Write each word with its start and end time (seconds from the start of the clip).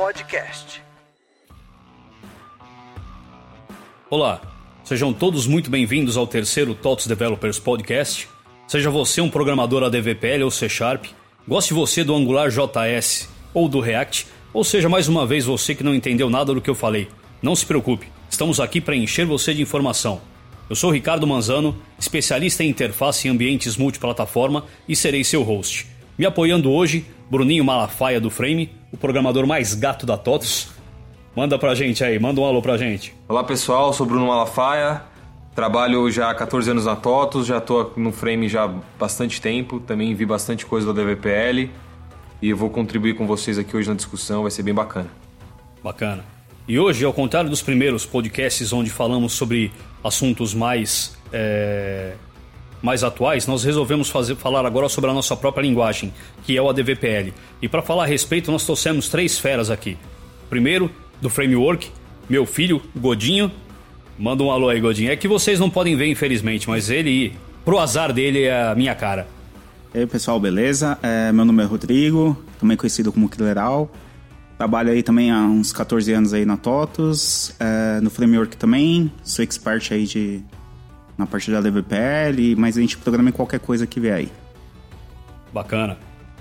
Podcast. 0.00 0.82
Olá, 4.08 4.40
sejam 4.82 5.12
todos 5.12 5.46
muito 5.46 5.68
bem-vindos 5.68 6.16
ao 6.16 6.26
terceiro 6.26 6.74
TOTS 6.74 7.06
Developers 7.06 7.58
Podcast. 7.58 8.26
Seja 8.66 8.88
você 8.88 9.20
um 9.20 9.28
programador 9.28 9.82
ADVPL 9.82 10.44
ou 10.44 10.50
C 10.50 10.70
Sharp, 10.70 11.04
goste 11.46 11.74
você 11.74 12.02
do 12.02 12.16
Angular 12.16 12.48
JS 12.48 13.28
ou 13.52 13.68
do 13.68 13.78
React, 13.78 14.26
ou 14.54 14.64
seja 14.64 14.88
mais 14.88 15.06
uma 15.06 15.26
vez 15.26 15.44
você 15.44 15.74
que 15.74 15.84
não 15.84 15.94
entendeu 15.94 16.30
nada 16.30 16.54
do 16.54 16.62
que 16.62 16.70
eu 16.70 16.74
falei. 16.74 17.06
Não 17.42 17.54
se 17.54 17.66
preocupe, 17.66 18.08
estamos 18.30 18.58
aqui 18.58 18.80
para 18.80 18.96
encher 18.96 19.26
você 19.26 19.52
de 19.52 19.60
informação. 19.60 20.22
Eu 20.70 20.76
sou 20.76 20.90
Ricardo 20.90 21.26
Manzano, 21.26 21.76
especialista 21.98 22.64
em 22.64 22.70
interface 22.70 23.28
em 23.28 23.32
ambientes 23.32 23.76
multiplataforma 23.76 24.64
e 24.88 24.96
serei 24.96 25.22
seu 25.22 25.42
host. 25.42 25.86
Me 26.16 26.24
apoiando 26.24 26.72
hoje, 26.72 27.04
Bruninho 27.30 27.64
Malafaia 27.66 28.18
do 28.18 28.30
Frame, 28.30 28.79
o 28.92 28.96
programador 28.96 29.46
mais 29.46 29.74
gato 29.74 30.04
da 30.04 30.16
TOTS. 30.16 30.68
Manda 31.34 31.58
pra 31.58 31.74
gente 31.74 32.02
aí, 32.02 32.18
manda 32.18 32.40
um 32.40 32.44
alô 32.44 32.60
pra 32.60 32.76
gente. 32.76 33.14
Olá 33.28 33.44
pessoal, 33.44 33.92
sou 33.92 34.04
Bruno 34.04 34.26
Malafaia, 34.26 35.02
trabalho 35.54 36.10
já 36.10 36.30
há 36.30 36.34
14 36.34 36.70
anos 36.72 36.86
na 36.86 36.96
TOTOS, 36.96 37.46
já 37.46 37.58
estou 37.58 37.92
no 37.96 38.10
Frame 38.10 38.48
já 38.48 38.64
há 38.64 38.74
bastante 38.98 39.40
tempo, 39.40 39.78
também 39.78 40.14
vi 40.14 40.26
bastante 40.26 40.66
coisa 40.66 40.86
do 40.86 40.92
DVPL 40.92 41.70
e 42.42 42.50
eu 42.50 42.56
vou 42.56 42.68
contribuir 42.68 43.14
com 43.14 43.26
vocês 43.26 43.58
aqui 43.58 43.76
hoje 43.76 43.88
na 43.88 43.94
discussão, 43.94 44.42
vai 44.42 44.50
ser 44.50 44.62
bem 44.62 44.74
bacana. 44.74 45.08
Bacana. 45.82 46.24
E 46.66 46.78
hoje, 46.78 47.04
ao 47.04 47.12
contrário 47.12 47.48
dos 47.48 47.62
primeiros 47.62 48.04
podcasts 48.04 48.72
onde 48.72 48.90
falamos 48.90 49.32
sobre 49.32 49.72
assuntos 50.02 50.52
mais, 50.52 51.16
é, 51.32 52.14
mais 52.82 53.04
atuais, 53.04 53.46
nós 53.46 53.64
resolvemos 53.64 54.08
fazer, 54.08 54.36
falar 54.36 54.64
agora 54.64 54.88
sobre 54.88 55.10
a 55.10 55.14
nossa 55.14 55.36
própria 55.36 55.62
linguagem, 55.62 56.12
que 56.44 56.56
é 56.56 56.62
o 56.62 56.68
ADVPL. 56.68 57.32
E 57.60 57.68
para 57.68 57.82
falar 57.82 58.04
a 58.04 58.06
respeito, 58.06 58.50
nós 58.50 58.64
trouxemos 58.64 59.08
três 59.08 59.38
feras 59.38 59.70
aqui. 59.70 59.96
Primeiro, 60.48 60.90
do 61.20 61.28
framework, 61.28 61.90
meu 62.28 62.46
filho, 62.46 62.82
Godinho. 62.96 63.50
Manda 64.18 64.42
um 64.42 64.50
alô 64.50 64.68
aí, 64.68 64.80
Godinho. 64.80 65.10
É 65.10 65.16
que 65.16 65.28
vocês 65.28 65.58
não 65.58 65.70
podem 65.70 65.96
ver, 65.96 66.06
infelizmente, 66.06 66.68
mas 66.68 66.90
ele, 66.90 67.34
pro 67.64 67.78
azar 67.78 68.12
dele, 68.12 68.44
é 68.44 68.68
a 68.68 68.74
minha 68.74 68.94
cara. 68.94 69.26
E 69.94 69.98
aí, 69.98 70.06
pessoal, 70.06 70.38
beleza? 70.38 70.98
É, 71.02 71.32
meu 71.32 71.44
nome 71.44 71.62
é 71.62 71.66
Rodrigo, 71.66 72.36
também 72.58 72.76
conhecido 72.76 73.12
como 73.12 73.28
Killeral. 73.28 73.90
Trabalho 74.56 74.90
aí 74.90 75.02
também 75.02 75.30
há 75.30 75.40
uns 75.40 75.72
14 75.72 76.12
anos 76.12 76.34
aí 76.34 76.44
na 76.44 76.56
TOTOS, 76.56 77.56
é, 77.58 77.98
no 78.00 78.10
Framework 78.10 78.58
também, 78.58 79.10
sou 79.24 79.42
expert 79.42 79.90
aí 79.90 80.04
de, 80.04 80.42
na 81.20 81.26
parte 81.26 81.50
da 81.50 81.60
DVPL, 81.60 82.56
mas 82.56 82.76
a 82.76 82.80
gente 82.80 82.96
programa 82.96 83.28
em 83.28 83.32
qualquer 83.32 83.60
coisa 83.60 83.86
que 83.86 84.00
vier 84.00 84.14
aí. 84.14 84.32
Bacana. 85.52 85.98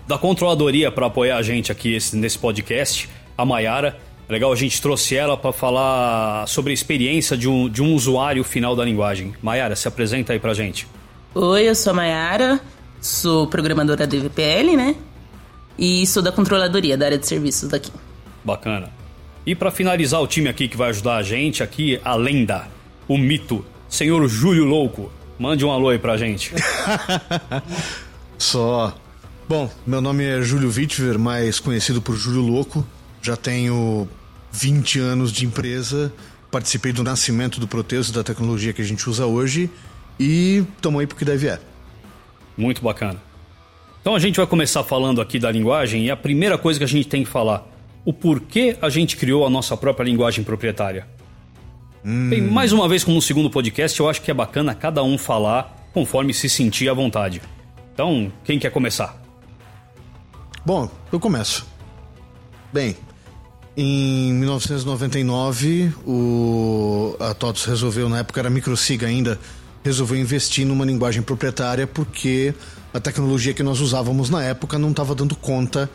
Da 0.08 0.18
controladoria 0.18 0.92
para 0.92 1.08
apoiar 1.08 1.38
a 1.38 1.42
gente 1.42 1.72
aqui 1.72 1.94
esse, 1.94 2.16
nesse 2.16 2.40
podcast, 2.40 3.10
a 3.38 3.46
Maiara. 3.46 4.00
Legal, 4.28 4.52
a 4.52 4.56
gente 4.56 4.82
trouxe 4.82 5.16
ela 5.16 5.36
para 5.36 5.52
falar 5.52 6.48
sobre 6.48 6.72
a 6.72 6.74
experiência 6.74 7.36
de 7.36 7.50
um, 7.50 7.68
de 7.68 7.82
um 7.82 7.94
usuário 7.94 8.44
final 8.44 8.76
da 8.76 8.86
linguagem. 8.86 9.34
Maiara, 9.42 9.76
se 9.76 9.88
apresenta 9.88 10.34
aí 10.34 10.40
pra 10.40 10.54
gente. 10.54 10.88
Oi, 11.36 11.68
eu 11.68 11.76
sou 11.76 11.92
a 11.92 11.96
Maiara, 11.96 12.60
sou 13.02 13.48
programadora 13.48 14.08
DVPL, 14.08 14.78
né? 14.78 14.96
E 15.78 16.06
sou 16.08 16.24
da 16.24 16.32
controladoria, 16.32 16.98
da 16.98 17.06
área 17.06 17.18
de 17.18 17.28
serviços 17.28 17.70
daqui. 17.70 17.92
Bacana. 18.44 18.92
E 19.46 19.56
para 19.56 19.72
finalizar 19.72 20.22
o 20.22 20.28
time 20.28 20.48
aqui 20.48 20.68
que 20.68 20.78
vai 20.78 20.90
ajudar 20.90 21.18
a 21.18 21.24
gente, 21.24 21.64
aqui 21.64 22.00
a 22.04 22.16
lenda, 22.16 22.68
o 23.08 23.18
mito, 23.18 23.66
senhor 23.90 24.28
Júlio 24.28 24.66
Louco. 24.66 25.12
Mande 25.38 25.66
um 25.66 25.72
alô 25.72 25.90
aí 25.90 25.98
pra 25.98 26.18
gente. 26.18 26.54
Só. 28.38 28.96
Bom, 29.48 29.70
meu 29.86 30.00
nome 30.00 30.24
é 30.24 30.42
Júlio 30.42 30.70
Witwer, 30.70 31.18
mais 31.18 31.60
conhecido 31.60 32.02
por 32.02 32.16
Júlio 32.16 32.42
Louco. 32.42 32.86
Já 33.22 33.36
tenho 33.36 34.08
20 34.52 35.00
anos 35.00 35.32
de 35.32 35.46
empresa, 35.46 36.14
participei 36.52 36.92
do 36.92 37.04
nascimento 37.04 37.60
do 37.60 37.68
Proteus, 37.68 38.12
da 38.12 38.24
tecnologia 38.24 38.74
que 38.74 38.82
a 38.82 38.86
gente 38.86 39.10
usa 39.10 39.26
hoje, 39.26 39.70
e 40.20 40.64
tamo 40.82 41.00
aí 41.00 41.08
pro 41.08 41.18
que 41.18 41.26
deve 41.26 41.48
é. 41.48 41.60
Muito 42.58 42.82
bacana. 42.82 43.22
Então 44.02 44.16
a 44.16 44.20
gente 44.20 44.38
vai 44.38 44.48
começar 44.48 44.84
falando 44.84 45.22
aqui 45.22 45.40
da 45.40 45.52
linguagem 45.52 46.06
e 46.06 46.12
a 46.12 46.18
primeira 46.18 46.58
coisa 46.58 46.80
que 46.80 46.86
a 46.86 46.88
gente 46.88 47.08
tem 47.08 47.24
que 47.24 47.30
falar, 47.30 47.68
o 48.06 48.14
porquê 48.14 48.78
a 48.82 48.90
gente 48.90 49.18
criou 49.18 49.46
a 49.46 49.50
nossa 49.50 49.76
própria 49.76 50.06
linguagem 50.06 50.44
proprietária. 50.44 51.08
Hum. 52.04 52.30
Bem, 52.30 52.42
mais 52.42 52.72
uma 52.72 52.88
vez, 52.88 53.04
como 53.04 53.16
no 53.16 53.22
segundo 53.22 53.50
podcast, 53.50 54.00
eu 54.00 54.10
acho 54.10 54.22
que 54.22 54.32
é 54.32 54.34
bacana 54.34 54.74
cada 54.74 55.04
um 55.04 55.18
falar 55.18 55.90
conforme 55.94 56.34
se 56.34 56.50
sentir 56.50 56.90
à 56.90 56.94
vontade. 56.94 57.42
Então, 57.94 58.32
quem 58.44 58.58
quer 58.58 58.72
começar? 58.72 59.22
Bom, 60.66 60.90
eu 61.12 61.20
começo. 61.20 61.66
Bem, 62.72 62.96
em 63.76 64.34
1999, 64.34 65.92
o, 66.06 67.16
a 67.20 67.34
TOTOS 67.34 67.66
resolveu, 67.66 68.08
na 68.08 68.20
época 68.20 68.40
era 68.40 68.50
microsig 68.50 69.04
ainda, 69.04 69.40
resolveu 69.84 70.18
investir 70.18 70.66
numa 70.66 70.86
linguagem 70.86 71.22
proprietária 71.22 71.88
porque 71.88 72.54
a 72.94 73.00
tecnologia 73.00 73.54
que 73.54 73.64
nós 73.64 73.80
usávamos 73.80 74.30
na 74.30 74.44
época 74.44 74.78
não 74.78 74.92
estava 74.92 75.16
dando 75.16 75.36
conta 75.36 75.90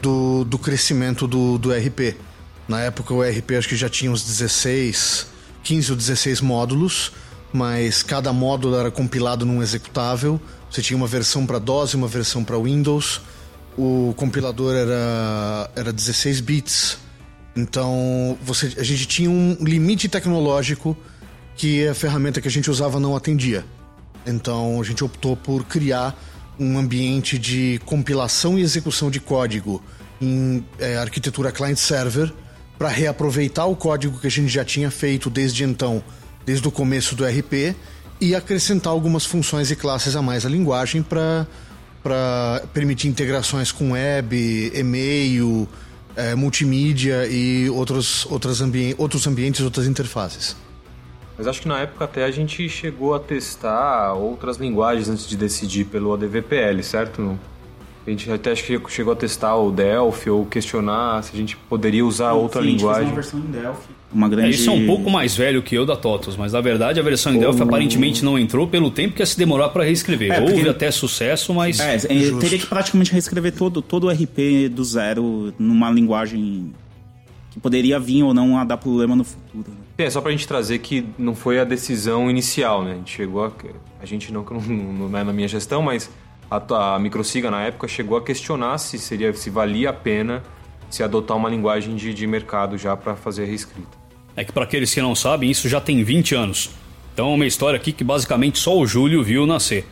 do, 0.00 0.44
do 0.44 0.58
crescimento 0.58 1.26
do, 1.26 1.58
do 1.58 1.70
RP. 1.72 2.16
Na 2.68 2.80
época 2.80 3.14
o 3.14 3.22
RP 3.22 3.52
acho 3.58 3.68
que 3.68 3.76
já 3.76 3.88
tinha 3.88 4.10
uns 4.10 4.24
16, 4.24 5.26
15 5.66 5.90
ou 5.90 5.96
16 5.96 6.40
módulos, 6.42 7.10
mas 7.52 8.00
cada 8.00 8.32
módulo 8.32 8.76
era 8.76 8.88
compilado 8.88 9.44
num 9.44 9.60
executável. 9.60 10.40
Você 10.70 10.80
tinha 10.80 10.96
uma 10.96 11.08
versão 11.08 11.44
para 11.44 11.58
DOS 11.58 11.90
e 11.90 11.96
uma 11.96 12.06
versão 12.06 12.44
para 12.44 12.56
Windows. 12.56 13.20
O 13.76 14.14
compilador 14.16 14.76
era, 14.76 15.68
era 15.74 15.92
16 15.92 16.40
bits. 16.40 16.98
Então 17.56 18.38
você, 18.44 18.74
a 18.78 18.84
gente 18.84 19.06
tinha 19.08 19.28
um 19.28 19.56
limite 19.60 20.08
tecnológico 20.08 20.96
que 21.56 21.88
a 21.88 21.94
ferramenta 21.94 22.40
que 22.40 22.46
a 22.46 22.50
gente 22.50 22.70
usava 22.70 23.00
não 23.00 23.16
atendia. 23.16 23.64
Então 24.24 24.80
a 24.80 24.84
gente 24.84 25.02
optou 25.02 25.36
por 25.36 25.64
criar 25.64 26.16
um 26.60 26.78
ambiente 26.78 27.40
de 27.40 27.80
compilação 27.84 28.56
e 28.56 28.62
execução 28.62 29.10
de 29.10 29.18
código 29.18 29.82
em 30.20 30.64
é, 30.78 30.96
arquitetura 30.96 31.50
client-server 31.50 32.32
para 32.78 32.88
reaproveitar 32.88 33.66
o 33.66 33.76
código 33.76 34.18
que 34.18 34.26
a 34.26 34.30
gente 34.30 34.48
já 34.48 34.64
tinha 34.64 34.90
feito 34.90 35.30
desde 35.30 35.64
então, 35.64 36.02
desde 36.44 36.66
o 36.66 36.70
começo 36.70 37.14
do 37.14 37.24
RP, 37.24 37.74
e 38.20 38.34
acrescentar 38.34 38.92
algumas 38.92 39.24
funções 39.24 39.70
e 39.70 39.76
classes 39.76 40.16
a 40.16 40.22
mais 40.22 40.46
à 40.46 40.48
linguagem 40.48 41.02
para 41.02 41.46
permitir 42.72 43.08
integrações 43.08 43.70
com 43.72 43.92
web, 43.92 44.72
e-mail, 44.74 45.68
é, 46.14 46.34
multimídia 46.34 47.26
e 47.26 47.68
outros, 47.68 48.26
outros, 48.26 48.62
ambi 48.62 48.94
outros 48.96 49.26
ambientes, 49.26 49.60
outras 49.60 49.86
interfaces. 49.86 50.56
Mas 51.36 51.46
acho 51.46 51.60
que 51.60 51.68
na 51.68 51.80
época 51.80 52.06
até 52.06 52.24
a 52.24 52.30
gente 52.30 52.66
chegou 52.68 53.14
a 53.14 53.20
testar 53.20 54.14
outras 54.14 54.56
linguagens 54.56 55.08
antes 55.08 55.28
de 55.28 55.36
decidir 55.36 55.84
pelo 55.84 56.14
ADVPL, 56.14 56.82
certo? 56.82 57.38
A 58.06 58.10
gente 58.10 58.30
até 58.30 58.52
acho 58.52 58.62
que 58.64 58.80
chegou 58.88 59.12
a 59.12 59.16
testar 59.16 59.56
o 59.56 59.72
Delphi 59.72 60.30
ou 60.30 60.46
questionar 60.46 61.22
se 61.24 61.32
a 61.34 61.36
gente 61.36 61.56
poderia 61.56 62.06
usar 62.06 62.32
outra 62.34 62.62
Sim, 62.62 62.68
a 62.68 62.70
gente 62.70 62.80
fez 62.80 62.82
linguagem. 62.82 63.06
uma 63.08 63.14
versão 63.14 63.40
em 63.40 63.42
Delphi. 63.50 63.88
Uma 64.12 64.28
grande... 64.28 64.46
É, 64.46 64.50
Isso 64.50 64.70
é 64.70 64.72
um 64.72 64.86
pouco 64.86 65.10
mais 65.10 65.36
velho 65.36 65.60
que 65.60 65.74
eu 65.74 65.84
da 65.84 65.96
TOTOS, 65.96 66.36
mas 66.36 66.52
na 66.52 66.60
verdade 66.60 67.00
a 67.00 67.02
versão 67.02 67.34
em 67.34 67.38
Delphi 67.40 67.62
aparentemente 67.62 68.24
não 68.24 68.38
entrou 68.38 68.68
pelo 68.68 68.92
tempo 68.92 69.14
que 69.14 69.22
ia 69.22 69.26
se 69.26 69.36
demorar 69.36 69.70
para 69.70 69.82
reescrever. 69.82 70.30
É, 70.30 70.40
porque- 70.40 70.54
Houve 70.54 70.68
até 70.68 70.88
sucesso, 70.92 71.52
mas. 71.52 71.80
É, 71.80 71.96
é, 71.96 71.98
teria 72.38 72.58
que 72.60 72.66
praticamente 72.66 73.10
reescrever 73.12 73.52
todo, 73.52 73.82
todo 73.82 74.04
o 74.06 74.10
RP 74.10 74.68
do 74.70 74.84
zero 74.84 75.52
numa 75.58 75.90
linguagem 75.90 76.72
que 77.50 77.58
poderia 77.58 77.98
vir 77.98 78.22
ou 78.22 78.32
não 78.32 78.56
a 78.56 78.62
dar 78.64 78.76
problema 78.76 79.16
no 79.16 79.24
futuro. 79.24 79.64
né? 79.68 79.76
É, 79.98 80.08
só 80.10 80.20
pra 80.20 80.30
gente 80.30 80.46
trazer 80.46 80.78
que 80.78 81.04
não 81.18 81.34
foi 81.34 81.58
a 81.58 81.64
decisão 81.64 82.30
inicial, 82.30 82.84
né? 82.84 82.92
A 82.92 82.94
gente 82.96 83.16
chegou 83.16 83.44
a. 83.44 83.50
A 84.00 84.06
gente 84.06 84.32
não, 84.32 84.44
que 84.44 84.52
não, 84.72 85.08
não 85.08 85.18
é 85.18 85.24
na 85.24 85.32
minha 85.32 85.48
gestão, 85.48 85.82
mas 85.82 86.08
a, 86.50 86.94
a 86.94 86.98
Microsiga 86.98 87.50
na 87.50 87.62
época 87.62 87.88
chegou 87.88 88.16
a 88.16 88.22
questionar 88.22 88.78
se 88.78 88.98
seria 88.98 89.32
se 89.34 89.50
valia 89.50 89.90
a 89.90 89.92
pena 89.92 90.42
se 90.88 91.02
adotar 91.02 91.36
uma 91.36 91.48
linguagem 91.48 91.96
de, 91.96 92.14
de 92.14 92.26
mercado 92.26 92.78
já 92.78 92.96
para 92.96 93.16
fazer 93.16 93.42
a 93.42 93.46
reescrita. 93.46 94.06
É 94.36 94.44
que 94.44 94.52
para 94.52 94.64
aqueles 94.64 94.92
que 94.92 95.00
não 95.00 95.14
sabem, 95.14 95.50
isso 95.50 95.68
já 95.68 95.80
tem 95.80 96.02
20 96.04 96.34
anos. 96.34 96.70
Então 97.12 97.32
é 97.32 97.34
uma 97.34 97.46
história 97.46 97.76
aqui 97.76 97.92
que 97.92 98.04
basicamente 98.04 98.58
só 98.58 98.76
o 98.76 98.86
Júlio 98.86 99.22
viu 99.22 99.46
nascer. 99.46 99.86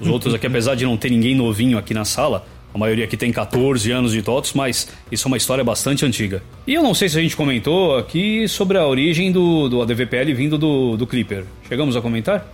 Os 0.00 0.06
outros 0.08 0.32
aqui, 0.34 0.46
apesar 0.46 0.74
de 0.74 0.84
não 0.84 0.96
ter 0.96 1.10
ninguém 1.10 1.34
novinho 1.34 1.76
aqui 1.76 1.92
na 1.92 2.04
sala, 2.04 2.46
a 2.72 2.78
maioria 2.78 3.04
aqui 3.04 3.16
tem 3.16 3.32
14 3.32 3.90
anos 3.90 4.12
de 4.12 4.22
TOTOS, 4.22 4.52
mas 4.52 4.88
isso 5.10 5.26
é 5.26 5.28
uma 5.28 5.36
história 5.36 5.64
bastante 5.64 6.04
antiga. 6.04 6.42
E 6.66 6.74
eu 6.74 6.82
não 6.82 6.94
sei 6.94 7.08
se 7.08 7.18
a 7.18 7.22
gente 7.22 7.34
comentou 7.34 7.96
aqui 7.96 8.46
sobre 8.46 8.78
a 8.78 8.86
origem 8.86 9.32
do, 9.32 9.68
do 9.68 9.82
ADVPL 9.82 10.34
vindo 10.34 10.56
do, 10.56 10.96
do 10.96 11.06
Clipper. 11.06 11.44
Chegamos 11.68 11.96
a 11.96 12.00
comentar? 12.00 12.46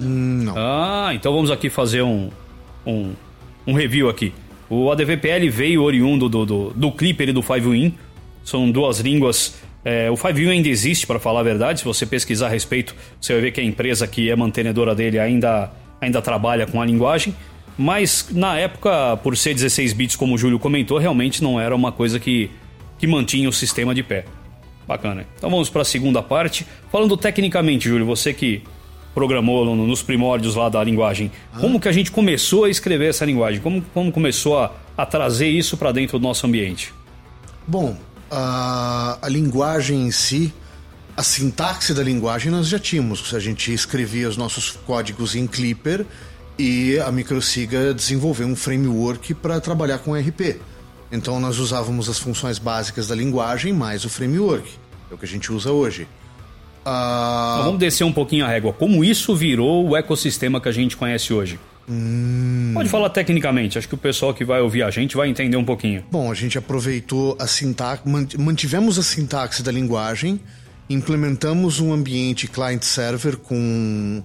Não. 0.00 0.54
Ah, 0.56 1.10
então 1.14 1.32
vamos 1.32 1.50
aqui 1.50 1.70
fazer 1.70 2.02
um, 2.02 2.30
um, 2.88 3.12
um 3.66 3.74
review 3.74 4.08
aqui. 4.08 4.32
O 4.70 4.90
ADVPL 4.90 5.48
veio 5.50 5.82
oriundo 5.82 6.28
do, 6.28 6.44
do, 6.44 6.70
do 6.70 6.92
Clipper 6.92 7.28
e 7.28 7.32
do 7.32 7.42
Five-Win. 7.42 7.94
São 8.44 8.70
duas 8.70 9.00
línguas. 9.00 9.58
É, 9.84 10.10
o 10.10 10.16
Five-Win 10.16 10.50
ainda 10.50 10.68
existe, 10.68 11.06
para 11.06 11.18
falar 11.18 11.40
a 11.40 11.42
verdade. 11.42 11.80
Se 11.80 11.84
você 11.84 12.04
pesquisar 12.04 12.46
a 12.46 12.50
respeito, 12.50 12.94
você 13.20 13.32
vai 13.32 13.42
ver 13.42 13.52
que 13.52 13.60
a 13.60 13.64
empresa 13.64 14.06
que 14.06 14.30
é 14.30 14.36
mantenedora 14.36 14.94
dele 14.94 15.18
ainda, 15.18 15.70
ainda 16.00 16.20
trabalha 16.20 16.66
com 16.66 16.80
a 16.80 16.84
linguagem. 16.84 17.34
Mas 17.76 18.28
na 18.32 18.58
época, 18.58 19.16
por 19.18 19.36
ser 19.36 19.54
16 19.54 19.92
bits, 19.92 20.16
como 20.16 20.34
o 20.34 20.38
Júlio 20.38 20.58
comentou, 20.58 20.98
realmente 20.98 21.42
não 21.42 21.60
era 21.60 21.74
uma 21.74 21.92
coisa 21.92 22.18
que 22.18 22.50
que 22.98 23.06
mantinha 23.06 23.48
o 23.48 23.52
sistema 23.52 23.94
de 23.94 24.02
pé. 24.02 24.24
Bacana. 24.86 25.26
Então 25.36 25.50
vamos 25.50 25.70
para 25.70 25.82
a 25.82 25.84
segunda 25.84 26.22
parte. 26.22 26.66
Falando 26.90 27.16
tecnicamente, 27.16 27.88
Júlio, 27.88 28.06
você 28.06 28.32
que 28.32 28.62
programou 29.18 29.74
nos 29.74 30.00
primórdios 30.00 30.54
lá 30.54 30.68
da 30.68 30.82
linguagem, 30.84 31.32
ah. 31.52 31.58
como 31.58 31.80
que 31.80 31.88
a 31.88 31.92
gente 31.92 32.12
começou 32.12 32.66
a 32.66 32.70
escrever 32.70 33.10
essa 33.10 33.24
linguagem? 33.24 33.60
Como, 33.60 33.82
como 33.92 34.12
começou 34.12 34.56
a, 34.56 34.72
a 34.96 35.04
trazer 35.04 35.48
isso 35.48 35.76
para 35.76 35.90
dentro 35.90 36.20
do 36.20 36.22
nosso 36.22 36.46
ambiente? 36.46 36.94
Bom, 37.66 37.98
a, 38.30 39.18
a 39.20 39.28
linguagem 39.28 40.06
em 40.06 40.12
si, 40.12 40.54
a 41.16 41.24
sintaxe 41.24 41.92
da 41.92 42.00
linguagem 42.00 42.52
nós 42.52 42.68
já 42.68 42.78
tínhamos. 42.78 43.34
A 43.34 43.40
gente 43.40 43.74
escrevia 43.74 44.28
os 44.28 44.36
nossos 44.36 44.70
códigos 44.70 45.34
em 45.34 45.48
Clipper 45.48 46.06
e 46.56 46.96
a 47.00 47.10
Microsiga 47.10 47.92
desenvolveu 47.92 48.46
um 48.46 48.54
framework 48.54 49.34
para 49.34 49.60
trabalhar 49.60 49.98
com 49.98 50.14
RP. 50.14 50.60
Então 51.10 51.40
nós 51.40 51.58
usávamos 51.58 52.08
as 52.08 52.20
funções 52.20 52.60
básicas 52.60 53.08
da 53.08 53.16
linguagem 53.16 53.72
mais 53.72 54.04
o 54.04 54.08
framework. 54.08 54.70
É 55.10 55.14
o 55.14 55.18
que 55.18 55.24
a 55.24 55.28
gente 55.28 55.52
usa 55.52 55.72
hoje. 55.72 56.06
Uh... 56.88 57.64
vamos 57.64 57.78
descer 57.78 58.04
um 58.04 58.12
pouquinho 58.12 58.44
a 58.44 58.48
régua. 58.48 58.72
Como 58.72 59.04
isso 59.04 59.34
virou 59.34 59.88
o 59.88 59.96
ecossistema 59.96 60.60
que 60.60 60.68
a 60.68 60.72
gente 60.72 60.96
conhece 60.96 61.32
hoje? 61.32 61.58
Hum... 61.88 62.72
Pode 62.74 62.88
falar 62.88 63.10
tecnicamente, 63.10 63.78
acho 63.78 63.88
que 63.88 63.94
o 63.94 63.98
pessoal 63.98 64.34
que 64.34 64.44
vai 64.44 64.60
ouvir 64.60 64.82
a 64.82 64.90
gente 64.90 65.16
vai 65.16 65.28
entender 65.28 65.56
um 65.56 65.64
pouquinho. 65.64 66.04
Bom, 66.10 66.30
a 66.30 66.34
gente 66.34 66.58
aproveitou 66.58 67.36
a 67.40 67.46
sintaxe, 67.46 68.02
mantivemos 68.38 68.98
a 68.98 69.02
sintaxe 69.02 69.62
da 69.62 69.72
linguagem, 69.72 70.40
implementamos 70.88 71.80
um 71.80 71.92
ambiente 71.92 72.46
client-server 72.46 73.38
com, 73.38 74.22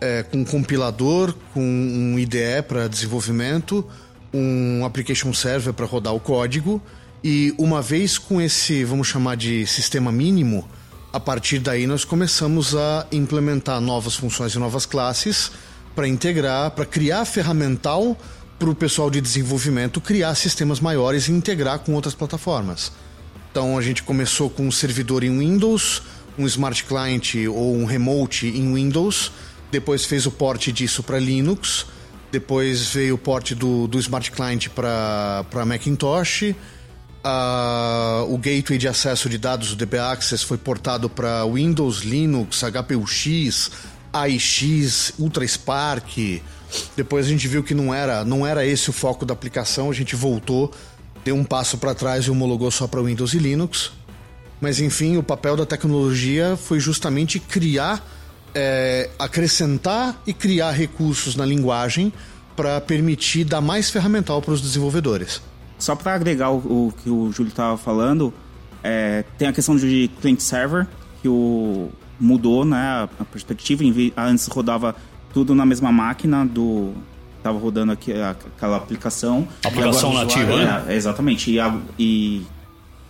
é, 0.00 0.22
com 0.24 0.38
um 0.38 0.44
compilador, 0.44 1.34
com 1.52 1.60
um 1.60 2.18
IDE 2.18 2.62
para 2.66 2.88
desenvolvimento, 2.88 3.86
um 4.32 4.84
application 4.84 5.32
server 5.32 5.72
para 5.72 5.86
rodar 5.86 6.14
o 6.14 6.20
código 6.20 6.82
e 7.22 7.54
uma 7.56 7.80
vez 7.80 8.18
com 8.18 8.40
esse, 8.40 8.84
vamos 8.84 9.06
chamar 9.06 9.36
de 9.36 9.66
sistema 9.66 10.12
mínimo, 10.12 10.68
a 11.14 11.20
partir 11.20 11.60
daí 11.60 11.86
nós 11.86 12.04
começamos 12.04 12.74
a 12.74 13.06
implementar 13.12 13.80
novas 13.80 14.16
funções 14.16 14.54
e 14.54 14.58
novas 14.58 14.84
classes 14.84 15.52
para 15.94 16.08
integrar, 16.08 16.72
para 16.72 16.84
criar 16.84 17.24
ferramental 17.24 18.18
para 18.58 18.68
o 18.68 18.74
pessoal 18.74 19.08
de 19.08 19.20
desenvolvimento 19.20 20.00
criar 20.00 20.34
sistemas 20.34 20.80
maiores 20.80 21.28
e 21.28 21.32
integrar 21.32 21.78
com 21.78 21.94
outras 21.94 22.14
plataformas. 22.14 22.90
Então 23.48 23.78
a 23.78 23.80
gente 23.80 24.02
começou 24.02 24.50
com 24.50 24.66
um 24.66 24.72
servidor 24.72 25.22
em 25.22 25.38
Windows, 25.38 26.02
um 26.36 26.46
Smart 26.46 26.82
Client 26.82 27.36
ou 27.48 27.76
um 27.76 27.84
Remote 27.84 28.48
em 28.48 28.74
Windows, 28.74 29.30
depois 29.70 30.04
fez 30.04 30.26
o 30.26 30.32
port 30.32 30.66
disso 30.72 31.00
para 31.00 31.20
Linux 31.20 31.86
depois 32.34 32.88
veio 32.88 33.14
o 33.14 33.18
port 33.18 33.52
do, 33.52 33.86
do 33.86 33.96
Smart 34.00 34.32
Client 34.32 34.66
para 34.70 35.64
Macintosh. 35.64 36.52
Uh, 37.24 38.34
o 38.34 38.36
gateway 38.36 38.78
de 38.78 38.86
acesso 38.86 39.30
de 39.30 39.38
dados, 39.38 39.72
o 39.72 39.76
DB 39.76 39.98
Access, 39.98 40.44
foi 40.44 40.58
portado 40.58 41.08
para 41.08 41.42
Windows, 41.46 42.00
Linux, 42.00 42.62
HPUX, 42.62 43.70
AIX, 44.12 45.12
Ultra 45.18 45.46
Spark. 45.46 46.42
Depois 46.94 47.24
a 47.24 47.28
gente 47.28 47.48
viu 47.48 47.62
que 47.62 47.72
não 47.72 47.94
era, 47.94 48.24
não 48.24 48.46
era 48.46 48.66
esse 48.66 48.90
o 48.90 48.92
foco 48.92 49.24
da 49.24 49.32
aplicação, 49.32 49.90
a 49.90 49.94
gente 49.94 50.14
voltou, 50.14 50.70
deu 51.24 51.34
um 51.34 51.44
passo 51.44 51.78
para 51.78 51.94
trás 51.94 52.26
e 52.26 52.30
homologou 52.30 52.70
só 52.70 52.86
para 52.86 53.00
Windows 53.00 53.32
e 53.32 53.38
Linux. 53.38 53.92
Mas 54.60 54.78
enfim, 54.78 55.16
o 55.16 55.22
papel 55.22 55.56
da 55.56 55.64
tecnologia 55.64 56.56
foi 56.56 56.78
justamente 56.78 57.38
criar 57.38 58.04
é, 58.54 59.10
acrescentar 59.18 60.20
e 60.26 60.32
criar 60.32 60.70
recursos 60.70 61.34
na 61.34 61.44
linguagem 61.44 62.12
para 62.54 62.80
permitir 62.80 63.44
dar 63.44 63.60
mais 63.60 63.90
ferramental 63.90 64.40
para 64.40 64.52
os 64.52 64.60
desenvolvedores. 64.60 65.42
Só 65.78 65.94
para 65.94 66.14
agregar 66.14 66.50
o, 66.50 66.56
o, 66.88 66.94
que 67.02 67.10
o 67.10 67.30
Júlio 67.32 67.50
estava 67.50 67.76
falando, 67.76 68.32
é, 68.82 69.24
tem 69.36 69.48
a 69.48 69.52
questão 69.52 69.76
de 69.76 70.10
client-server, 70.20 70.86
que 71.20 71.28
o, 71.28 71.90
mudou 72.18 72.64
né, 72.64 73.08
a 73.18 73.24
perspectiva. 73.24 73.82
Antes 74.16 74.46
rodava 74.46 74.94
tudo 75.32 75.54
na 75.54 75.66
mesma 75.66 75.90
máquina 75.92 76.44
do. 76.44 76.92
Estava 77.38 77.58
rodando 77.58 77.92
aqui, 77.92 78.12
aquela 78.12 78.78
aplicação. 78.78 79.46
Aplicação 79.62 80.14
nativa, 80.14 80.56
né? 80.56 80.84
É, 80.88 80.94
exatamente. 80.94 81.50
E, 81.50 81.60
a, 81.60 81.76
e 81.98 82.42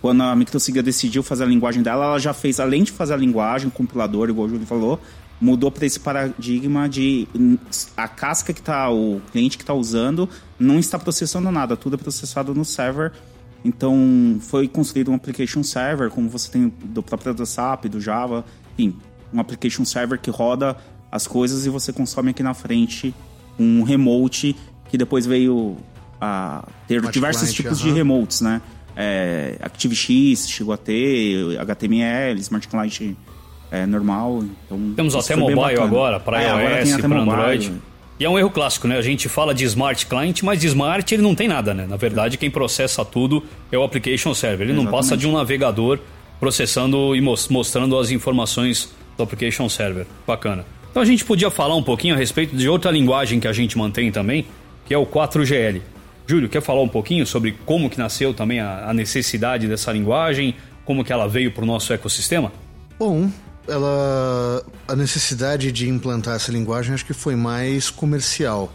quando 0.01 0.23
a 0.23 0.35
Microsiga 0.35 0.83
decidiu 0.83 1.23
fazer 1.23 1.45
a 1.45 1.47
linguagem 1.47 1.81
dela, 1.81 2.05
ela 2.05 2.19
já 2.19 2.33
fez, 2.33 2.59
além 2.59 2.83
de 2.83 2.91
fazer 2.91 3.13
a 3.13 3.17
linguagem, 3.17 3.69
o 3.69 3.71
compilador, 3.71 4.27
igual 4.27 4.47
o 4.47 4.49
Júlio 4.49 4.67
falou, 4.67 4.99
mudou 5.39 5.69
para 5.69 5.85
esse 5.85 5.99
paradigma 5.99 6.87
de 6.87 7.27
a 7.95 8.07
casca 8.07 8.53
que 8.53 8.61
tá 8.61 8.89
o 8.89 9.21
cliente 9.31 9.57
que 9.57 9.63
está 9.63 9.73
usando 9.73 10.29
não 10.57 10.79
está 10.79 10.97
processando 10.97 11.51
nada, 11.51 11.75
tudo 11.75 11.95
é 11.95 11.97
processado 11.97 12.53
no 12.53 12.63
server. 12.63 13.11
Então 13.63 14.37
foi 14.41 14.67
construído 14.67 15.11
um 15.11 15.15
application 15.15 15.63
server, 15.63 16.09
como 16.09 16.29
você 16.29 16.51
tem 16.51 16.73
do 16.83 17.01
próprio 17.01 17.33
do 17.33 17.45
SAP, 17.45 17.85
do 17.85 17.99
Java, 17.99 18.45
enfim, 18.77 18.95
um 19.33 19.39
application 19.39 19.83
server 19.83 20.19
que 20.19 20.29
roda 20.29 20.77
as 21.11 21.27
coisas 21.27 21.65
e 21.65 21.69
você 21.69 21.91
consome 21.91 22.31
aqui 22.31 22.43
na 22.43 22.53
frente 22.53 23.13
um 23.57 23.83
remote 23.83 24.55
que 24.89 24.97
depois 24.97 25.25
veio 25.25 25.77
a 26.21 26.67
ter 26.87 26.95
Smart 26.95 27.13
diversos 27.13 27.41
client, 27.41 27.55
tipos 27.55 27.79
uh 27.79 27.85
-huh. 27.85 27.89
de 27.89 27.93
remotes, 27.93 28.41
né? 28.41 28.61
É, 28.95 29.57
ActiveX 29.61 30.47
chegou 30.47 30.73
a 30.73 30.77
ter, 30.77 31.59
HTML, 31.59 32.39
Smart 32.39 32.67
Client 32.67 33.15
é, 33.81 33.85
normal. 33.85 34.43
Então, 34.65 34.93
Temos 34.95 35.15
até 35.15 35.35
mobile 35.35 35.79
agora, 35.79 36.19
para 36.19 36.41
é, 36.41 36.81
iOS, 36.81 36.97
para 36.97 37.19
Android. 37.19 37.73
E 38.17 38.23
é 38.23 38.29
um 38.29 38.39
erro 38.39 38.49
clássico, 38.49 38.87
né? 38.87 38.97
A 38.97 39.01
gente 39.01 39.27
fala 39.27 39.53
de 39.53 39.65
Smart 39.65 40.05
Client, 40.05 40.41
mas 40.41 40.59
de 40.59 40.67
Smart 40.67 41.13
ele 41.13 41.21
não 41.21 41.35
tem 41.35 41.49
nada, 41.49 41.73
né? 41.73 41.85
Na 41.85 41.97
verdade, 41.97 42.37
quem 42.37 42.49
processa 42.49 43.03
tudo 43.03 43.43
é 43.71 43.77
o 43.77 43.83
Application 43.83 44.33
Server. 44.33 44.61
Ele 44.61 44.71
Exatamente. 44.71 44.85
não 44.85 44.91
passa 44.91 45.17
de 45.17 45.27
um 45.27 45.33
navegador 45.33 45.99
processando 46.39 47.15
e 47.15 47.21
mostrando 47.21 47.97
as 47.97 48.11
informações 48.11 48.93
do 49.17 49.23
Application 49.23 49.67
Server. 49.67 50.05
Bacana. 50.25 50.65
Então 50.89 51.03
a 51.03 51.05
gente 51.05 51.25
podia 51.25 51.51
falar 51.51 51.75
um 51.75 51.83
pouquinho 51.83 52.15
a 52.15 52.17
respeito 52.17 52.55
de 52.55 52.69
outra 52.69 52.89
linguagem 52.89 53.37
que 53.37 53.49
a 53.49 53.53
gente 53.53 53.77
mantém 53.77 54.11
também, 54.13 54.45
que 54.85 54.93
é 54.93 54.97
o 54.97 55.05
4GL. 55.05 55.81
Júlio, 56.25 56.47
quer 56.47 56.61
falar 56.61 56.81
um 56.81 56.87
pouquinho 56.87 57.25
sobre 57.25 57.53
como 57.65 57.89
que 57.89 57.97
nasceu 57.97 58.33
também 58.33 58.61
a, 58.61 58.93
necessidade 58.93 59.67
dessa 59.67 59.91
linguagem, 59.91 60.55
como 60.85 61.03
que 61.03 61.11
ela 61.11 61.27
veio 61.27 61.51
para 61.51 61.63
o 61.63 61.67
nosso 61.67 61.91
ecossistema? 61.91 62.51
Bom, 62.97 63.29
ela 63.67 64.63
a 64.87 64.95
necessidade 64.95 65.71
de 65.71 65.89
implantar 65.89 66.35
essa 66.35 66.51
linguagem 66.51 66.93
acho 66.93 67.05
que 67.05 67.13
foi 67.13 67.35
mais 67.35 67.89
comercial. 67.89 68.71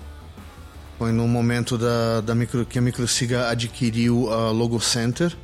Foi 0.99 1.13
no 1.13 1.27
momento 1.27 1.79
da, 1.79 2.21
da 2.21 2.35
micro, 2.35 2.67
que 2.67 2.79
a 2.79 2.83
Microsiga 2.83 3.49
adquiriu 3.49 4.31
a 4.31 4.51
Logo 4.51 4.79
Center 4.81 5.35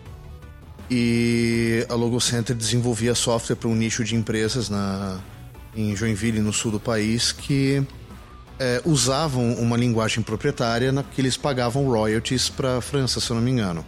e 0.91 1.87
a 1.89 1.95
Logo 1.95 2.21
Center 2.21 2.55
desenvolvia 2.55 3.15
software 3.15 3.57
para 3.57 3.69
um 3.69 3.75
nicho 3.75 4.05
de 4.05 4.15
empresas 4.15 4.69
na, 4.69 5.19
em 5.75 5.97
Joinville, 5.97 6.41
no 6.41 6.53
sul 6.53 6.73
do 6.73 6.81
país, 6.81 7.33
que 7.33 7.83
é, 8.59 8.83
usavam 8.85 9.55
uma 9.55 9.77
linguagem 9.77 10.23
proprietária 10.23 10.93
na 10.93 11.03
que 11.03 11.21
eles 11.21 11.37
pagavam 11.37 11.87
royalties 11.87 12.49
para 12.49 12.79
a 12.79 12.81
França, 12.81 13.21
se 13.21 13.31
eu 13.31 13.37
não 13.37 13.43
me 13.43 13.51
engano, 13.51 13.85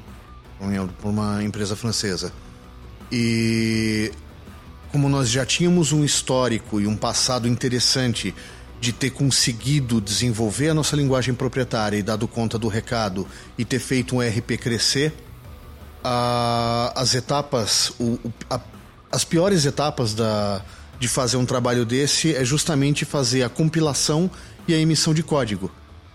por 1.00 1.08
uma 1.08 1.42
empresa 1.44 1.76
francesa. 1.76 2.32
E 3.12 4.12
como 4.92 5.08
nós 5.08 5.28
já 5.28 5.44
tínhamos 5.44 5.92
um 5.92 6.04
histórico 6.04 6.80
e 6.80 6.86
um 6.86 6.96
passado 6.96 7.46
interessante 7.46 8.34
de 8.80 8.92
ter 8.92 9.10
conseguido 9.10 10.00
desenvolver 10.00 10.70
a 10.70 10.74
nossa 10.74 10.94
linguagem 10.96 11.34
proprietária 11.34 11.96
e 11.96 12.02
dado 12.02 12.28
conta 12.28 12.58
do 12.58 12.68
recado 12.68 13.26
e 13.56 13.64
ter 13.64 13.80
feito 13.80 14.16
um 14.16 14.20
RP 14.20 14.56
crescer, 14.58 15.12
a, 16.02 16.92
as 16.94 17.14
etapas, 17.14 17.92
o, 17.98 18.18
a, 18.48 18.60
as 19.10 19.24
piores 19.24 19.66
etapas 19.66 20.14
da, 20.14 20.62
de 20.98 21.08
fazer 21.08 21.36
um 21.36 21.44
trabalho 21.44 21.84
desse 21.84 22.34
é 22.34 22.44
justamente 22.44 23.04
fazer 23.04 23.42
a 23.42 23.48
compilação 23.48 24.30
e 24.66 24.74
a 24.74 24.78
emissão 24.78 25.12
de 25.12 25.22
código. 25.22 25.70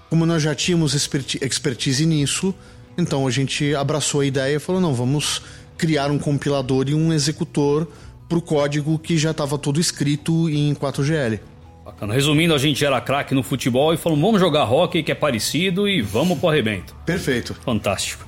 Como 0.10 0.26
nós 0.26 0.42
já 0.42 0.56
tínhamos 0.56 0.94
expertise 0.94 2.06
nisso, 2.06 2.54
então 2.98 3.28
a 3.28 3.32
gente 3.32 3.76
abraçou 3.76 4.22
a 4.22 4.26
ideia 4.26 4.56
e 4.56 4.60
falou: 4.60 4.80
não, 4.80 4.94
vamos 4.94 5.42
criar 5.78 6.12
um 6.12 6.20
compilador 6.20 6.88
e 6.88 6.94
um 6.94 7.12
executor 7.12 7.88
para 8.34 8.40
o 8.40 8.42
código 8.42 8.98
que 8.98 9.18
já 9.18 9.32
estava 9.32 9.58
todo 9.58 9.80
escrito 9.80 10.50
em 10.50 10.74
4GL. 10.74 11.40
Bacana. 11.86 12.14
Resumindo, 12.14 12.56
a 12.56 12.58
gente 12.58 12.84
era 12.84 13.00
craque 13.00 13.36
no 13.36 13.44
futebol 13.44 13.94
e 13.94 13.98
falou: 13.98 14.20
vamos 14.20 14.40
jogar 14.40 14.64
hockey 14.64 15.04
que 15.04 15.12
é 15.12 15.16
parecido 15.16 15.88
e 15.88 16.02
vamos 16.02 16.40
pro 16.40 16.50
arrebento. 16.50 16.96
Perfeito. 17.06 17.54
Fantástico. 17.54 18.26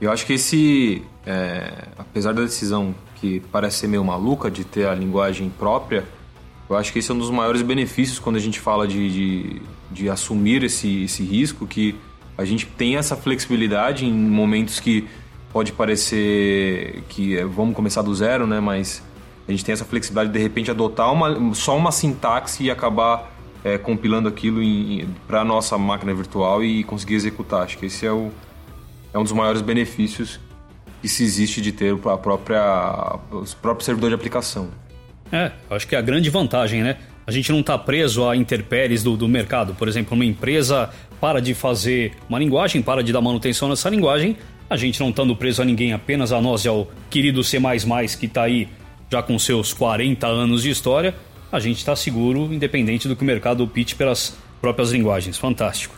Eu 0.00 0.10
acho 0.10 0.26
que 0.26 0.32
esse, 0.32 1.02
é, 1.24 1.86
apesar 1.96 2.32
da 2.32 2.42
decisão 2.42 2.94
que 3.20 3.40
parece 3.52 3.78
ser 3.78 3.86
meio 3.86 4.04
maluca 4.04 4.50
de 4.50 4.64
ter 4.64 4.88
a 4.88 4.94
linguagem 4.94 5.48
própria, 5.50 6.04
eu 6.68 6.76
acho 6.76 6.92
que 6.92 6.98
esse 6.98 7.10
é 7.10 7.14
um 7.14 7.18
dos 7.18 7.30
maiores 7.30 7.62
benefícios 7.62 8.18
quando 8.18 8.36
a 8.36 8.40
gente 8.40 8.58
fala 8.58 8.88
de, 8.88 9.10
de, 9.10 9.62
de 9.92 10.08
assumir 10.08 10.64
esse, 10.64 11.04
esse 11.04 11.22
risco, 11.22 11.66
que 11.66 11.94
a 12.36 12.44
gente 12.44 12.66
tem 12.66 12.96
essa 12.96 13.14
flexibilidade 13.14 14.04
em 14.04 14.12
momentos 14.12 14.80
que 14.80 15.06
pode 15.52 15.70
parecer 15.72 17.04
que 17.08 17.36
é, 17.36 17.44
vamos 17.44 17.76
começar 17.76 18.02
do 18.02 18.12
zero, 18.12 18.46
né? 18.46 18.58
Mas 18.58 19.00
a 19.46 19.50
gente 19.50 19.64
tem 19.64 19.72
essa 19.72 19.84
flexibilidade 19.84 20.32
de 20.32 20.38
de 20.38 20.42
repente 20.42 20.70
adotar 20.70 21.12
uma, 21.12 21.54
só 21.54 21.76
uma 21.76 21.92
sintaxe 21.92 22.64
e 22.64 22.70
acabar 22.70 23.32
é, 23.62 23.78
compilando 23.78 24.28
aquilo 24.28 24.60
para 25.26 25.40
a 25.40 25.44
nossa 25.44 25.76
máquina 25.78 26.12
virtual 26.14 26.62
e 26.62 26.84
conseguir 26.84 27.14
executar. 27.14 27.62
Acho 27.62 27.78
que 27.78 27.86
esse 27.86 28.06
é, 28.06 28.12
o, 28.12 28.30
é 29.12 29.18
um 29.18 29.22
dos 29.22 29.32
maiores 29.32 29.62
benefícios 29.62 30.40
que 31.00 31.08
se 31.08 31.22
existe 31.22 31.60
de 31.60 31.72
ter 31.72 31.94
a 32.06 32.16
própria, 32.16 33.18
os 33.30 33.54
próprios 33.54 33.84
servidores 33.84 34.10
de 34.10 34.14
aplicação. 34.14 34.70
É, 35.30 35.52
acho 35.70 35.86
que 35.86 35.94
é 35.94 35.98
a 35.98 36.02
grande 36.02 36.30
vantagem, 36.30 36.82
né? 36.82 36.96
A 37.26 37.30
gente 37.30 37.50
não 37.50 37.60
está 37.60 37.78
preso 37.78 38.28
a 38.28 38.36
interpéries 38.36 39.02
do, 39.02 39.16
do 39.16 39.26
mercado. 39.26 39.74
Por 39.74 39.88
exemplo, 39.88 40.14
uma 40.14 40.24
empresa 40.24 40.90
para 41.20 41.40
de 41.40 41.54
fazer 41.54 42.12
uma 42.28 42.38
linguagem, 42.38 42.82
para 42.82 43.02
de 43.02 43.12
dar 43.12 43.22
manutenção 43.22 43.68
nessa 43.68 43.88
linguagem, 43.88 44.36
a 44.68 44.76
gente 44.76 45.00
não 45.00 45.10
estando 45.10 45.34
preso 45.34 45.62
a 45.62 45.64
ninguém, 45.64 45.92
apenas 45.92 46.32
a 46.32 46.40
nós 46.40 46.64
e 46.64 46.68
ao 46.68 46.88
querido 47.08 47.42
C++ 47.42 47.58
que 48.18 48.26
está 48.26 48.42
aí 48.42 48.68
já 49.10 49.22
com 49.22 49.38
seus 49.38 49.72
40 49.72 50.26
anos 50.26 50.62
de 50.62 50.70
história, 50.70 51.14
a 51.50 51.60
gente 51.60 51.78
está 51.78 51.94
seguro, 51.94 52.52
independente 52.52 53.06
do 53.06 53.14
que 53.14 53.22
o 53.22 53.24
mercado 53.24 53.66
pitch 53.66 53.94
pelas 53.94 54.36
próprias 54.60 54.90
linguagens. 54.90 55.38
Fantástico. 55.38 55.94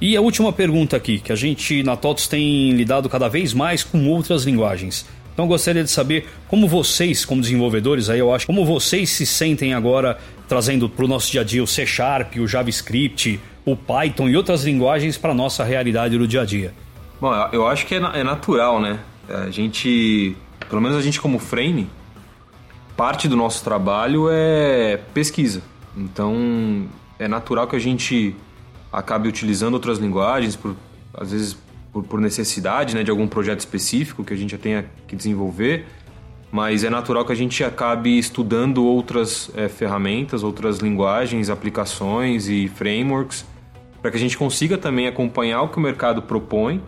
E 0.00 0.16
a 0.16 0.20
última 0.20 0.52
pergunta 0.52 0.96
aqui, 0.96 1.18
que 1.18 1.32
a 1.32 1.36
gente 1.36 1.82
na 1.82 1.96
TOTOS 1.96 2.28
tem 2.28 2.70
lidado 2.72 3.08
cada 3.08 3.28
vez 3.28 3.54
mais 3.54 3.82
com 3.82 4.06
outras 4.08 4.44
linguagens. 4.44 5.06
Então 5.32 5.46
gostaria 5.46 5.82
de 5.82 5.90
saber 5.90 6.28
como 6.48 6.68
vocês, 6.68 7.24
como 7.24 7.40
desenvolvedores, 7.40 8.08
aí 8.08 8.18
eu 8.18 8.32
acho, 8.34 8.46
como 8.46 8.64
vocês 8.64 9.10
se 9.10 9.26
sentem 9.26 9.74
agora 9.74 10.18
trazendo 10.48 10.88
para 10.88 11.04
o 11.04 11.08
nosso 11.08 11.30
dia 11.30 11.40
a 11.40 11.44
dia 11.44 11.62
o 11.62 11.66
C 11.66 11.84
Sharp, 11.84 12.36
o 12.36 12.46
JavaScript, 12.46 13.40
o 13.64 13.76
Python 13.76 14.28
e 14.28 14.36
outras 14.36 14.64
linguagens 14.64 15.18
para 15.18 15.32
a 15.32 15.34
nossa 15.34 15.64
realidade 15.64 16.16
do 16.16 16.26
dia 16.26 16.42
a 16.42 16.44
dia. 16.44 16.72
Bom, 17.20 17.32
eu 17.52 17.66
acho 17.66 17.86
que 17.86 17.94
é, 17.94 17.98
é 17.98 18.22
natural, 18.22 18.80
né? 18.80 18.98
A 19.28 19.50
gente, 19.50 20.36
pelo 20.68 20.80
menos 20.80 20.96
a 20.96 21.02
gente 21.02 21.20
como 21.20 21.38
frame, 21.38 21.88
parte 22.96 23.28
do 23.28 23.36
nosso 23.36 23.62
trabalho 23.62 24.28
é 24.30 24.98
pesquisa. 25.12 25.62
Então, 25.96 26.86
é 27.18 27.28
natural 27.28 27.66
que 27.66 27.76
a 27.76 27.78
gente 27.78 28.34
acabe 28.92 29.28
utilizando 29.28 29.74
outras 29.74 29.98
linguagens, 29.98 30.56
por, 30.56 30.74
às 31.14 31.30
vezes 31.30 31.56
por, 31.92 32.02
por 32.04 32.20
necessidade 32.20 32.94
né, 32.94 33.02
de 33.02 33.10
algum 33.10 33.26
projeto 33.26 33.60
específico 33.60 34.24
que 34.24 34.32
a 34.32 34.36
gente 34.36 34.50
já 34.50 34.58
tenha 34.58 34.86
que 35.06 35.16
desenvolver, 35.16 35.86
mas 36.50 36.84
é 36.84 36.90
natural 36.90 37.24
que 37.24 37.32
a 37.32 37.36
gente 37.36 37.62
acabe 37.64 38.18
estudando 38.18 38.84
outras 38.84 39.50
é, 39.54 39.68
ferramentas, 39.68 40.42
outras 40.42 40.78
linguagens, 40.78 41.50
aplicações 41.50 42.48
e 42.48 42.68
frameworks, 42.68 43.44
para 44.00 44.10
que 44.10 44.16
a 44.16 44.20
gente 44.20 44.38
consiga 44.38 44.78
também 44.78 45.06
acompanhar 45.06 45.62
o 45.62 45.68
que 45.68 45.78
o 45.78 45.80
mercado 45.80 46.22
propõe, 46.22 46.80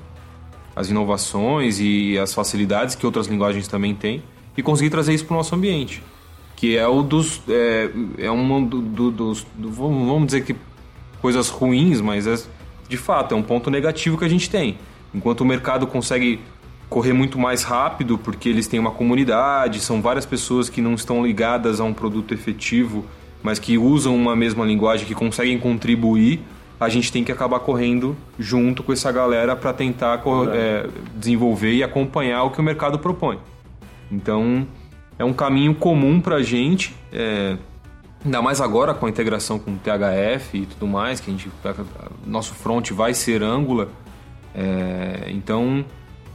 as 0.78 0.88
inovações 0.88 1.80
e 1.80 2.16
as 2.16 2.32
facilidades 2.32 2.94
que 2.94 3.04
outras 3.04 3.26
linguagens 3.26 3.66
também 3.66 3.96
têm, 3.96 4.22
e 4.56 4.62
conseguir 4.62 4.90
trazer 4.90 5.12
isso 5.12 5.24
para 5.24 5.34
o 5.34 5.36
nosso 5.38 5.52
ambiente. 5.54 6.02
Que 6.54 6.76
é 6.76 6.86
o 6.86 7.02
dos. 7.02 7.42
É, 7.48 7.90
é 8.18 8.30
um 8.30 8.64
do, 8.64 8.80
do, 8.80 9.10
dos. 9.10 9.46
Do, 9.56 9.70
vamos 9.70 10.26
dizer 10.26 10.44
que 10.44 10.54
coisas 11.20 11.48
ruins, 11.48 12.00
mas 12.00 12.26
é, 12.28 12.36
de 12.88 12.96
fato 12.96 13.34
é 13.34 13.36
um 13.36 13.42
ponto 13.42 13.70
negativo 13.70 14.16
que 14.16 14.24
a 14.24 14.28
gente 14.28 14.48
tem. 14.48 14.78
Enquanto 15.12 15.40
o 15.40 15.44
mercado 15.44 15.84
consegue 15.86 16.40
correr 16.88 17.12
muito 17.12 17.38
mais 17.38 17.64
rápido, 17.64 18.16
porque 18.16 18.48
eles 18.48 18.68
têm 18.68 18.78
uma 18.78 18.92
comunidade, 18.92 19.80
são 19.80 20.00
várias 20.00 20.24
pessoas 20.24 20.68
que 20.68 20.80
não 20.80 20.94
estão 20.94 21.24
ligadas 21.24 21.80
a 21.80 21.84
um 21.84 21.92
produto 21.92 22.32
efetivo, 22.32 23.04
mas 23.42 23.58
que 23.58 23.76
usam 23.76 24.14
uma 24.16 24.34
mesma 24.36 24.64
linguagem, 24.64 25.06
que 25.06 25.14
conseguem 25.14 25.58
contribuir, 25.58 26.40
a 26.80 26.88
gente 26.88 27.10
tem 27.10 27.24
que 27.24 27.32
acabar 27.32 27.60
correndo 27.60 28.16
junto 28.38 28.82
com 28.82 28.92
essa 28.92 29.10
galera 29.10 29.56
para 29.56 29.72
tentar 29.72 30.22
é, 30.52 30.88
desenvolver 31.14 31.72
e 31.72 31.82
acompanhar 31.82 32.44
o 32.44 32.50
que 32.50 32.60
o 32.60 32.62
mercado 32.62 32.98
propõe. 32.98 33.38
Então, 34.10 34.66
é 35.18 35.24
um 35.24 35.32
caminho 35.32 35.74
comum 35.74 36.20
para 36.20 36.36
a 36.36 36.42
gente, 36.42 36.94
é, 37.12 37.56
ainda 38.24 38.40
mais 38.40 38.60
agora 38.60 38.94
com 38.94 39.06
a 39.06 39.08
integração 39.08 39.58
com 39.58 39.72
o 39.72 39.76
THF 39.76 40.56
e 40.56 40.66
tudo 40.66 40.86
mais, 40.86 41.20
que 41.20 41.30
a 41.30 41.34
gente, 41.34 41.50
nosso 42.24 42.54
front 42.54 42.90
vai 42.92 43.12
ser 43.12 43.42
Angular. 43.42 43.88
É, 44.54 45.30
então, 45.30 45.84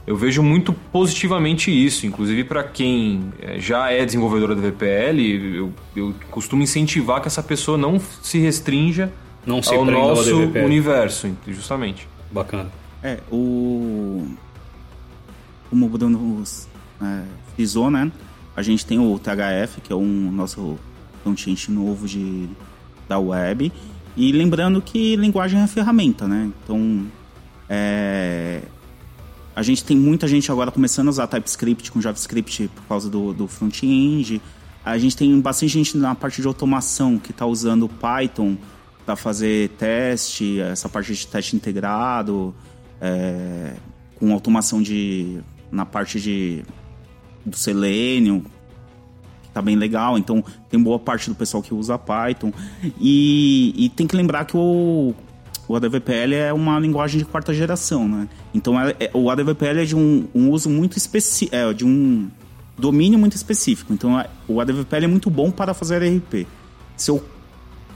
eu 0.06 0.14
vejo 0.14 0.42
muito 0.42 0.74
positivamente 0.92 1.70
isso, 1.70 2.06
inclusive 2.06 2.44
para 2.44 2.62
quem 2.62 3.32
é, 3.40 3.58
já 3.58 3.90
é 3.90 4.04
desenvolvedora 4.04 4.54
do 4.54 4.60
VPL, 4.60 5.56
eu, 5.56 5.72
eu 5.96 6.14
costumo 6.30 6.62
incentivar 6.62 7.22
que 7.22 7.28
essa 7.28 7.42
pessoa 7.42 7.78
não 7.78 7.98
se 7.98 8.38
restrinja 8.38 9.10
não 9.46 9.62
se 9.62 9.74
ao 9.74 9.84
nosso 9.84 10.34
universo, 10.36 11.30
justamente. 11.46 12.08
Bacana. 12.30 12.70
É, 13.02 13.20
o. 13.30 14.26
Como 15.68 15.86
o 15.86 15.88
Bruno 15.88 16.42
é, 17.02 17.22
frisou, 17.54 17.90
né? 17.90 18.10
A 18.56 18.62
gente 18.62 18.86
tem 18.86 18.98
o 18.98 19.18
THF, 19.18 19.80
que 19.82 19.92
é 19.92 19.96
um 19.96 20.30
nosso 20.30 20.78
front 21.22 21.68
novo 21.68 22.06
de, 22.06 22.48
da 23.08 23.18
web. 23.18 23.72
E 24.16 24.32
lembrando 24.32 24.80
que 24.80 25.16
linguagem 25.16 25.60
é 25.60 25.66
ferramenta, 25.66 26.28
né? 26.28 26.50
Então, 26.62 27.06
é, 27.68 28.60
a 29.56 29.62
gente 29.62 29.84
tem 29.84 29.96
muita 29.96 30.28
gente 30.28 30.50
agora 30.50 30.70
começando 30.70 31.08
a 31.08 31.10
usar 31.10 31.26
TypeScript 31.26 31.90
com 31.90 32.00
JavaScript 32.00 32.68
por 32.68 32.84
causa 32.84 33.10
do, 33.10 33.32
do 33.32 33.48
front-end. 33.48 34.40
A 34.84 34.98
gente 34.98 35.16
tem 35.16 35.40
bastante 35.40 35.72
gente 35.72 35.96
na 35.96 36.14
parte 36.14 36.40
de 36.40 36.46
automação 36.46 37.18
que 37.18 37.30
está 37.30 37.46
usando 37.46 37.88
Python 37.88 38.56
para 39.04 39.16
fazer 39.16 39.70
teste, 39.70 40.60
essa 40.60 40.88
parte 40.88 41.14
de 41.14 41.26
teste 41.26 41.54
integrado, 41.56 42.54
é, 43.00 43.74
com 44.16 44.32
automação 44.32 44.80
de 44.82 45.40
na 45.70 45.84
parte 45.84 46.20
de 46.20 46.64
do 47.44 47.56
Selenium, 47.56 48.40
que 48.40 49.48
tá 49.52 49.60
bem 49.60 49.76
legal. 49.76 50.16
Então, 50.16 50.42
tem 50.70 50.80
boa 50.80 50.98
parte 50.98 51.28
do 51.28 51.36
pessoal 51.36 51.62
que 51.62 51.74
usa 51.74 51.98
Python. 51.98 52.52
E, 52.98 53.74
e 53.76 53.88
tem 53.90 54.06
que 54.06 54.16
lembrar 54.16 54.46
que 54.46 54.56
o, 54.56 55.14
o 55.68 55.76
ADVPL 55.76 56.34
é 56.34 56.52
uma 56.52 56.78
linguagem 56.78 57.18
de 57.18 57.24
quarta 57.24 57.52
geração, 57.52 58.08
né? 58.08 58.28
Então, 58.54 58.80
é, 58.80 58.94
é, 58.98 59.10
o 59.12 59.30
ADVPL 59.30 59.80
é 59.80 59.84
de 59.84 59.94
um, 59.94 60.26
um 60.34 60.50
uso 60.50 60.70
muito 60.70 60.96
específico, 60.96 61.54
é, 61.54 61.72
de 61.74 61.84
um 61.84 62.30
domínio 62.78 63.18
muito 63.18 63.36
específico. 63.36 63.92
Então, 63.92 64.24
o 64.48 64.60
ADVPL 64.60 65.04
é 65.04 65.08
muito 65.08 65.28
bom 65.28 65.50
para 65.50 65.74
fazer 65.74 65.98
RP. 65.98 66.46
Se 66.96 67.10
eu 67.10 67.22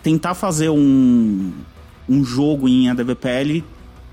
tentar 0.09 0.35
fazer 0.35 0.71
um, 0.71 1.53
um 2.09 2.25
jogo 2.25 2.67
em 2.67 2.89
ADVPL, 2.89 3.63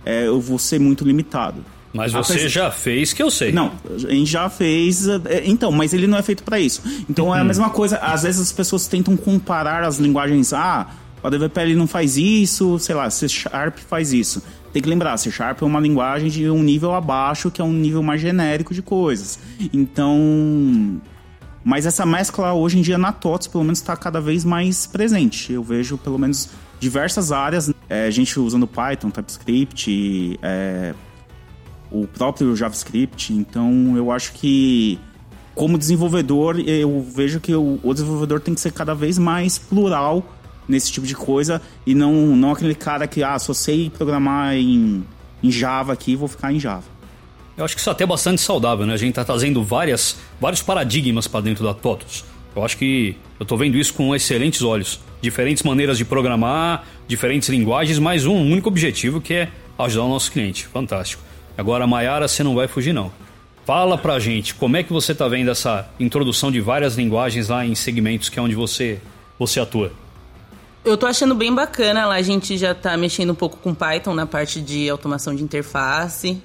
é, 0.06 0.28
eu 0.28 0.42
vou 0.42 0.60
ser 0.60 0.78
muito 0.78 1.06
limitado. 1.06 1.64
Mas 1.94 2.12
você 2.12 2.34
Apesar... 2.34 2.50
já 2.50 2.72
fez 2.72 3.14
que 3.14 3.24
eu 3.24 3.32
sei. 3.32 3.54
Não, 3.54 3.72
a 3.90 3.98
gente 3.98 4.30
já 4.30 4.50
fez. 4.50 5.08
É, 5.08 5.44
então, 5.46 5.72
mas 5.72 5.94
ele 5.94 6.06
não 6.06 6.18
é 6.18 6.22
feito 6.22 6.44
para 6.44 6.60
isso. 6.60 6.82
Então 7.10 7.34
é 7.34 7.38
a 7.38 7.42
uhum. 7.42 7.48
mesma 7.48 7.70
coisa. 7.70 7.98
Às 8.00 8.24
vezes 8.24 8.42
as 8.42 8.52
pessoas 8.52 8.86
tentam 8.86 9.16
comparar 9.16 9.84
as 9.84 9.98
linguagens. 9.98 10.52
Ah, 10.52 10.88
o 11.24 11.28
ADVPL 11.28 11.74
não 11.76 11.88
faz 11.88 12.18
isso, 12.18 12.78
sei 12.80 12.94
lá, 12.94 13.10
C 13.10 13.30
Sharp 13.30 13.78
faz 13.88 14.12
isso. 14.12 14.44
Tem 14.74 14.82
que 14.82 14.90
lembrar, 14.90 15.16
C 15.16 15.32
Sharp 15.32 15.62
é 15.62 15.66
uma 15.66 15.80
linguagem 15.80 16.28
de 16.28 16.50
um 16.50 16.62
nível 16.62 16.94
abaixo, 16.94 17.50
que 17.50 17.62
é 17.62 17.64
um 17.64 17.72
nível 17.72 18.04
mais 18.04 18.20
genérico 18.20 18.74
de 18.74 18.82
coisas. 18.82 19.40
Então. 19.74 21.00
Mas 21.66 21.88
essa 21.88 22.06
mescla 22.06 22.54
hoje 22.54 22.78
em 22.78 22.84
dia 22.84 22.96
na 22.96 23.12
TOTS, 23.12 23.48
pelo 23.48 23.64
menos, 23.64 23.80
está 23.80 23.98
cada 23.98 24.22
vez 24.22 24.46
mais 24.46 24.86
presente. 24.86 25.52
Eu 25.52 25.64
vejo, 25.64 25.98
pelo 25.98 26.20
menos, 26.20 26.48
diversas 26.80 27.32
áreas. 27.32 27.74
É, 27.90 28.12
gente 28.12 28.40
usando 28.40 28.68
Python, 28.68 29.10
TypeScript, 29.10 30.40
é, 30.44 30.94
o 31.90 32.06
próprio 32.06 32.56
JavaScript. 32.56 33.34
Então, 33.34 33.98
eu 33.98 34.12
acho 34.12 34.34
que, 34.34 35.00
como 35.56 35.76
desenvolvedor, 35.76 36.60
eu 36.60 37.02
vejo 37.02 37.40
que 37.40 37.56
o, 37.56 37.80
o 37.82 37.94
desenvolvedor 37.96 38.40
tem 38.40 38.54
que 38.54 38.62
ser 38.62 38.72
cada 38.72 38.94
vez 38.94 39.18
mais 39.18 39.58
plural 39.58 40.24
nesse 40.68 40.92
tipo 40.92 41.08
de 41.08 41.16
coisa 41.16 41.60
e 41.84 41.96
não, 41.96 42.36
não 42.36 42.52
aquele 42.52 42.76
cara 42.76 43.08
que, 43.08 43.24
ah, 43.24 43.40
só 43.40 43.56
sei 43.56 43.90
programar 43.90 44.54
em, 44.54 45.04
em 45.42 45.50
Java 45.52 45.94
aqui, 45.94 46.16
vou 46.16 46.28
ficar 46.28 46.54
em 46.54 46.60
Java. 46.60 46.95
Eu 47.58 47.64
acho 47.64 47.76
que 47.76 47.80
isso 47.80 47.90
é 47.90 47.94
até 47.94 48.06
bastante 48.06 48.42
saudável, 48.42 48.86
né? 48.86 48.94
A 48.94 48.98
gente 48.98 49.10
está 49.10 49.24
trazendo 49.24 49.64
várias, 49.64 50.18
vários 50.40 50.62
paradigmas 50.62 51.28
para 51.28 51.42
dentro 51.42 51.64
da 51.64 51.74
TOTOS. 51.74 52.26
Eu 52.56 52.64
acho 52.64 52.78
que 52.78 53.18
eu 53.40 53.44
estou 53.44 53.58
vendo 53.58 53.78
isso 53.78 53.94
com 53.94 54.16
excelentes 54.16 54.62
olhos. 54.62 55.00
Diferentes 55.22 55.64
maneiras 55.64 55.98
de 55.98 56.06
programar, 56.06 56.86
diferentes 57.08 57.50
linguagens, 57.50 57.98
mas 58.00 58.26
um 58.26 58.36
único 58.36 58.68
objetivo 58.68 59.22
que 59.22 59.34
é 59.34 59.50
ajudar 59.78 60.06
o 60.06 60.10
nosso 60.10 60.32
cliente. 60.32 60.68
Fantástico. 60.68 61.24
Agora, 61.58 61.88
Mayara, 61.88 62.28
você 62.28 62.44
não 62.44 62.56
vai 62.56 62.68
fugir 62.68 62.94
não. 62.94 63.12
Fala 63.66 63.98
pra 63.98 64.20
gente, 64.20 64.54
como 64.54 64.78
é 64.78 64.84
que 64.84 64.94
você 64.94 65.16
tá 65.16 65.28
vendo 65.28 65.50
essa 65.50 65.90
introdução 66.00 66.52
de 66.52 66.62
várias 66.62 66.96
linguagens 66.96 67.50
lá 67.50 67.66
em 67.66 67.74
segmentos 67.74 68.30
que 68.30 68.38
é 68.38 68.42
onde 68.42 68.54
você, 68.54 69.00
você 69.40 69.60
atua? 69.60 69.92
Eu 70.84 70.96
tô 70.96 71.08
achando 71.08 71.34
bem 71.34 71.54
bacana, 71.54 72.06
lá 72.06 72.16
a 72.16 72.22
gente 72.22 72.58
já 72.58 72.76
tá 72.76 72.96
mexendo 72.96 73.32
um 73.32 73.36
pouco 73.36 73.58
com 73.58 73.74
Python 73.74 74.14
na 74.14 74.28
parte 74.28 74.62
de 74.62 74.88
automação 74.88 75.34
de 75.34 75.44
interface. 75.44 76.40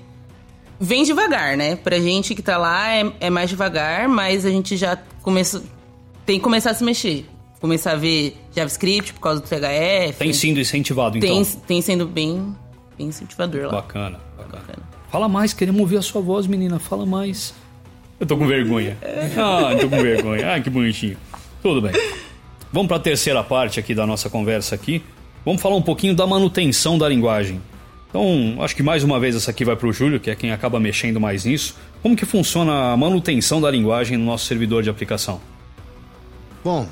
Vem 0.80 1.04
devagar, 1.04 1.58
né? 1.58 1.76
Pra 1.76 1.99
gente 2.00 2.34
que 2.34 2.40
tá 2.40 2.56
lá 2.56 2.96
é, 2.96 3.12
é 3.20 3.30
mais 3.30 3.50
devagar, 3.50 4.08
mas 4.08 4.46
a 4.46 4.50
gente 4.50 4.78
já 4.78 4.96
começa, 5.20 5.62
tem 6.25 6.38
que 6.38 6.42
começar 6.42 6.70
a 6.70 6.75
se 6.75 6.82
mexer. 6.82 7.26
Começar 7.60 7.92
a 7.92 7.96
ver 7.96 8.34
JavaScript 8.56 9.12
por 9.12 9.20
causa 9.20 9.42
do 9.42 9.46
THF. 9.46 10.18
Tem 10.18 10.32
sido 10.32 10.58
incentivado, 10.58 11.18
então? 11.18 11.44
Tem, 11.44 11.44
tem 11.66 11.82
sendo 11.82 12.06
bem, 12.06 12.56
bem 12.96 13.08
incentivador 13.08 13.66
lá. 13.66 13.72
Bacana, 13.72 14.18
bacana. 14.38 14.62
bacana. 14.66 14.88
Fala 15.10 15.28
mais, 15.28 15.52
queremos 15.52 15.78
ouvir 15.78 15.99
a 15.99 16.02
sua 16.02 16.22
voz, 16.22 16.46
menina. 16.46 16.78
Fala 16.78 17.04
mais. 17.04 17.52
Eu 18.18 18.26
tô 18.26 18.38
com 18.38 18.46
vergonha. 18.46 18.96
Ah, 19.37 19.76
tô 19.78 19.88
com 19.88 20.00
vergonha. 20.00 20.54
Ah, 20.54 20.60
que 20.60 20.70
bonitinho. 20.70 21.18
Tudo 21.62 21.82
bem. 21.82 21.92
Vamos 22.72 22.88
para 22.88 22.96
a 22.96 23.00
terceira 23.00 23.42
parte 23.42 23.78
aqui 23.78 23.94
da 23.94 24.06
nossa 24.06 24.30
conversa 24.30 24.75
aqui. 24.75 25.02
Vamos 25.44 25.60
falar 25.60 25.76
um 25.76 25.82
pouquinho 25.82 26.14
da 26.14 26.26
manutenção 26.26 26.96
da 26.96 27.08
linguagem. 27.08 27.60
Então, 28.10 28.60
acho 28.60 28.74
que 28.74 28.82
mais 28.82 29.04
uma 29.04 29.20
vez 29.20 29.36
essa 29.36 29.52
aqui 29.52 29.64
vai 29.64 29.76
para 29.76 29.86
o 29.86 29.92
Júlio, 29.92 30.18
que 30.18 30.30
é 30.30 30.34
quem 30.34 30.50
acaba 30.50 30.80
mexendo 30.80 31.20
mais 31.20 31.44
nisso. 31.44 31.76
Como 32.02 32.16
que 32.16 32.26
funciona 32.26 32.92
a 32.92 32.96
manutenção 32.96 33.60
da 33.60 33.70
linguagem 33.70 34.18
no 34.18 34.24
nosso 34.24 34.46
servidor 34.46 34.82
de 34.82 34.90
aplicação? 34.90 35.40
Bom, 36.64 36.88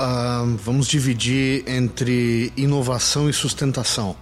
uh, 0.00 0.56
vamos 0.56 0.88
dividir 0.88 1.62
entre 1.68 2.50
inovação 2.56 3.28
e 3.28 3.34
sustentação. 3.34 4.16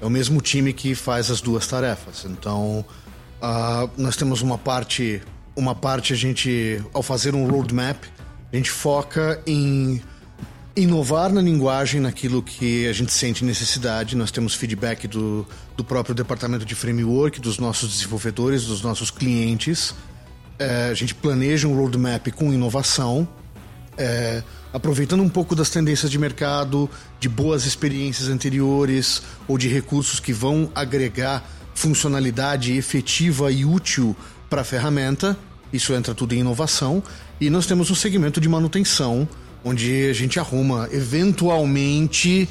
É 0.00 0.06
o 0.06 0.10
mesmo 0.10 0.42
time 0.42 0.74
que 0.74 0.94
faz 0.94 1.30
as 1.30 1.40
duas 1.40 1.66
tarefas. 1.66 2.26
Então, 2.28 2.84
uh, 3.42 3.90
nós 3.96 4.14
temos 4.14 4.42
uma 4.42 4.58
parte, 4.58 5.22
uma 5.56 5.74
parte 5.74 6.12
a 6.12 6.16
gente, 6.16 6.82
ao 6.92 7.02
fazer 7.02 7.34
um 7.34 7.48
roadmap, 7.48 7.96
a 8.52 8.56
gente 8.56 8.70
foca 8.70 9.40
em 9.46 10.02
inovar 10.78 11.32
na 11.32 11.40
linguagem, 11.40 12.00
naquilo 12.00 12.42
que 12.42 12.86
a 12.86 12.92
gente 12.92 13.12
sente 13.12 13.44
necessidade. 13.44 14.16
Nós 14.16 14.30
temos 14.30 14.54
feedback 14.54 15.08
do, 15.08 15.46
do 15.76 15.84
próprio 15.84 16.14
departamento 16.14 16.64
de 16.64 16.74
framework, 16.74 17.40
dos 17.40 17.58
nossos 17.58 17.90
desenvolvedores, 17.90 18.64
dos 18.64 18.82
nossos 18.82 19.10
clientes. 19.10 19.94
É, 20.58 20.88
a 20.90 20.94
gente 20.94 21.14
planeja 21.14 21.68
um 21.68 21.76
roadmap 21.76 22.28
com 22.32 22.52
inovação, 22.52 23.28
é, 23.96 24.42
aproveitando 24.72 25.22
um 25.22 25.28
pouco 25.28 25.54
das 25.54 25.70
tendências 25.70 26.10
de 26.10 26.18
mercado, 26.18 26.88
de 27.18 27.28
boas 27.28 27.64
experiências 27.64 28.28
anteriores 28.28 29.22
ou 29.46 29.58
de 29.58 29.68
recursos 29.68 30.20
que 30.20 30.32
vão 30.32 30.70
agregar 30.74 31.44
funcionalidade 31.74 32.76
efetiva 32.76 33.52
e 33.52 33.64
útil 33.64 34.16
para 34.48 34.62
a 34.62 34.64
ferramenta. 34.64 35.36
Isso 35.72 35.92
entra 35.92 36.14
tudo 36.14 36.34
em 36.34 36.38
inovação. 36.38 37.02
E 37.40 37.50
nós 37.50 37.66
temos 37.66 37.90
um 37.90 37.94
segmento 37.94 38.40
de 38.40 38.48
manutenção 38.48 39.28
onde 39.68 40.08
a 40.08 40.12
gente 40.12 40.38
arruma 40.38 40.88
eventualmente 40.92 42.48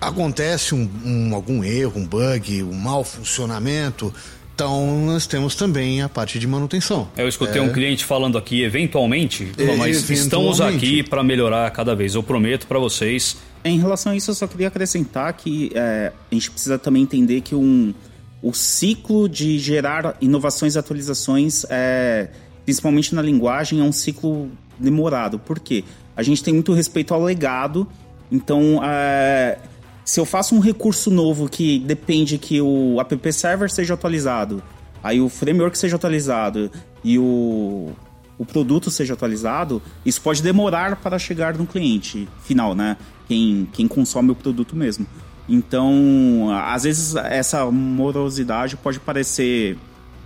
acontece 0.00 0.74
um, 0.74 0.88
um, 1.04 1.34
algum 1.34 1.64
erro, 1.64 2.00
um 2.00 2.06
bug, 2.06 2.62
um 2.62 2.74
mau 2.74 3.02
funcionamento. 3.02 4.12
Então 4.54 5.06
nós 5.06 5.26
temos 5.26 5.54
também 5.54 6.02
a 6.02 6.08
parte 6.08 6.38
de 6.38 6.46
manutenção. 6.46 7.08
Eu 7.16 7.28
escutei 7.28 7.60
é... 7.60 7.64
um 7.64 7.72
cliente 7.72 8.04
falando 8.04 8.36
aqui, 8.36 8.62
eventualmente, 8.62 9.52
é, 9.56 9.76
mas 9.76 9.98
eventualmente. 9.98 10.12
estamos 10.14 10.60
aqui 10.60 11.02
para 11.02 11.22
melhorar 11.22 11.70
cada 11.70 11.94
vez. 11.94 12.14
Eu 12.14 12.22
prometo 12.22 12.66
para 12.66 12.78
vocês. 12.78 13.36
Em 13.64 13.78
relação 13.78 14.12
a 14.12 14.16
isso, 14.16 14.30
eu 14.30 14.34
só 14.34 14.46
queria 14.46 14.68
acrescentar 14.68 15.32
que 15.32 15.70
é, 15.74 16.12
a 16.30 16.34
gente 16.34 16.50
precisa 16.50 16.78
também 16.78 17.02
entender 17.02 17.40
que 17.40 17.54
um, 17.54 17.94
o 18.42 18.52
ciclo 18.52 19.28
de 19.28 19.58
gerar 19.58 20.16
inovações 20.20 20.74
e 20.74 20.78
atualizações, 20.78 21.64
é, 21.70 22.28
principalmente 22.64 23.14
na 23.14 23.22
linguagem, 23.22 23.80
é 23.80 23.82
um 23.82 23.92
ciclo 23.92 24.50
demorado. 24.78 25.38
Por 25.38 25.58
quê? 25.58 25.84
A 26.18 26.22
gente 26.24 26.42
tem 26.42 26.52
muito 26.52 26.72
respeito 26.72 27.14
ao 27.14 27.22
legado. 27.22 27.86
Então, 28.30 28.80
é, 28.82 29.56
se 30.04 30.18
eu 30.18 30.24
faço 30.24 30.52
um 30.52 30.58
recurso 30.58 31.12
novo 31.12 31.48
que 31.48 31.78
depende 31.78 32.38
que 32.38 32.60
o 32.60 33.00
app 33.00 33.32
server 33.32 33.70
seja 33.70 33.94
atualizado, 33.94 34.60
aí 35.00 35.20
o 35.20 35.28
framework 35.28 35.78
seja 35.78 35.94
atualizado 35.94 36.72
e 37.04 37.16
o, 37.20 37.92
o 38.36 38.44
produto 38.44 38.90
seja 38.90 39.14
atualizado, 39.14 39.80
isso 40.04 40.20
pode 40.20 40.42
demorar 40.42 40.96
para 40.96 41.20
chegar 41.20 41.56
no 41.56 41.64
cliente 41.64 42.28
final, 42.42 42.74
né? 42.74 42.96
Quem, 43.28 43.68
quem 43.72 43.86
consome 43.86 44.32
o 44.32 44.34
produto 44.34 44.74
mesmo. 44.74 45.06
Então, 45.48 46.48
às 46.64 46.82
vezes 46.82 47.14
essa 47.14 47.64
morosidade 47.70 48.76
pode 48.76 48.98
parecer 48.98 49.78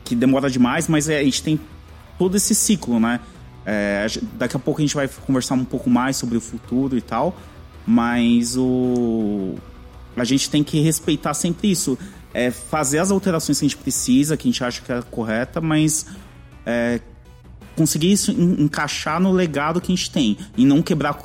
que 0.04 0.16
demora 0.16 0.48
demais, 0.48 0.88
mas 0.88 1.10
é, 1.10 1.18
a 1.18 1.22
gente 1.24 1.42
tem 1.42 1.60
todo 2.18 2.34
esse 2.34 2.54
ciclo, 2.54 2.98
né? 2.98 3.20
É, 3.64 4.06
daqui 4.34 4.56
a 4.56 4.58
pouco 4.58 4.80
a 4.80 4.84
gente 4.84 4.94
vai 4.94 5.08
conversar 5.08 5.54
um 5.54 5.64
pouco 5.64 5.88
mais 5.88 6.16
sobre 6.16 6.36
o 6.36 6.40
futuro 6.40 6.96
e 6.96 7.00
tal, 7.00 7.36
mas 7.86 8.56
o 8.56 9.54
a 10.16 10.24
gente 10.24 10.50
tem 10.50 10.62
que 10.62 10.80
respeitar 10.80 11.32
sempre 11.32 11.70
isso, 11.70 11.98
é 12.34 12.50
fazer 12.50 12.98
as 12.98 13.10
alterações 13.10 13.58
que 13.58 13.64
a 13.64 13.68
gente 13.68 13.78
precisa, 13.78 14.36
que 14.36 14.46
a 14.46 14.50
gente 14.50 14.62
acha 14.62 14.82
que 14.82 14.92
é 14.92 15.00
correta, 15.02 15.60
mas 15.60 16.06
é, 16.66 17.00
conseguir 17.76 18.12
isso 18.12 18.30
encaixar 18.30 19.20
no 19.20 19.32
legado 19.32 19.80
que 19.80 19.92
a 19.92 19.94
gente 19.94 20.10
tem 20.10 20.36
e 20.56 20.64
não 20.64 20.82
quebrar 20.82 21.18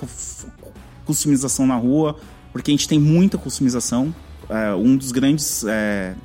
customização 1.05 1.67
na 1.67 1.75
rua, 1.75 2.17
porque 2.53 2.71
a 2.71 2.73
gente 2.73 2.87
tem 2.87 2.99
muita 2.99 3.37
customização. 3.37 4.13
É, 4.49 4.73
um 4.73 4.95
dos 4.95 5.11
grandes 5.11 5.65
é, 5.65 6.15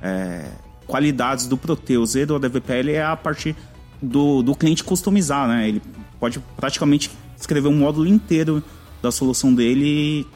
é 0.00 0.44
qualidades 0.86 1.46
do 1.46 1.56
Proteus 1.56 2.14
e 2.14 2.24
do 2.24 2.36
ADVPL 2.36 2.90
é 2.92 3.02
a 3.02 3.16
parte 3.16 3.54
do, 4.00 4.42
do 4.42 4.54
cliente 4.54 4.84
customizar, 4.84 5.48
né? 5.48 5.68
Ele 5.68 5.82
pode 6.18 6.40
praticamente 6.56 7.10
escrever 7.36 7.68
um 7.68 7.76
módulo 7.76 8.06
inteiro 8.06 8.62
da 9.02 9.10
solução 9.10 9.54
dele 9.54 10.26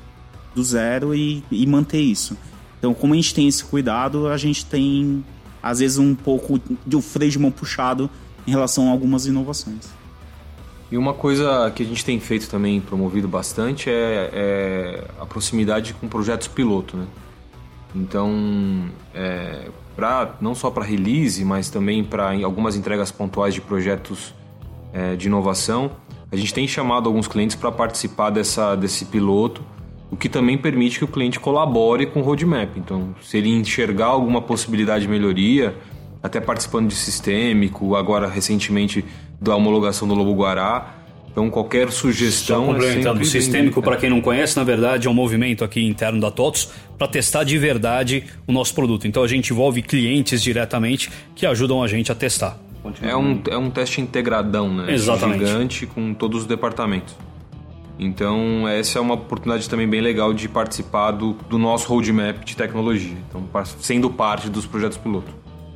do 0.54 0.62
zero 0.62 1.14
e, 1.14 1.42
e 1.50 1.66
manter 1.66 2.00
isso. 2.00 2.36
Então, 2.78 2.92
como 2.92 3.14
a 3.14 3.16
gente 3.16 3.34
tem 3.34 3.46
esse 3.46 3.64
cuidado, 3.64 4.28
a 4.28 4.36
gente 4.36 4.66
tem, 4.66 5.24
às 5.62 5.78
vezes, 5.78 5.98
um 5.98 6.14
pouco 6.14 6.60
de 6.86 6.96
um 6.96 7.02
freio 7.02 7.30
de 7.30 7.38
mão 7.38 7.50
puxado 7.50 8.10
em 8.46 8.50
relação 8.50 8.88
a 8.88 8.90
algumas 8.90 9.26
inovações. 9.26 9.88
E 10.90 10.98
uma 10.98 11.14
coisa 11.14 11.70
que 11.74 11.82
a 11.82 11.86
gente 11.86 12.04
tem 12.04 12.20
feito 12.20 12.50
também, 12.50 12.80
promovido 12.80 13.26
bastante, 13.26 13.88
é, 13.88 14.30
é 14.32 15.04
a 15.18 15.24
proximidade 15.24 15.94
com 15.94 16.06
projetos 16.06 16.48
piloto, 16.48 16.96
né? 16.96 17.06
Então, 17.94 18.90
é, 19.14 19.70
pra, 19.94 20.36
não 20.40 20.54
só 20.54 20.70
para 20.70 20.84
release, 20.84 21.44
mas 21.44 21.70
também 21.70 22.02
para 22.02 22.32
algumas 22.44 22.76
entregas 22.76 23.10
pontuais 23.10 23.54
de 23.54 23.60
projetos 23.60 24.34
é, 24.92 25.16
de 25.16 25.26
inovação. 25.28 25.90
A 26.30 26.36
gente 26.36 26.52
tem 26.52 26.66
chamado 26.66 27.08
alguns 27.08 27.28
clientes 27.28 27.56
para 27.56 27.70
participar 27.70 28.30
dessa, 28.30 28.74
desse 28.74 29.04
piloto, 29.06 29.62
o 30.10 30.16
que 30.16 30.28
também 30.28 30.58
permite 30.58 30.98
que 30.98 31.04
o 31.04 31.08
cliente 31.08 31.40
colabore 31.40 32.06
com 32.06 32.20
o 32.20 32.22
roadmap. 32.22 32.76
Então, 32.76 33.14
se 33.22 33.38
ele 33.38 33.48
enxergar 33.50 34.06
alguma 34.06 34.42
possibilidade 34.42 35.04
de 35.04 35.10
melhoria, 35.10 35.76
até 36.22 36.40
participando 36.40 36.88
de 36.88 36.94
sistêmico, 36.94 37.96
agora 37.96 38.28
recentemente 38.28 39.04
da 39.40 39.56
homologação 39.56 40.06
do 40.06 40.14
Lobo 40.14 40.34
Guará, 40.34 41.01
então, 41.32 41.48
qualquer 41.48 41.90
sugestão. 41.90 42.66
Só 42.66 42.70
é 42.70 42.74
complementando, 42.74 43.20
é 43.20 43.22
o 43.22 43.26
sistêmico, 43.26 43.82
para 43.82 43.96
quem 43.96 44.10
não 44.10 44.20
conhece, 44.20 44.54
na 44.54 44.62
verdade, 44.62 45.08
é 45.08 45.10
um 45.10 45.14
movimento 45.14 45.64
aqui 45.64 45.82
interno 45.82 46.20
da 46.20 46.30
TOTOS 46.30 46.70
para 46.98 47.08
testar 47.08 47.42
de 47.42 47.56
verdade 47.56 48.24
o 48.46 48.52
nosso 48.52 48.74
produto. 48.74 49.08
Então, 49.08 49.22
a 49.22 49.26
gente 49.26 49.50
envolve 49.50 49.80
clientes 49.80 50.42
diretamente 50.42 51.10
que 51.34 51.46
ajudam 51.46 51.82
a 51.82 51.88
gente 51.88 52.12
a 52.12 52.14
testar. 52.14 52.58
É 53.00 53.16
um, 53.16 53.40
é 53.48 53.56
um 53.56 53.70
teste 53.70 54.00
integradão, 54.00 54.72
né? 54.72 54.92
Exatamente. 54.92 55.46
Gigante 55.46 55.86
com 55.86 56.12
todos 56.12 56.42
os 56.42 56.46
departamentos. 56.46 57.14
Então, 57.98 58.68
essa 58.68 58.98
é 58.98 59.00
uma 59.02 59.14
oportunidade 59.14 59.68
também 59.70 59.88
bem 59.88 60.00
legal 60.00 60.34
de 60.34 60.48
participar 60.48 61.12
do, 61.12 61.34
do 61.48 61.56
nosso 61.56 61.88
roadmap 61.88 62.44
de 62.44 62.56
tecnologia. 62.56 63.16
Então, 63.28 63.48
sendo 63.78 64.10
parte 64.10 64.50
dos 64.50 64.66
projetos 64.66 64.98
piloto. 64.98 65.32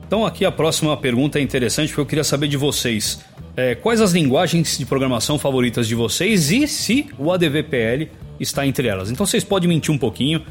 Então, 0.06 0.26
aqui 0.26 0.44
a 0.44 0.52
próxima 0.52 0.96
pergunta 0.96 1.38
é 1.38 1.42
interessante 1.42 1.88
porque 1.88 2.00
eu 2.00 2.06
queria 2.06 2.24
saber 2.24 2.48
de 2.48 2.56
vocês. 2.56 3.24
É, 3.56 3.74
quais 3.74 4.00
as 4.00 4.12
linguagens 4.12 4.76
de 4.76 4.84
programação 4.84 5.38
favoritas 5.38 5.88
de 5.88 5.94
vocês 5.94 6.50
e 6.50 6.68
se 6.68 7.06
o 7.18 7.32
ADVPL 7.32 8.10
está 8.38 8.66
entre 8.66 8.86
elas. 8.86 9.10
Então 9.10 9.24
vocês 9.24 9.42
podem 9.42 9.68
mentir 9.68 9.92
um 9.92 9.98
pouquinho, 9.98 10.44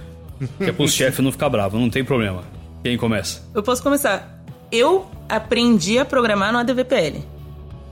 que 0.57 0.65
é 0.65 0.71
para 0.71 0.83
o 0.83 0.87
chefe 0.89 1.21
não 1.21 1.31
ficar 1.31 1.49
bravo, 1.49 1.77
não 1.77 1.89
tem 1.89 2.03
problema. 2.03 2.43
Quem 2.83 2.97
começa? 2.97 3.43
Eu 3.53 3.63
posso 3.63 3.81
começar. 3.83 4.43
Eu 4.71 5.05
aprendi 5.29 5.99
a 5.99 6.05
programar 6.05 6.51
no 6.51 6.59
ADVPL. 6.59 7.17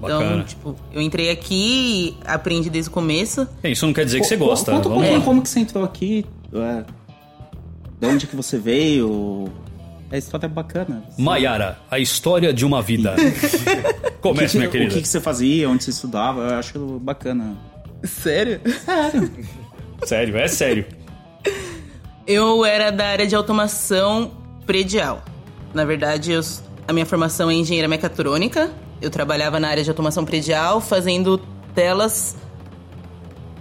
Então, 0.03 0.19
Bacana. 0.19 0.33
Então, 0.33 0.43
tipo, 0.43 0.75
eu 0.91 1.01
entrei 1.01 1.29
aqui 1.29 2.09
e 2.09 2.17
aprendi 2.25 2.69
desde 2.69 2.89
o 2.89 2.93
começo. 2.93 3.47
É, 3.63 3.71
isso 3.71 3.85
não 3.85 3.93
quer 3.93 4.05
dizer 4.05 4.19
que 4.19 4.25
você 4.25 4.35
gosta. 4.35 4.71
Conta 4.71 4.89
um 4.89 4.93
pouquinho 4.93 5.21
como 5.21 5.41
que 5.41 5.49
você 5.49 5.59
entrou 5.59 5.83
aqui, 5.83 6.25
é, 6.53 6.83
de 7.99 8.07
onde 8.07 8.27
que 8.27 8.35
você 8.35 8.57
veio, 8.57 9.49
a 10.11 10.17
história 10.17 10.45
é 10.45 10.49
bacana. 10.49 11.03
Maiara, 11.17 11.79
a 11.89 11.99
história 11.99 12.53
de 12.53 12.65
uma 12.65 12.81
vida. 12.81 13.15
Comece, 14.21 14.53
que, 14.53 14.57
minha 14.57 14.69
querida. 14.69 14.91
O 14.91 14.93
que, 14.93 15.01
que, 15.01 15.07
você 15.07 15.19
fazia, 15.19 15.69
onde 15.69 15.83
você 15.83 15.89
estudava, 15.89 16.41
eu 16.41 16.55
acho 16.55 16.99
bacana. 16.99 17.57
Sério? 18.03 18.61
Sério. 18.85 19.31
sério, 20.05 20.37
é 20.37 20.47
sério. 20.47 20.85
Eu 22.27 22.63
era 22.63 22.91
da 22.91 23.07
área 23.07 23.27
de 23.27 23.35
automação 23.35 24.31
predial. 24.65 25.23
Na 25.73 25.83
verdade, 25.83 26.31
eu, 26.31 26.41
a 26.87 26.93
minha 26.93 27.05
formação 27.05 27.49
é 27.49 27.53
engenheira 27.53 27.87
mecatrônica. 27.87 28.71
Eu 29.01 29.09
trabalhava 29.09 29.59
na 29.59 29.67
área 29.67 29.83
de 29.83 29.89
automação 29.89 30.23
predial, 30.23 30.79
fazendo 30.79 31.37
telas 31.73 32.37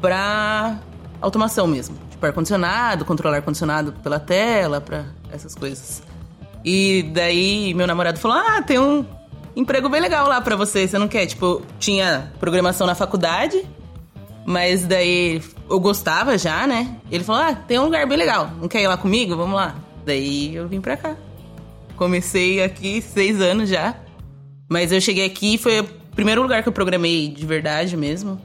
para 0.00 0.78
automação 1.20 1.66
mesmo. 1.66 1.96
Tipo, 2.11 2.26
ar-condicionado, 2.26 3.05
controlar 3.05 3.37
ar-condicionado 3.37 3.92
pela 3.94 4.20
tela, 4.20 4.81
para 4.81 5.07
essas 5.33 5.55
coisas. 5.55 6.02
E 6.64 7.03
daí 7.12 7.75
meu 7.75 7.87
namorado 7.87 8.18
falou: 8.18 8.37
Ah, 8.37 8.62
tem 8.62 8.79
um 8.79 9.05
emprego 9.57 9.88
bem 9.88 10.01
legal 10.01 10.29
lá 10.29 10.40
pra 10.40 10.57
você, 10.57 10.87
você 10.87 10.98
não 10.98 11.09
quer? 11.09 11.27
Tipo, 11.27 11.62
tinha 11.79 12.33
programação 12.38 12.87
na 12.87 12.94
faculdade, 12.94 13.64
mas 14.46 14.87
daí 14.87 15.42
eu 15.68 15.81
gostava 15.81 16.38
já, 16.38 16.66
né? 16.66 16.96
Ele 17.11 17.25
falou: 17.25 17.42
Ah, 17.42 17.55
tem 17.55 17.79
um 17.79 17.85
lugar 17.85 18.07
bem 18.07 18.18
legal, 18.18 18.51
não 18.61 18.68
quer 18.68 18.83
ir 18.83 18.88
lá 18.88 18.96
comigo? 18.96 19.37
Vamos 19.37 19.57
lá. 19.57 19.75
Daí 20.05 20.55
eu 20.55 20.68
vim 20.68 20.81
pra 20.81 20.96
cá. 20.96 21.16
Comecei 21.96 22.62
aqui 22.62 23.01
seis 23.01 23.40
anos 23.40 23.68
já. 23.68 23.96
Mas 24.68 24.90
eu 24.90 25.01
cheguei 25.01 25.27
aqui 25.27 25.59
foi 25.59 25.81
o 25.81 25.85
primeiro 26.14 26.42
lugar 26.42 26.62
que 26.62 26.68
eu 26.68 26.72
programei 26.72 27.29
de 27.29 27.46
verdade 27.46 27.96
mesmo. 27.96 28.40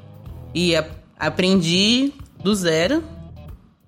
E 0.53 0.75
a, 0.75 0.85
aprendi 1.17 2.13
do 2.43 2.53
zero. 2.53 3.03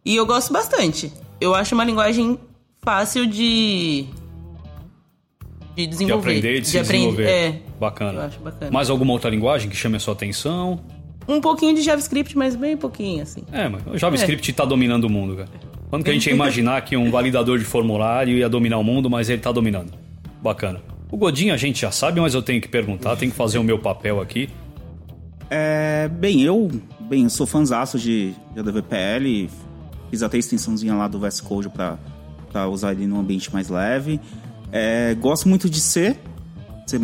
E 0.05 0.15
eu 0.15 0.25
gosto 0.25 0.51
bastante. 0.51 1.11
Eu 1.39 1.53
acho 1.53 1.75
uma 1.75 1.83
linguagem 1.83 2.39
fácil 2.81 3.27
de 3.27 4.07
de 5.79 5.87
De 5.87 5.91
desenvolver. 5.91 6.29
aprender 6.29 6.57
e 6.57 6.61
de, 6.61 6.67
se 6.67 6.77
aprender- 6.79 6.97
desenvolver. 6.99 7.29
É. 7.29 7.55
Bacana. 7.79 8.19
Eu 8.19 8.25
acho 8.25 8.39
bacana. 8.39 8.71
Mais 8.71 8.89
alguma 8.89 9.13
outra 9.13 9.29
linguagem 9.29 9.69
que 9.69 9.75
chame 9.75 9.97
a 9.97 9.99
sua 9.99 10.13
atenção? 10.13 10.79
Um 11.27 11.39
pouquinho 11.39 11.75
de 11.75 11.81
JavaScript, 11.81 12.35
mas 12.37 12.55
bem 12.55 12.75
pouquinho, 12.75 13.21
assim. 13.23 13.43
É, 13.51 13.69
mas 13.69 13.81
o 13.85 13.97
JavaScript 13.97 14.51
tá 14.53 14.65
dominando 14.65 15.03
o 15.05 15.09
mundo, 15.09 15.35
cara. 15.35 15.49
Quando 15.89 16.03
que 16.03 16.09
a 16.09 16.13
gente 16.13 16.25
ia 16.27 16.33
imaginar 16.33 16.81
que 16.83 16.97
um 16.97 17.09
validador 17.11 17.57
de 17.59 17.65
formulário 17.65 18.35
ia 18.37 18.49
dominar 18.49 18.77
o 18.79 18.83
mundo, 18.83 19.09
mas 19.09 19.29
ele 19.29 19.41
tá 19.41 19.51
dominando. 19.51 19.93
Bacana. 20.41 20.81
O 21.11 21.17
Godinho 21.17 21.53
a 21.53 21.57
gente 21.57 21.81
já 21.81 21.91
sabe, 21.91 22.19
mas 22.21 22.33
eu 22.33 22.41
tenho 22.41 22.61
que 22.61 22.67
perguntar, 22.67 23.15
tenho 23.15 23.31
que 23.31 23.37
fazer 23.37 23.57
o 23.59 23.63
meu 23.63 23.79
papel 23.79 24.19
aqui. 24.21 24.49
É, 25.49 26.07
bem, 26.07 26.41
eu, 26.41 26.69
bem, 26.99 27.23
eu 27.23 27.29
sou 27.29 27.47
fãzaço 27.47 27.97
de, 27.97 28.33
de 28.53 28.59
ADVPL, 28.59 29.49
fiz 30.11 30.21
até 30.21 30.37
a 30.37 30.39
extensãozinha 30.39 30.93
lá 30.93 31.07
do 31.07 31.19
VS 31.19 31.41
Code 31.41 31.69
pra, 31.69 31.97
pra 32.51 32.67
usar 32.67 32.91
ele 32.91 33.07
num 33.07 33.19
ambiente 33.19 33.51
mais 33.51 33.69
leve. 33.69 34.19
É, 34.71 35.15
gosto 35.15 35.47
muito 35.47 35.69
de 35.69 35.79
C, 35.79 36.17
C++. 36.85 36.99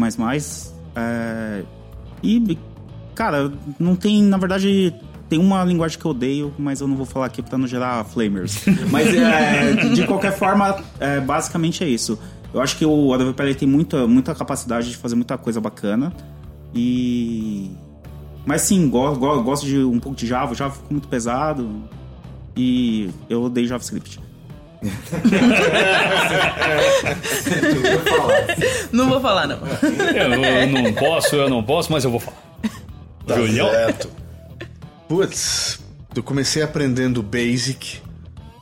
É, 0.96 1.64
e, 2.24 2.58
cara, 3.14 3.52
não 3.80 3.96
tem, 3.96 4.24
na 4.24 4.38
verdade, 4.38 4.94
tem 5.30 5.40
uma 5.40 5.64
linguagem 5.64 5.98
que 5.98 6.06
eu 6.06 6.12
odeio, 6.12 6.54
mas 6.58 6.82
eu 6.82 6.88
não 6.88 6.96
vou 6.96 7.06
falar 7.06 7.28
aqui 7.28 7.42
pra 7.42 7.58
não 7.58 7.68
gerar 7.68 8.04
flamers. 8.06 8.64
mas, 8.92 9.14
é, 9.14 9.74
de, 9.94 10.06
qualquer 10.06 10.38
forma, 10.38 10.84
é, 11.00 11.20
basicamente 11.20 11.84
é 11.84 11.88
isso. 11.88 12.18
Eu 12.54 12.62
acho 12.62 12.78
que 12.78 12.86
o 12.86 13.14
ADVPL 13.14 13.56
tem 13.56 13.68
muita, 13.68 14.08
muita 14.08 14.34
capacidade 14.34 14.90
de 14.90 14.98
fazer 14.98 15.16
muita 15.16 15.38
coisa 15.38 15.60
bacana. 15.60 16.14
E 16.74 17.72
mas 18.46 18.62
sim, 18.62 18.88
go 18.90 19.16
go 19.16 19.42
gosto 19.42 19.66
de 19.66 19.80
um 19.80 20.00
pouco 20.00 20.18
de 20.18 20.28
Java. 20.28 20.54
Java 20.54 20.74
ficou 20.74 20.92
muito 20.92 21.08
pesado. 21.08 21.68
E 22.56 23.10
eu 23.30 23.44
odeio 23.44 23.68
JavaScript. 23.68 24.20
Não 28.92 29.10
vou 29.10 29.20
falar, 29.22 29.48
não. 29.48 29.58
Eu 30.16 30.68
não 30.84 30.94
posso, 30.94 31.36
eu 31.36 31.50
não 31.50 31.64
posso, 31.64 31.92
mas 31.92 32.04
eu 32.04 32.12
vou 32.12 32.20
falar. 32.20 32.38
Tá 33.28 33.36
Julião? 33.36 33.70
certo. 33.70 34.10
Putz, 35.08 35.80
eu 36.16 36.24
comecei 36.24 36.62
aprendendo 36.64 37.22
Basic, 37.22 38.00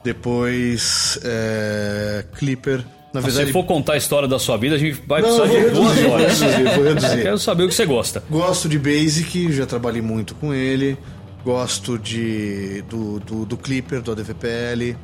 depois 0.03 1.19
é, 1.23 2.25
Clipper. 2.37 2.83
Na 3.13 3.21
Se 3.21 3.27
verdade, 3.27 3.47
você 3.47 3.53
for 3.53 3.63
contar 3.65 3.93
a 3.93 3.97
história 3.97 4.27
da 4.27 4.39
sua 4.39 4.57
vida, 4.57 4.75
a 4.75 4.77
gente 4.77 4.99
vai 5.07 5.21
Não, 5.21 5.37
precisar 5.39 5.59
de 5.59 5.69
duas 5.69 5.99
vou 5.99 6.11
horas. 6.11 6.41
reduzir, 6.41 6.63
vou 6.75 6.83
reduzir. 6.83 7.21
Quero 7.21 7.37
saber 7.37 7.63
o 7.63 7.67
que 7.67 7.75
você 7.75 7.85
gosta. 7.85 8.23
Gosto 8.29 8.67
de 8.67 8.79
Basic, 8.79 9.51
já 9.51 9.65
trabalhei 9.67 10.01
muito 10.01 10.33
com 10.35 10.51
ele. 10.53 10.97
Gosto 11.45 11.99
de 11.99 12.81
do, 12.89 13.19
do, 13.19 13.45
do 13.45 13.57
Clipper, 13.57 14.01
do 14.01 14.11
ADVPL. 14.13 14.95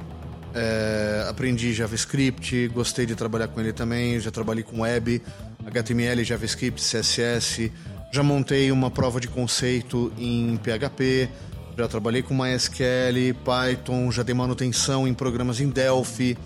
É, 0.53 1.27
aprendi 1.29 1.73
JavaScript, 1.73 2.67
gostei 2.69 3.05
de 3.05 3.15
trabalhar 3.15 3.47
com 3.47 3.59
ele 3.59 3.73
também. 3.73 4.19
Já 4.19 4.31
trabalhei 4.31 4.63
com 4.63 4.81
web, 4.81 5.21
HTML, 5.65 6.23
JavaScript, 6.23 6.81
CSS. 6.81 7.71
Já 8.11 8.23
montei 8.23 8.71
uma 8.71 8.89
prova 8.89 9.19
de 9.19 9.27
conceito 9.27 10.11
em 10.17 10.57
PHP. 10.57 11.29
Já 11.77 11.87
trabalhei 11.87 12.23
com 12.23 12.33
MySQL, 12.33 13.35
Python. 13.45 14.11
Já 14.11 14.23
dei 14.23 14.33
manutenção 14.33 15.07
em 15.07 15.13
programas 15.13 15.59
em 15.59 15.69
Delphi. 15.69 16.37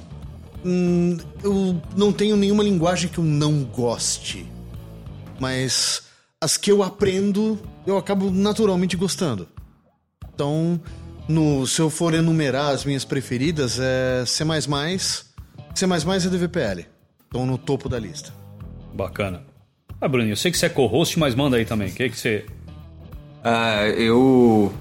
Hum, 0.66 1.18
eu 1.44 1.82
não 1.96 2.12
tenho 2.12 2.36
nenhuma 2.36 2.64
linguagem 2.64 3.10
que 3.10 3.18
eu 3.18 3.24
não 3.24 3.64
goste 3.64 4.48
mas 5.44 6.04
as 6.40 6.58
que 6.58 6.72
eu 6.72 6.84
aprendo, 6.84 7.60
eu 7.86 7.98
acabo 7.98 8.32
naturalmente 8.32 8.96
gostando. 8.96 9.48
Então, 10.34 10.80
no, 11.28 11.66
se 11.68 11.82
eu 11.82 11.90
for 11.90 12.14
enumerar 12.14 12.72
as 12.74 12.84
minhas 12.86 13.06
preferidas, 13.06 13.80
é 13.80 14.24
C++, 14.26 14.44
C++ 15.76 15.86
e 15.86 16.30
DVPL. 16.30 16.86
Estão 17.26 17.46
no 17.46 17.58
topo 17.58 17.90
da 17.90 17.98
lista. 18.00 18.32
Bacana. 18.94 19.44
Ah, 20.00 20.08
Bruninho, 20.08 20.34
eu 20.34 20.38
sei 20.38 20.52
que 20.52 20.58
você 20.58 20.66
é 20.68 20.70
co-host, 20.70 21.18
mas 21.18 21.34
manda 21.34 21.58
aí 21.58 21.66
também. 21.66 21.90
O 21.90 21.94
que, 21.94 22.10
que 22.10 22.18
você. 22.18 22.46
Ah, 23.44 23.88
eu. 23.88 24.72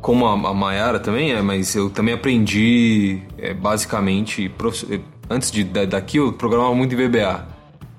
Como 0.00 0.26
a, 0.26 0.54
Mayara 0.54 0.98
também 0.98 1.30
é, 1.32 1.42
mas 1.42 1.74
eu 1.74 1.90
também 1.90 2.14
aprendi 2.14 3.20
é, 3.36 3.52
basicamente. 3.52 4.48
prof- 4.48 4.86
Antes 5.28 5.50
de, 5.52 5.62
da- 5.62 5.84
daqui 5.84 6.16
eu 6.16 6.32
programava 6.32 6.74
muito 6.74 6.94
em 6.94 6.96
VBA, 7.06 7.46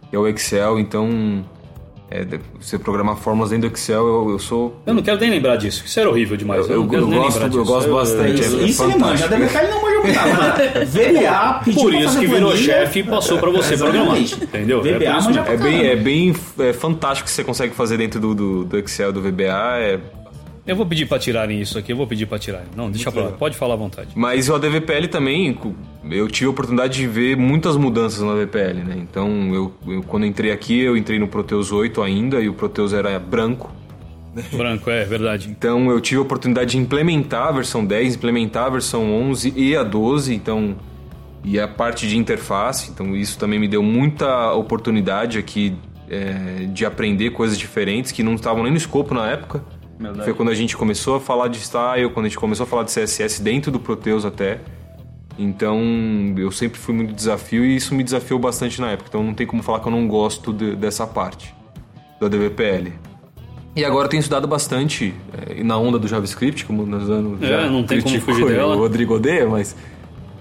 que 0.09 0.15
é 0.15 0.19
o 0.19 0.27
Excel, 0.27 0.79
então. 0.79 1.45
É, 2.11 2.27
você 2.59 2.77
programar 2.77 3.15
fórmulas 3.15 3.49
dentro 3.51 3.69
do 3.69 3.73
Excel, 3.73 4.05
eu, 4.05 4.29
eu 4.31 4.39
sou. 4.39 4.81
Eu 4.85 4.93
não 4.93 5.01
quero 5.01 5.19
nem 5.19 5.29
lembrar 5.29 5.55
disso. 5.55 5.83
Isso 5.85 5.99
era 5.99 6.09
horrível 6.09 6.35
demais. 6.37 6.69
Eu- 6.69 6.75
eu 6.91 7.07
nem 7.07 7.19
gosto- 7.19 7.41
eu 7.57 7.65
gosto 7.65 7.93
bastante. 7.93 8.41
Isso, 8.41 8.59
é 8.59 8.63
isso 8.63 8.83
ele 8.83 8.95
manja. 8.97 9.27
DBK 9.27 9.57
ele 9.59 9.67
não 9.69 9.81
manja 9.81 9.99
muito, 10.01 10.85
VBA 10.91 11.61
pediu 11.63 11.81
Por 11.81 11.93
isso 11.93 12.19
que 12.19 12.27
virou 12.27 12.55
chefe 12.57 12.99
e 12.99 13.03
passou 13.03 13.37
pra 13.37 13.49
você 13.49 13.77
programar. 13.77 14.17
Entendeu? 14.19 14.79
É 14.79 14.81
VBA 14.93 15.17
isso 15.17 15.27
manja 15.29 15.39
É 15.47 15.57
bem, 15.57 15.85
é 15.87 15.95
bem 15.95 16.35
é 16.59 16.73
fantástico 16.73 17.25
o 17.27 17.29
que 17.29 17.35
você 17.35 17.43
consegue 17.43 17.73
fazer 17.73 17.97
dentro 17.97 18.19
do, 18.19 18.33
do, 18.35 18.65
do 18.65 18.77
Excel, 18.77 19.11
do 19.13 19.21
VBA. 19.21 19.77
É... 19.79 19.99
Eu 20.65 20.75
vou 20.75 20.85
pedir 20.85 21.07
pra 21.07 21.17
tirarem 21.17 21.59
isso 21.59 21.77
aqui, 21.77 21.91
eu 21.91 21.97
vou 21.97 22.05
pedir 22.05 22.25
pra 22.27 22.37
tirarem. 22.37 22.67
Não, 22.75 22.89
deixa 22.91 23.11
pra 23.11 23.23
lá. 23.23 23.31
Pode 23.31 23.57
falar 23.57 23.73
à 23.73 23.77
vontade. 23.77 24.09
Mas 24.15 24.47
o 24.47 24.53
ADVPL 24.55 25.07
também, 25.07 25.57
eu 26.11 26.27
tive 26.27 26.45
a 26.47 26.49
oportunidade 26.51 26.93
de 26.99 27.07
ver 27.07 27.35
muitas 27.35 27.75
mudanças 27.75 28.21
no 28.21 28.31
ADVPL, 28.31 28.83
né? 28.83 28.95
Então, 28.97 29.53
eu, 29.53 29.73
eu- 29.87 30.03
quando 30.03 30.25
entrei 30.25 30.51
aqui, 30.51 30.79
eu 30.79 30.95
entrei 30.95 31.17
no 31.17 31.27
Proteus 31.27 31.71
8 31.71 32.01
ainda, 32.03 32.39
e 32.39 32.47
o 32.47 32.53
Proteus 32.53 32.93
era 32.93 33.17
branco. 33.19 33.73
Branco, 34.55 34.89
é 34.89 35.03
verdade. 35.03 35.49
Então, 35.49 35.89
eu 35.91 35.99
tive 35.99 36.19
a 36.19 36.21
oportunidade 36.21 36.71
de 36.71 36.77
implementar 36.77 37.47
a 37.47 37.51
versão 37.51 37.83
10, 37.85 38.15
implementar 38.15 38.67
a 38.67 38.69
versão 38.69 39.11
11 39.13 39.51
e 39.55 39.75
a 39.75 39.83
12, 39.83 40.33
então... 40.33 40.75
E 41.43 41.59
a 41.59 41.67
parte 41.67 42.07
de 42.07 42.15
interface, 42.19 42.91
então 42.91 43.15
isso 43.15 43.35
também 43.39 43.59
me 43.59 43.67
deu 43.67 43.81
muita 43.81 44.53
oportunidade 44.53 45.39
aqui 45.39 45.75
é, 46.07 46.67
de 46.71 46.85
aprender 46.85 47.31
coisas 47.31 47.57
diferentes 47.57 48.11
que 48.11 48.21
não 48.21 48.35
estavam 48.35 48.61
nem 48.61 48.71
no 48.71 48.77
escopo 48.77 49.15
na 49.15 49.27
época. 49.27 49.63
Verdade. 50.01 50.25
Foi 50.25 50.33
quando 50.33 50.49
a 50.49 50.55
gente 50.55 50.75
começou 50.75 51.15
a 51.15 51.19
falar 51.19 51.47
de 51.47 51.59
style, 51.59 52.09
quando 52.09 52.25
a 52.25 52.29
gente 52.29 52.37
começou 52.37 52.63
a 52.63 52.67
falar 52.67 52.83
de 52.83 52.91
CSS 52.91 53.41
dentro 53.41 53.71
do 53.71 53.79
Proteus 53.79 54.25
até. 54.25 54.59
Então, 55.39 55.79
eu 56.37 56.51
sempre 56.51 56.77
fui 56.79 56.93
muito 56.93 57.13
desafio 57.13 57.63
e 57.65 57.75
isso 57.75 57.95
me 57.95 58.03
desafiou 58.03 58.39
bastante 58.39 58.79
na 58.81 58.91
época. 58.91 59.09
Então, 59.09 59.23
não 59.23 59.33
tem 59.33 59.47
como 59.47 59.63
falar 59.63 59.79
que 59.79 59.87
eu 59.87 59.91
não 59.91 60.07
gosto 60.07 60.51
de- 60.53 60.75
dessa 60.75 61.07
parte 61.07 61.53
do 62.19 62.25
ADVPL. 62.25 62.91
E 63.75 63.85
agora 63.85 64.05
eu 64.05 64.09
tenho 64.09 64.19
estudado 64.19 64.47
bastante 64.47 65.13
eh, 65.47 65.63
na 65.63 65.77
onda 65.77 65.97
do 65.97 66.07
JavaScript, 66.07 66.65
como 66.65 66.85
nós 66.85 67.09
anos 67.09 67.41
É, 67.41 67.69
não 67.69 67.83
tem 67.83 68.01
como 68.01 68.19
fugir 68.19 68.45
e 68.45 68.49
dela. 68.49 68.75
O 68.75 68.79
Rodrigo 68.79 69.15
odeia, 69.15 69.47
mas 69.47 69.75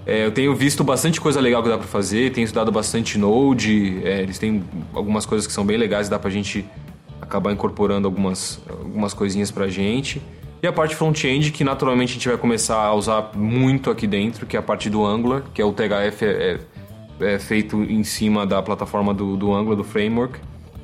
é, 0.05 0.25
eu 0.25 0.31
tenho 0.31 0.53
visto 0.53 0.83
bastante 0.83 1.21
coisa 1.21 1.39
legal 1.39 1.63
que 1.63 1.69
dá 1.69 1.77
pra 1.77 1.87
fazer, 1.87 2.31
tenho 2.33 2.43
estudado 2.43 2.71
bastante 2.73 3.17
Node, 3.17 4.01
é, 4.03 4.21
eles 4.21 4.37
têm 4.37 4.61
algumas 4.93 5.25
coisas 5.25 5.47
que 5.47 5.53
são 5.53 5.65
bem 5.65 5.77
legais, 5.77 6.09
dá 6.09 6.19
pra 6.19 6.29
gente 6.29 6.65
acabar 7.31 7.51
incorporando 7.53 8.07
algumas, 8.07 8.59
algumas 8.69 9.13
coisinhas 9.13 9.49
pra 9.49 9.69
gente. 9.69 10.21
E 10.61 10.67
a 10.67 10.73
parte 10.73 10.95
front-end, 10.95 11.51
que 11.51 11.63
naturalmente 11.63 12.11
a 12.11 12.13
gente 12.13 12.27
vai 12.27 12.37
começar 12.37 12.75
a 12.83 12.93
usar 12.93 13.31
muito 13.33 13.89
aqui 13.89 14.05
dentro, 14.05 14.45
que 14.45 14.55
é 14.55 14.59
a 14.59 14.61
parte 14.61 14.89
do 14.89 15.03
Angular, 15.05 15.41
que 15.53 15.61
é 15.61 15.65
o 15.65 15.71
THF 15.71 16.23
é, 16.25 16.59
é- 17.19 17.33
é 17.33 17.39
feito 17.39 17.81
em 17.83 18.03
cima 18.03 18.45
da 18.45 18.61
plataforma 18.61 19.13
do, 19.13 19.37
do 19.37 19.53
Angular, 19.53 19.77
do 19.77 19.83
framework. 19.83 20.39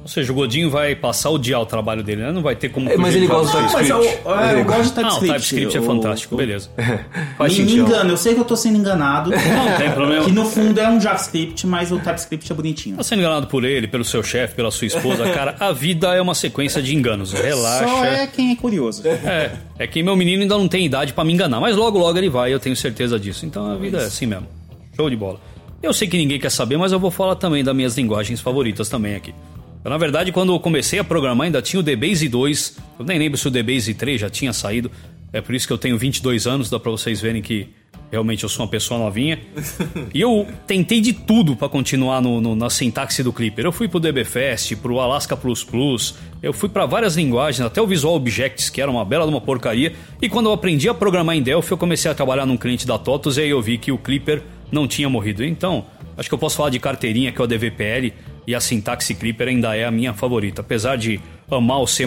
Ou 0.08 0.14
seja, 0.14 0.32
o 0.32 0.36
Godinho 0.36 0.70
vai 0.70 0.96
passar 0.96 1.30
o 1.32 1.38
dia 1.38 1.58
ao 1.58 1.66
trabalho 1.66 2.02
dele, 2.02 2.22
né? 2.22 2.32
Não 2.32 2.42
vai 2.42 2.56
ter 2.56 2.70
como. 2.70 2.90
É, 2.90 2.96
mas 2.96 3.14
ele 3.14 3.28
do 3.28 3.34
gosta 3.34 3.58
do 3.58 3.64
Não, 3.66 3.74
mas 3.74 3.90
eu, 3.90 4.00
TypeScript. 4.00 4.30
é, 4.30 4.60
eu 4.62 4.64
gosto 4.64 4.96
de 4.96 5.02
Não, 5.02 5.10
o 5.10 5.12
TypeScript. 5.20 5.28
TypeScript 5.28 5.78
é 5.78 5.82
fantástico, 5.82 6.34
eu- 6.34 6.38
beleza. 6.38 6.70
Faz 7.38 7.58
Me, 7.60 7.66
me 7.66 7.74
engano, 7.76 8.10
eu 8.12 8.16
sei 8.18 8.34
que 8.34 8.40
eu 8.40 8.46
tô 8.46 8.56
sendo 8.56 8.78
enganado. 8.78 9.32
Não 9.32 9.78
tem 9.78 9.92
problema. 9.92 10.24
Que 10.24 10.32
no 10.32 10.46
fundo 10.46 10.80
é 10.80 10.88
um 10.90 11.02
JavaScript, 11.02 11.68
mas 11.68 11.92
o 11.92 12.00
TypeScript 12.00 12.50
é 12.50 12.56
bonitinho. 12.56 12.96
Tá 12.96 13.04
sendo 13.04 13.20
enganado 13.20 13.48
por 13.48 13.66
ele, 13.66 13.86
pelo 13.86 14.06
seu 14.06 14.24
chefe, 14.24 14.56
pela 14.56 14.72
sua 14.72 14.88
esposa. 14.88 15.30
Cara, 15.32 15.58
a 15.60 15.74
vida 15.74 16.16
é 16.16 16.22
uma 16.22 16.34
sequência 16.34 16.82
de 16.82 16.96
enganos. 16.96 17.34
Relaxa. 17.34 17.86
Só 17.90 18.06
é 18.06 18.28
quem 18.28 18.52
é 18.52 18.56
curioso. 18.56 19.06
É, 19.06 19.52
é 19.78 19.86
que 19.88 20.02
meu 20.02 20.16
menino 20.16 20.42
ainda 20.44 20.58
não 20.58 20.70
tem 20.70 20.86
idade 20.86 21.12
pra 21.12 21.26
me 21.26 21.34
enganar, 21.34 21.60
mas 21.60 21.76
logo 21.76 22.00
logo 22.00 22.18
ele 22.18 22.30
vai, 22.30 22.54
eu 22.54 22.62
tenho 22.62 22.78
certeza 22.78 23.20
disso. 23.20 23.46
Então 23.46 23.70
a 23.70 23.76
vida 23.76 23.98
é 23.98 24.06
assim 24.06 24.26
mesmo. 24.26 24.48
Show 24.96 25.10
de 25.10 25.18
bola. 25.18 25.38
Eu 25.84 25.92
sei 25.94 26.08
que 26.08 26.16
ninguém 26.18 26.40
quer 26.40 26.50
saber, 26.50 26.78
mas 26.78 26.94
eu 26.94 27.00
vou 27.00 27.12
falar 27.12 27.36
também 27.36 27.62
das 27.62 27.76
minhas 27.76 27.98
linguagens 27.98 28.40
favoritas 28.40 28.88
também 28.88 29.14
aqui. 29.14 29.36
Eu, 29.84 29.90
na 29.90 29.98
verdade, 29.98 30.32
quando 30.32 30.54
eu 30.54 30.60
comecei 30.60 31.00
a 31.00 31.04
programar, 31.04 31.46
ainda 31.46 31.62
tinha 31.62 31.80
o 31.80 31.84
DBase 31.84 32.28
2. 32.28 32.78
Eu 33.00 33.06
nem 33.06 33.18
lembro 33.20 33.38
se 33.38 33.48
o 33.48 33.52
DBase 33.52 33.94
3 33.94 34.20
já 34.22 34.30
tinha 34.30 34.52
saído. 34.54 34.92
É 35.32 35.42
por 35.42 35.54
isso 35.56 35.68
que 35.68 35.74
eu 35.74 35.78
tenho 35.78 35.98
22 35.98 36.48
anos, 36.48 36.70
dá 36.70 36.80
pra 36.80 36.92
vocês 36.92 37.20
verem 37.22 37.42
que 37.42 37.68
realmente 38.10 38.44
eu 38.44 38.50
sou 38.50 38.66
uma 38.66 38.72
pessoa 38.72 39.00
novinha. 39.00 39.40
E 40.14 40.22
eu 40.22 40.48
tentei 40.66 41.00
de 41.02 41.14
tudo 41.14 41.56
pra 41.56 41.68
continuar 41.70 42.22
no, 42.22 42.40
no- 42.42 42.56
na 42.56 42.70
sintaxe 42.70 43.22
do 43.22 43.32
Clipper. 43.32 43.66
Eu 43.66 43.72
fui 43.72 43.88
pro 43.88 44.00
DBFest, 44.00 44.76
pro 44.78 45.00
Alaska 45.00 45.36
Plus 45.38 45.64
Plus, 45.64 46.16
eu 46.42 46.52
fui 46.54 46.70
pra 46.70 46.86
várias 46.86 47.16
linguagens, 47.16 47.62
até 47.66 47.82
o 47.82 47.86
Visual 47.86 48.16
Objects, 48.16 48.70
que 48.70 48.82
era 48.82 48.90
uma 48.90 49.04
bela 49.06 49.26
de 49.26 49.30
uma 49.30 49.42
porcaria. 49.42 49.94
E 50.22 50.28
quando 50.30 50.48
eu 50.48 50.54
aprendi 50.54 50.88
a 50.90 50.94
programar 50.94 51.36
em 51.36 51.42
Delphi, 51.42 51.72
eu 51.72 51.78
comecei 51.78 52.10
a 52.10 52.16
trabalhar 52.16 52.46
num 52.46 52.58
cliente 52.58 52.88
da 52.88 52.98
TOTOS 52.98 53.38
e 53.38 53.42
aí 53.42 53.50
eu 53.50 53.62
vi 53.62 53.78
que 53.78 53.92
o 53.92 53.98
Clipper 53.98 54.42
não 54.72 54.88
tinha 54.88 55.10
morrido. 55.10 55.44
Então, 55.44 55.86
acho 56.18 56.28
que 56.30 56.34
eu 56.34 56.40
posso 56.40 56.56
falar 56.58 56.70
de 56.70 56.80
carteirinha, 56.80 57.32
que 57.32 57.40
é 57.40 57.44
o 57.44 57.48
DVPL, 57.48 58.14
e 58.48 58.56
a 58.56 58.62
sintaxe 58.62 59.14
Clipper 59.14 59.50
ainda 59.50 59.76
é 59.76 59.84
a 59.84 59.92
minha 59.92 60.14
favorita. 60.14 60.62
Apesar 60.62 60.96
de 60.96 61.20
amar 61.52 61.82
o 61.82 61.86
C++, 61.86 62.06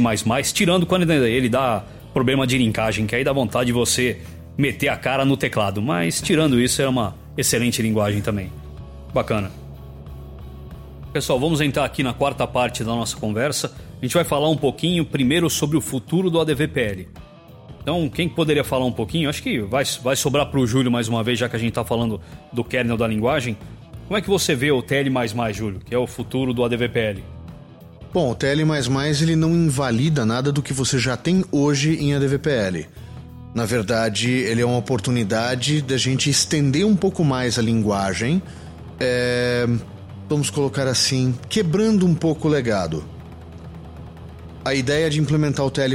tirando 0.55 0.87
quando 0.87 1.09
ele 1.11 1.51
dá 1.51 1.85
problema 2.15 2.47
de 2.47 2.57
linkagem, 2.57 3.07
que 3.07 3.15
aí 3.15 3.23
dá 3.23 3.33
vontade 3.33 3.67
de 3.67 3.73
você 3.73 4.19
meter 4.57 4.89
a 4.89 4.97
cara 4.97 5.23
no 5.25 5.37
teclado. 5.37 5.83
Mas 5.83 6.23
tirando 6.23 6.59
isso, 6.59 6.81
é 6.81 6.89
uma 6.89 7.15
excelente 7.37 7.83
linguagem 7.83 8.23
também. 8.23 8.51
Bacana. 9.13 9.51
Pessoal, 11.13 11.39
vamos 11.39 11.61
entrar 11.61 11.85
aqui 11.85 12.03
na 12.03 12.15
quarta 12.15 12.47
parte 12.47 12.83
da 12.83 12.93
nossa 12.93 13.17
conversa. 13.19 13.75
A 14.01 14.05
gente 14.05 14.15
vai 14.15 14.25
falar 14.25 14.49
um 14.49 14.57
pouquinho 14.57 15.05
primeiro 15.05 15.51
sobre 15.51 15.77
o 15.77 15.81
futuro 15.81 16.31
do 16.31 16.41
ADVPL. 16.41 17.09
Então, 17.83 18.09
quem 18.09 18.29
poderia 18.29 18.63
falar 18.63 18.85
um 18.85 18.93
pouquinho? 18.93 19.29
Acho 19.29 19.43
que 19.43 19.61
vai, 19.61 19.85
vai 20.03 20.15
sobrar 20.17 20.47
para 20.47 20.61
o 20.61 20.67
Júlio 20.67 20.91
mais 20.91 21.09
uma 21.09 21.23
vez, 21.23 21.39
já 21.39 21.49
que 21.49 21.57
a 21.57 21.59
gente 21.59 21.71
está 21.71 21.85
falando 21.85 22.21
do 22.53 22.63
kernel 22.63 22.97
da 22.97 23.07
linguagem. 23.07 23.57
Como 24.11 24.19
é 24.19 24.21
que 24.21 24.29
você 24.29 24.57
vê 24.57 24.73
o 24.73 24.83
TL++, 24.83 25.09
Júlio, 25.53 25.79
que 25.79 25.95
é 25.95 25.97
o 25.97 26.05
futuro 26.05 26.53
do 26.53 26.65
ADVPL? 26.65 27.23
Bom, 28.13 28.33
o 28.33 28.35
TL++ 28.35 28.61
ele 29.23 29.37
não 29.37 29.55
invalida 29.55 30.27
nada 30.27 30.51
do 30.51 30.61
que 30.61 30.73
você 30.73 30.99
já 30.99 31.17
tem 31.17 31.45
hoje 31.53 31.95
em 31.95 32.13
ADVPL. 32.13 32.89
Na 33.55 33.65
verdade, 33.65 34.29
ele 34.29 34.63
é 34.63 34.67
uma 34.67 34.79
oportunidade 34.79 35.81
da 35.81 35.97
gente 35.97 36.29
estender 36.29 36.85
um 36.85 36.97
pouco 36.97 37.23
mais 37.23 37.57
a 37.57 37.63
linguagem, 37.63 38.43
é, 38.99 39.65
vamos 40.29 40.51
colocar 40.51 40.89
assim, 40.89 41.33
quebrando 41.49 42.05
um 42.05 42.15
pouco 42.17 42.49
o 42.49 42.51
legado. 42.51 43.05
A 44.65 44.75
ideia 44.75 45.09
de 45.09 45.21
implementar 45.21 45.65
o 45.65 45.71
TL 45.71 45.95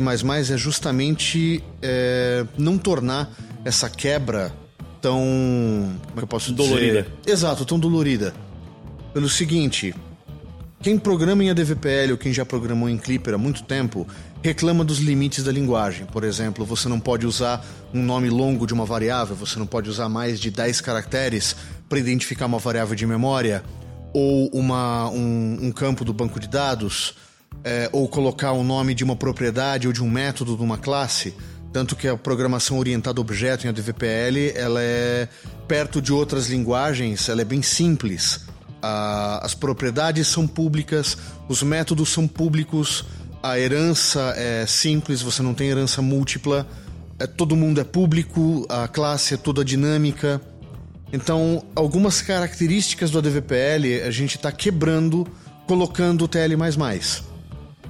é 0.53 0.57
justamente 0.57 1.61
é, 1.81 2.45
não 2.57 2.77
tornar 2.77 3.29
essa 3.65 3.89
quebra 3.89 4.53
tão. 5.05 5.19
Como 5.19 6.13
é 6.13 6.17
que 6.17 6.23
eu 6.23 6.27
posso 6.27 6.51
dolorida. 6.51 7.03
dizer? 7.03 7.31
Exato, 7.31 7.63
tão 7.63 7.77
dolorida. 7.77 8.33
Pelo 9.13 9.29
seguinte, 9.29 9.93
quem 10.81 10.97
programa 10.97 11.43
em 11.43 11.51
ADVPL 11.51 12.11
ou 12.11 12.17
quem 12.17 12.33
já 12.33 12.43
programou 12.43 12.89
em 12.89 12.97
Clipper 12.97 13.35
há 13.35 13.37
muito 13.37 13.61
tempo 13.63 14.07
reclama 14.41 14.83
dos 14.83 14.97
limites 14.97 15.43
da 15.43 15.51
linguagem. 15.51 16.07
Por 16.07 16.23
exemplo, 16.23 16.65
você 16.65 16.89
não 16.89 16.99
pode 16.99 17.27
usar 17.27 17.63
um 17.93 18.01
nome 18.01 18.29
longo 18.29 18.65
de 18.65 18.73
uma 18.73 18.83
variável, 18.85 19.35
você 19.35 19.59
não 19.59 19.67
pode 19.67 19.89
usar 19.89 20.09
mais 20.09 20.39
de 20.39 20.49
10 20.49 20.81
caracteres 20.81 21.55
para 21.87 21.99
identificar 21.99 22.47
uma 22.47 22.59
variável 22.59 22.95
de 22.95 23.05
memória, 23.05 23.63
ou 24.11 24.49
uma, 24.53 25.09
um, 25.09 25.59
um 25.61 25.71
campo 25.71 26.03
do 26.03 26.13
banco 26.13 26.39
de 26.39 26.47
dados, 26.47 27.15
é, 27.63 27.89
ou 27.91 28.07
colocar 28.07 28.53
o 28.53 28.63
nome 28.63 28.93
de 28.95 29.03
uma 29.03 29.15
propriedade 29.15 29.87
ou 29.87 29.93
de 29.93 30.03
um 30.03 30.09
método 30.09 30.55
de 30.57 30.63
uma 30.63 30.77
classe. 30.77 31.35
Tanto 31.75 31.93
que 31.93 32.07
a 32.07 32.15
programação 32.15 32.79
orientada 32.79 33.19
a 33.19 33.21
objeto 33.21 33.65
em 33.65 33.69
ADVPL 33.69 34.53
ela 34.55 34.81
é 34.81 35.27
perto 35.67 36.01
de 36.01 36.13
outras 36.13 36.47
linguagens, 36.47 37.27
ela 37.27 37.41
é 37.41 37.45
bem 37.45 37.61
simples 37.61 38.45
as 39.41 39.53
propriedades 39.53 40.27
são 40.27 40.47
públicas, 40.47 41.17
os 41.49 41.63
métodos 41.63 42.09
são 42.09 42.27
públicos, 42.27 43.03
a 43.41 43.59
herança 43.59 44.33
é 44.37 44.65
simples, 44.65 45.21
você 45.21 45.41
não 45.41 45.53
tem 45.53 45.69
herança 45.69 46.01
múltipla, 46.01 46.67
é, 47.17 47.25
todo 47.25 47.55
mundo 47.55 47.81
é 47.81 47.83
público, 47.83 48.65
a 48.69 48.87
classe 48.87 49.33
é 49.33 49.37
toda 49.37 49.65
dinâmica. 49.65 50.41
Então, 51.11 51.65
algumas 51.75 52.21
características 52.21 53.11
do 53.11 53.17
ADVPL 53.17 54.03
a 54.05 54.11
gente 54.11 54.37
está 54.37 54.51
quebrando 54.51 55.27
colocando 55.67 56.25
o 56.25 56.27
TL. 56.27 56.55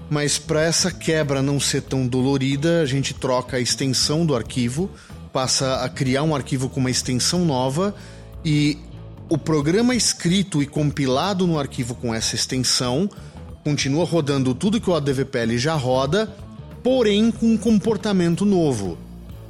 Mas 0.09 0.37
para 0.37 0.61
essa 0.61 0.91
quebra 0.91 1.41
não 1.41 1.59
ser 1.59 1.81
tão 1.81 2.07
dolorida, 2.07 2.81
a 2.81 2.85
gente 2.85 3.13
troca 3.13 3.57
a 3.57 3.59
extensão 3.59 4.25
do 4.25 4.35
arquivo, 4.35 4.89
passa 5.33 5.83
a 5.83 5.89
criar 5.89 6.23
um 6.23 6.35
arquivo 6.35 6.69
com 6.69 6.79
uma 6.79 6.91
extensão 6.91 7.43
nova 7.43 7.95
e 8.43 8.77
o 9.27 9.37
programa 9.37 9.95
escrito 9.95 10.61
e 10.61 10.67
compilado 10.67 11.47
no 11.47 11.57
arquivo 11.57 11.95
com 11.95 12.13
essa 12.13 12.35
extensão 12.35 13.09
continua 13.63 14.05
rodando 14.05 14.53
tudo 14.53 14.79
que 14.79 14.87
o 14.87 14.93
ADVPL 14.93 15.57
já 15.57 15.73
roda, 15.73 16.31
porém 16.83 17.31
com 17.31 17.47
um 17.47 17.57
comportamento 17.57 18.45
novo. 18.45 18.95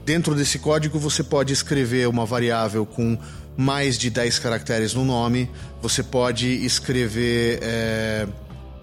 Dentro 0.06 0.34
desse 0.34 0.58
código 0.58 0.98
você 0.98 1.22
pode 1.22 1.52
escrever 1.52 2.08
uma 2.08 2.26
variável 2.26 2.86
com 2.86 3.18
mais 3.58 3.98
de 3.98 4.10
10 4.10 4.40
caracteres 4.40 4.94
no 4.94 5.04
nome, 5.04 5.50
você 5.82 6.02
pode 6.02 6.48
escrever 6.66 7.60
é, 7.62 8.28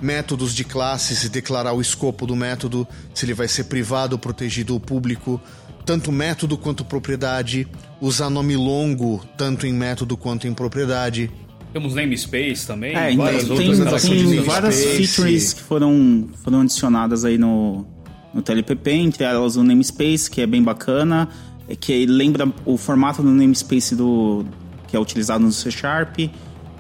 métodos 0.03 0.55
de 0.55 0.65
classes 0.65 1.25
e 1.25 1.29
declarar 1.29 1.73
o 1.73 1.81
escopo 1.81 2.27
do 2.27 2.35
método, 2.35 2.87
se 3.15 3.25
ele 3.25 3.35
vai 3.35 3.49
ser 3.49 3.65
privado, 3.65 4.19
protegido 4.19 4.75
ou 4.75 4.81
público 4.81 5.41
tanto 5.85 6.13
método 6.13 6.57
quanto 6.57 6.85
propriedade, 6.85 7.67
usar 8.01 8.31
nome 8.31 8.57
longo 8.57 9.25
tanto 9.37 9.67
em 9.67 9.73
método 9.73 10.17
quanto 10.17 10.47
em 10.47 10.55
propriedade. 10.55 11.31
Temos 11.73 11.95
namespace 11.95 12.67
também, 12.67 12.95
é, 12.95 13.17
várias 13.17 13.45
tem, 13.45 13.71
outras 13.71 14.03
tem, 14.03 14.27
tem 14.27 14.41
várias 14.43 14.85
features 14.85 15.55
que 15.55 15.63
foram, 15.63 16.29
foram 16.45 16.61
adicionadas 16.61 17.25
aí 17.25 17.39
no, 17.39 17.87
no 18.33 18.43
TLPP, 18.43 18.91
entre 18.91 19.25
elas 19.25 19.57
o 19.57 19.65
namespace, 19.65 20.31
que 20.31 20.41
é 20.43 20.47
bem 20.47 20.63
bacana, 20.63 21.29
é 21.69 21.75
que 21.75 22.05
lembra 22.05 22.47
o 22.67 22.77
formato 22.77 23.23
do 23.23 23.31
namespace 23.31 23.97
do, 23.97 24.45
que 24.87 24.97
é 24.97 25.01
utilizado 25.01 25.43
no 25.43 25.51
C 25.51 25.71
Sharp. 25.71 26.19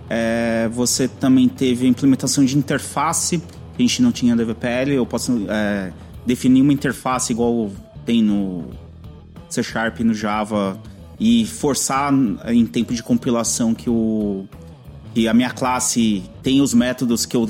É, 0.09 0.69
você 0.73 1.09
também 1.09 1.49
teve 1.49 1.87
a 1.87 1.88
implementação 1.88 2.45
de 2.45 2.57
interface, 2.57 3.38
que 3.38 3.83
a 3.83 3.83
gente 3.83 4.03
não 4.03 4.12
tinha 4.12 4.35
no 4.35 4.45
DVPL. 4.45 4.93
Eu 4.93 5.07
posso 5.07 5.47
é, 5.49 5.93
definir 6.27 6.62
uma 6.62 6.73
interface 6.73 7.33
igual 7.33 7.71
tem 8.05 8.23
no 8.23 8.71
C 9.49 9.62
Sharp 9.62 10.01
no 10.01 10.15
Java 10.15 10.81
e 11.19 11.47
forçar 11.47 12.12
em 12.49 12.67
tempo 12.67 12.93
de 12.93 13.03
compilação 13.03 13.75
que 13.75 13.88
o 13.88 14.45
que 15.15 15.29
a 15.29 15.35
minha 15.35 15.51
classe 15.51 16.23
tem 16.43 16.61
os 16.61 16.73
métodos 16.73 17.27
que 17.27 17.37
eu 17.37 17.49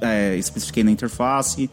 é, 0.00 0.36
especifiquei 0.36 0.82
na 0.82 0.90
interface. 0.90 1.70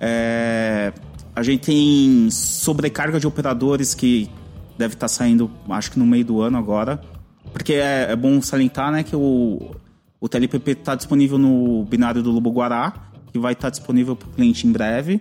É, 0.00 0.92
a 1.36 1.42
gente 1.42 1.66
tem 1.66 2.28
sobrecarga 2.30 3.20
de 3.20 3.26
operadores 3.26 3.94
que 3.94 4.30
deve 4.78 4.94
estar 4.94 5.04
tá 5.04 5.08
saindo, 5.08 5.50
acho 5.68 5.90
que 5.92 5.98
no 5.98 6.06
meio 6.06 6.24
do 6.24 6.40
ano 6.40 6.56
agora. 6.56 7.00
Porque 7.54 7.74
é, 7.74 8.08
é 8.10 8.16
bom 8.16 8.42
salientar 8.42 8.92
né, 8.92 9.02
que 9.04 9.14
o, 9.16 9.74
o 10.20 10.28
TLPP 10.28 10.72
está 10.72 10.94
disponível 10.94 11.38
no 11.38 11.84
binário 11.84 12.22
do 12.22 12.30
Lobo 12.30 12.50
Guará, 12.50 12.92
que 13.32 13.38
vai 13.38 13.52
estar 13.52 13.68
tá 13.68 13.70
disponível 13.70 14.14
para 14.14 14.28
o 14.28 14.32
cliente 14.32 14.66
em 14.66 14.72
breve. 14.72 15.20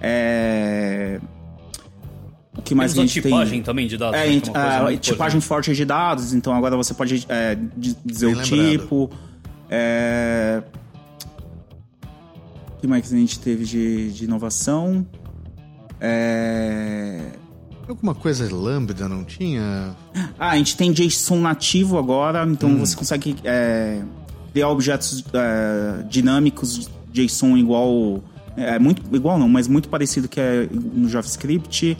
É, 0.00 1.20
o 2.58 2.62
que 2.62 2.74
mais 2.74 2.92
Temos 2.92 3.04
a 3.04 3.14
gente 3.14 3.22
tipagem 3.22 3.52
tem? 3.58 3.62
também 3.62 3.86
de 3.86 3.96
dados. 3.96 4.18
É, 4.18 4.26
né? 4.28 4.94
é 4.94 4.96
tipagem 4.96 5.40
forte 5.40 5.72
de 5.72 5.84
dados, 5.84 6.34
então 6.34 6.52
agora 6.52 6.76
você 6.76 6.92
pode 6.92 7.24
é, 7.28 7.56
dizer 7.76 8.26
Bem 8.26 8.34
o 8.34 8.38
lembrado. 8.38 8.70
tipo. 8.70 9.10
É... 9.70 10.62
O 12.76 12.80
que 12.80 12.86
mais 12.88 13.12
a 13.12 13.16
gente 13.16 13.38
teve 13.38 13.64
de, 13.64 14.12
de 14.12 14.24
inovação? 14.24 15.06
É... 16.00 17.32
Alguma 17.88 18.14
coisa 18.14 18.54
lambda 18.54 19.08
não 19.08 19.24
tinha? 19.24 19.96
Ah, 20.38 20.50
a 20.50 20.56
gente 20.58 20.76
tem 20.76 20.92
JSON 20.92 21.40
nativo 21.40 21.96
agora, 21.96 22.46
então 22.46 22.68
hum. 22.68 22.78
você 22.78 22.94
consegue 22.94 23.36
é, 23.42 24.02
criar 24.52 24.68
objetos 24.68 25.24
é, 25.32 26.02
dinâmicos 26.06 26.90
JSON 27.10 27.56
igual. 27.56 28.22
É, 28.56 28.78
muito 28.78 29.02
igual 29.14 29.38
não, 29.38 29.48
mas 29.48 29.66
muito 29.68 29.88
parecido 29.88 30.28
que 30.28 30.38
é 30.38 30.68
no 30.70 31.08
JavaScript. 31.08 31.96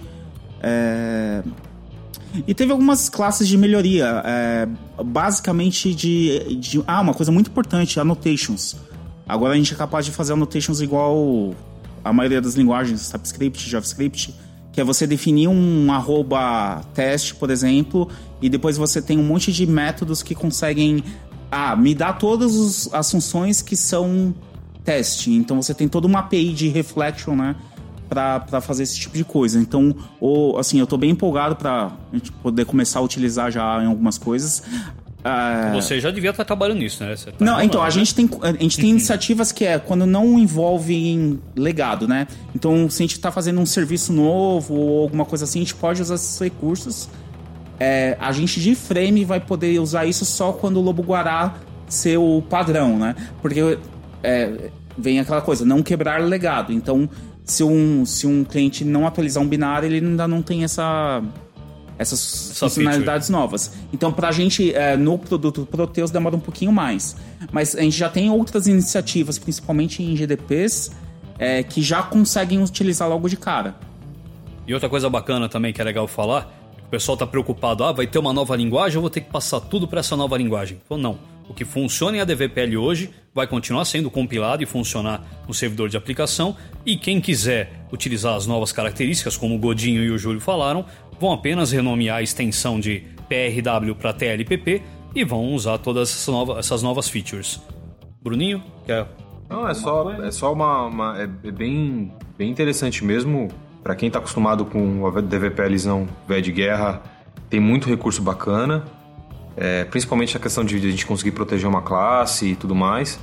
É... 0.61 1.43
E 2.47 2.53
teve 2.53 2.71
algumas 2.71 3.09
classes 3.09 3.49
de 3.49 3.57
melhoria, 3.57 4.23
é, 4.27 4.69
basicamente 5.03 5.95
de, 5.95 6.57
de, 6.57 6.83
Ah, 6.87 7.01
uma 7.01 7.15
coisa 7.15 7.33
muito 7.33 7.49
importante, 7.49 7.99
annotations. 7.99 8.77
Agora 9.27 9.55
a 9.55 9.57
gente 9.57 9.73
é 9.73 9.77
capaz 9.77 10.05
de 10.05 10.13
fazer 10.13 10.35
annotations 10.35 10.83
igual 10.83 11.55
a 12.05 12.13
maioria 12.13 12.43
das 12.43 12.55
linguagens, 12.55 13.09
TypeScript, 13.11 13.71
JavaScript, 13.71 14.35
que 14.79 14.83
é 14.83 14.85
você 14.85 15.09
definir 15.09 15.49
um 15.49 15.91
arroba 15.91 16.83
teste, 16.95 17.35
por 17.35 17.51
exemplo, 17.51 18.09
e 18.41 18.49
depois 18.49 18.77
você 18.77 19.03
tem 19.03 19.19
um 19.19 19.25
monte 19.25 19.53
de 19.53 19.67
métodos 19.67 20.23
que 20.23 20.37
conseguem... 20.37 21.03
Ah, 21.51 21.75
me 21.75 21.97
dá 21.97 22.13
todas 22.13 22.89
as 22.95 23.11
funções 23.11 23.61
que 23.61 23.75
são 23.75 24.33
teste. 24.85 25.33
Então 25.33 25.61
você 25.61 25.75
tem 25.75 25.89
toda 25.89 26.07
uma 26.07 26.21
API 26.21 26.53
de 26.53 26.69
reflection, 26.69 27.35
né? 27.35 27.57
para 28.09 28.61
fazer 28.61 28.85
esse 28.85 28.97
tipo 28.97 29.17
de 29.17 29.25
coisa. 29.25 29.59
Então, 29.59 29.95
ou, 30.21 30.57
assim, 30.59 30.79
eu 30.79 30.85
estou 30.85 30.99
bem 30.99 31.11
empolgado 31.11 31.57
para 31.57 31.91
poder 32.41 32.65
começar 32.65 33.01
a 33.01 33.03
utilizar 33.03 33.51
já 33.51 33.83
em 33.83 33.87
algumas 33.87 34.17
coisas. 34.17 34.63
Uh... 35.19 35.75
Você 35.75 36.01
já 36.01 36.11
devia 36.11 36.31
estar 36.31 36.45
trabalhando 36.45 36.79
nisso, 36.79 37.03
né? 37.03 37.15
Tá 37.17 37.33
não, 37.41 37.61
então, 37.61 37.83
a 37.83 37.87
né? 37.87 37.91
gente 37.91 38.15
tem, 38.15 38.31
a 38.41 38.53
gente 38.53 38.77
tem 38.77 38.91
iniciativas 38.91 39.51
que 39.51 39.65
é 39.65 39.79
quando 39.79 40.07
não 40.07 40.39
envolve 40.39 41.39
legado, 41.57 42.07
né? 42.07 42.27
Então, 42.55 42.89
se 42.89 43.03
a 43.03 43.05
gente 43.05 43.13
está 43.13 43.33
fazendo 43.33 43.61
um 43.61 43.67
serviço 43.67 44.13
novo 44.13 44.75
ou 44.75 45.03
alguma 45.03 45.25
coisa 45.25 45.45
assim, 45.45 45.59
a 45.61 45.63
gente 45.63 45.75
pode 45.75 46.01
usar 46.01 46.15
esses 46.15 46.39
recursos. 46.39 47.09
É, 47.81 48.17
a 48.21 48.33
gente 48.33 48.61
de 48.61 48.75
frame 48.75 49.25
vai 49.25 49.41
poder 49.41 49.79
usar 49.81 50.05
isso 50.07 50.25
só 50.25 50.53
quando 50.53 50.79
o 50.79 50.81
Lobo 50.81 51.03
Guará 51.03 51.55
ser 51.89 52.17
o 52.19 52.43
padrão, 52.43 52.99
né? 52.99 53.15
Porque 53.41 53.79
é, 54.23 54.71
vem 54.97 55.21
aquela 55.21 55.41
coisa, 55.41 55.65
não 55.65 55.83
quebrar 55.83 56.21
legado. 56.21 56.73
Então, 56.73 57.09
se 57.45 57.65
um, 57.65 58.05
se 58.05 58.27
um 58.27 58.45
cliente 58.45 58.85
não 58.85 59.07
atualizar 59.07 59.43
um 59.43 59.49
binário, 59.49 59.87
ele 59.87 60.05
ainda 60.07 60.29
não 60.29 60.43
tem 60.43 60.65
essa, 60.65 61.23
essas 61.99 62.51
Essa 62.53 62.67
funcionalidades 62.69 63.27
feature. 63.27 63.43
novas. 63.43 63.73
Então, 63.93 64.13
para 64.13 64.29
a 64.29 64.33
gente, 64.33 64.73
é, 64.73 64.97
no 64.97 65.19
produto 65.19 65.67
Proteus, 65.67 66.11
demora 66.11 66.37
um 66.37 66.41
pouquinho 66.41 66.73
mais. 66.73 67.17
Mas 67.51 67.75
a 67.75 67.81
gente 67.83 67.97
já 67.97 68.09
tem 68.09 68.31
outras 68.31 68.67
iniciativas, 68.67 69.39
principalmente 69.39 70.03
em 70.03 70.15
GDPs, 70.17 70.93
é, 71.39 71.63
que 71.63 71.83
já 71.83 72.03
conseguem 72.03 72.63
utilizar 72.63 73.09
logo 73.09 73.29
de 73.29 73.37
cara. 73.37 73.75
E 74.67 74.73
outra 74.73 74.89
coisa 74.89 75.11
bacana 75.11 75.49
também 75.49 75.73
que 75.73 75.81
é 75.81 75.85
legal 75.85 76.07
falar, 76.07 76.55
O 76.87 76.91
pessoal 76.91 77.17
está 77.17 77.27
preocupado, 77.27 77.85
ah, 77.85 77.93
vai 77.93 78.07
ter 78.07 78.19
uma 78.19 78.33
nova 78.33 78.57
linguagem, 78.57 78.97
eu 78.97 79.03
vou 79.03 79.11
ter 79.11 79.21
que 79.21 79.31
passar 79.31 79.61
tudo 79.61 79.87
para 79.87 80.01
essa 80.01 80.17
nova 80.17 80.39
linguagem. 80.39 80.81
Então, 80.83 80.97
não. 80.97 81.19
O 81.47 81.53
que 81.53 81.63
funciona 81.65 82.17
em 82.17 82.21
ADVPL 82.21 82.77
hoje 82.79 83.11
vai 83.35 83.47
continuar 83.47 83.85
sendo 83.85 84.11
compilado 84.11 84.63
e 84.63 84.67
funcionar 84.67 85.23
no 85.47 85.53
servidor 85.53 85.91
de 85.91 85.99
aplicação. 85.99 86.57
E 86.87 86.97
quem 86.97 87.21
quiser 87.21 87.87
utilizar 87.93 88.35
as 88.35 88.47
novas 88.47 88.73
características, 88.73 89.37
como 89.37 89.55
o 89.55 89.59
Godinho 89.59 90.03
e 90.03 90.11
o 90.11 90.19
Júlio 90.19 90.41
falaram, 90.41 90.85
vão 91.21 91.33
apenas 91.33 91.73
renomear 91.73 92.19
a 92.19 92.23
extensão 92.23 92.79
de 92.79 93.05
PRW 93.29 93.95
para 93.95 94.13
TLPP 94.13 94.83
e 95.15 95.25
vão 95.25 95.55
usar 95.55 95.79
todas 95.79 96.11
essas 96.11 96.29
novas, 96.29 96.59
essas 96.59 96.83
novas 96.83 97.09
features. 97.09 97.61
Bruninho, 98.23 98.63
quer? 98.87 99.07
Não, 99.49 99.67
é 99.67 99.75
só, 99.75 100.13
é 100.13 100.31
só 100.31 100.53
uma. 100.53 100.87
uma 100.87 101.19
é 101.19 101.27
bem, 101.27 102.13
bem 102.37 102.51
interessante 102.51 103.05
mesmo. 103.05 103.49
Para 103.83 103.95
quem 103.95 104.09
está 104.09 104.19
acostumado 104.19 104.65
com 104.65 105.07
a 105.07 105.21
DVPLzão 105.21 106.07
velho 106.27 106.43
de 106.43 106.53
guerra, 106.53 107.03
tem 107.49 107.59
muito 107.59 107.89
recurso 107.89 108.21
bacana. 108.21 108.85
É, 109.57 109.85
principalmente 109.85 110.37
a 110.37 110.41
questão 110.41 110.65
de 110.65 110.77
a 110.77 110.79
gente 110.79 111.07
conseguir 111.07 111.33
proteger 111.33 111.69
uma 111.69 111.83
classe 111.83 112.49
e 112.51 112.57
tudo 112.57 112.75
mais. 112.75 113.19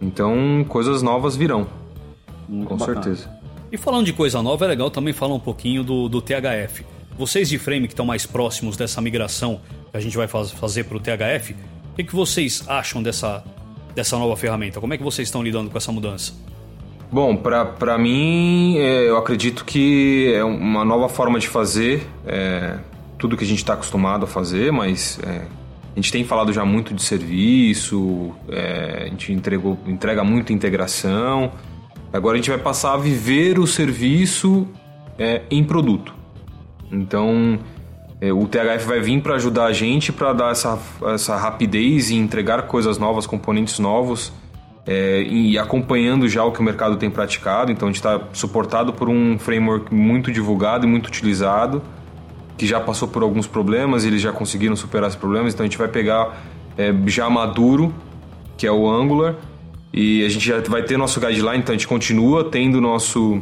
Então, 0.00 0.64
coisas 0.68 1.02
novas 1.02 1.36
virão. 1.36 1.68
Muito 2.48 2.68
com 2.68 2.76
bacana. 2.76 3.02
certeza. 3.02 3.30
E 3.70 3.76
falando 3.76 4.06
de 4.06 4.12
coisa 4.12 4.42
nova, 4.42 4.64
é 4.64 4.68
legal 4.68 4.90
também 4.90 5.12
falar 5.12 5.34
um 5.34 5.40
pouquinho 5.40 5.84
do, 5.84 6.08
do 6.08 6.22
THF. 6.22 6.84
Vocês 7.18 7.48
de 7.48 7.58
frame 7.58 7.86
que 7.86 7.94
estão 7.94 8.04
mais 8.04 8.26
próximos 8.26 8.76
dessa 8.76 9.00
migração 9.00 9.60
que 9.90 9.96
a 9.96 10.00
gente 10.00 10.16
vai 10.16 10.28
faz, 10.28 10.50
fazer 10.50 10.84
para 10.84 10.98
o 10.98 11.00
THF, 11.00 11.54
o 11.54 11.96
que, 11.96 12.04
que 12.04 12.14
vocês 12.14 12.62
acham 12.68 13.02
dessa, 13.02 13.42
dessa 13.94 14.18
nova 14.18 14.36
ferramenta? 14.36 14.80
Como 14.80 14.92
é 14.92 14.98
que 14.98 15.02
vocês 15.02 15.28
estão 15.28 15.42
lidando 15.42 15.70
com 15.70 15.78
essa 15.78 15.90
mudança? 15.90 16.34
Bom, 17.10 17.36
para 17.36 17.96
mim, 17.96 18.76
é, 18.78 19.08
eu 19.08 19.16
acredito 19.16 19.64
que 19.64 20.30
é 20.34 20.44
uma 20.44 20.84
nova 20.84 21.08
forma 21.08 21.38
de 21.38 21.48
fazer 21.48 22.06
é, 22.26 22.78
tudo 23.16 23.34
que 23.34 23.44
a 23.44 23.46
gente 23.46 23.58
está 23.58 23.72
acostumado 23.72 24.24
a 24.24 24.28
fazer, 24.28 24.70
mas 24.70 25.18
é, 25.22 25.46
a 25.92 25.94
gente 25.94 26.12
tem 26.12 26.22
falado 26.22 26.52
já 26.52 26.66
muito 26.66 26.92
de 26.92 27.02
serviço, 27.02 28.34
é, 28.50 29.04
a 29.04 29.08
gente 29.08 29.32
entregou, 29.32 29.78
entrega 29.86 30.22
muita 30.22 30.52
integração. 30.52 31.52
Agora 32.12 32.34
a 32.34 32.36
gente 32.36 32.50
vai 32.50 32.58
passar 32.58 32.92
a 32.92 32.98
viver 32.98 33.58
o 33.58 33.66
serviço 33.66 34.68
é, 35.18 35.42
em 35.50 35.64
produto. 35.64 36.14
Então, 36.90 37.58
é, 38.20 38.32
o 38.32 38.46
THF 38.46 38.86
vai 38.86 39.00
vir 39.00 39.20
para 39.20 39.34
ajudar 39.34 39.66
a 39.66 39.72
gente 39.72 40.12
para 40.12 40.32
dar 40.32 40.52
essa, 40.52 40.78
essa 41.06 41.36
rapidez 41.36 42.10
e 42.10 42.16
entregar 42.16 42.62
coisas 42.62 42.98
novas, 42.98 43.26
componentes 43.26 43.78
novos 43.78 44.32
é, 44.86 45.22
e 45.22 45.58
acompanhando 45.58 46.28
já 46.28 46.44
o 46.44 46.52
que 46.52 46.60
o 46.60 46.62
mercado 46.62 46.96
tem 46.96 47.10
praticado. 47.10 47.70
Então, 47.72 47.88
a 47.88 47.90
gente 47.90 47.96
está 47.96 48.20
suportado 48.32 48.92
por 48.92 49.08
um 49.08 49.38
framework 49.38 49.92
muito 49.92 50.32
divulgado 50.32 50.86
e 50.86 50.88
muito 50.88 51.08
utilizado, 51.08 51.82
que 52.56 52.66
já 52.66 52.80
passou 52.80 53.08
por 53.08 53.22
alguns 53.22 53.46
problemas 53.46 54.04
eles 54.04 54.22
já 54.22 54.32
conseguiram 54.32 54.76
superar 54.76 55.08
esses 55.08 55.18
problemas. 55.18 55.52
Então, 55.52 55.64
a 55.64 55.66
gente 55.66 55.78
vai 55.78 55.88
pegar 55.88 56.40
é, 56.78 56.94
já 57.06 57.28
maduro, 57.28 57.92
que 58.56 58.66
é 58.66 58.72
o 58.72 58.88
Angular, 58.88 59.34
e 59.92 60.24
a 60.24 60.28
gente 60.28 60.46
já 60.46 60.60
vai 60.60 60.82
ter 60.82 60.96
nosso 60.96 61.20
guideline, 61.20 61.58
então 61.58 61.74
a 61.74 61.76
gente 61.76 61.88
continua 61.88 62.44
tendo 62.44 62.80
nosso 62.80 63.40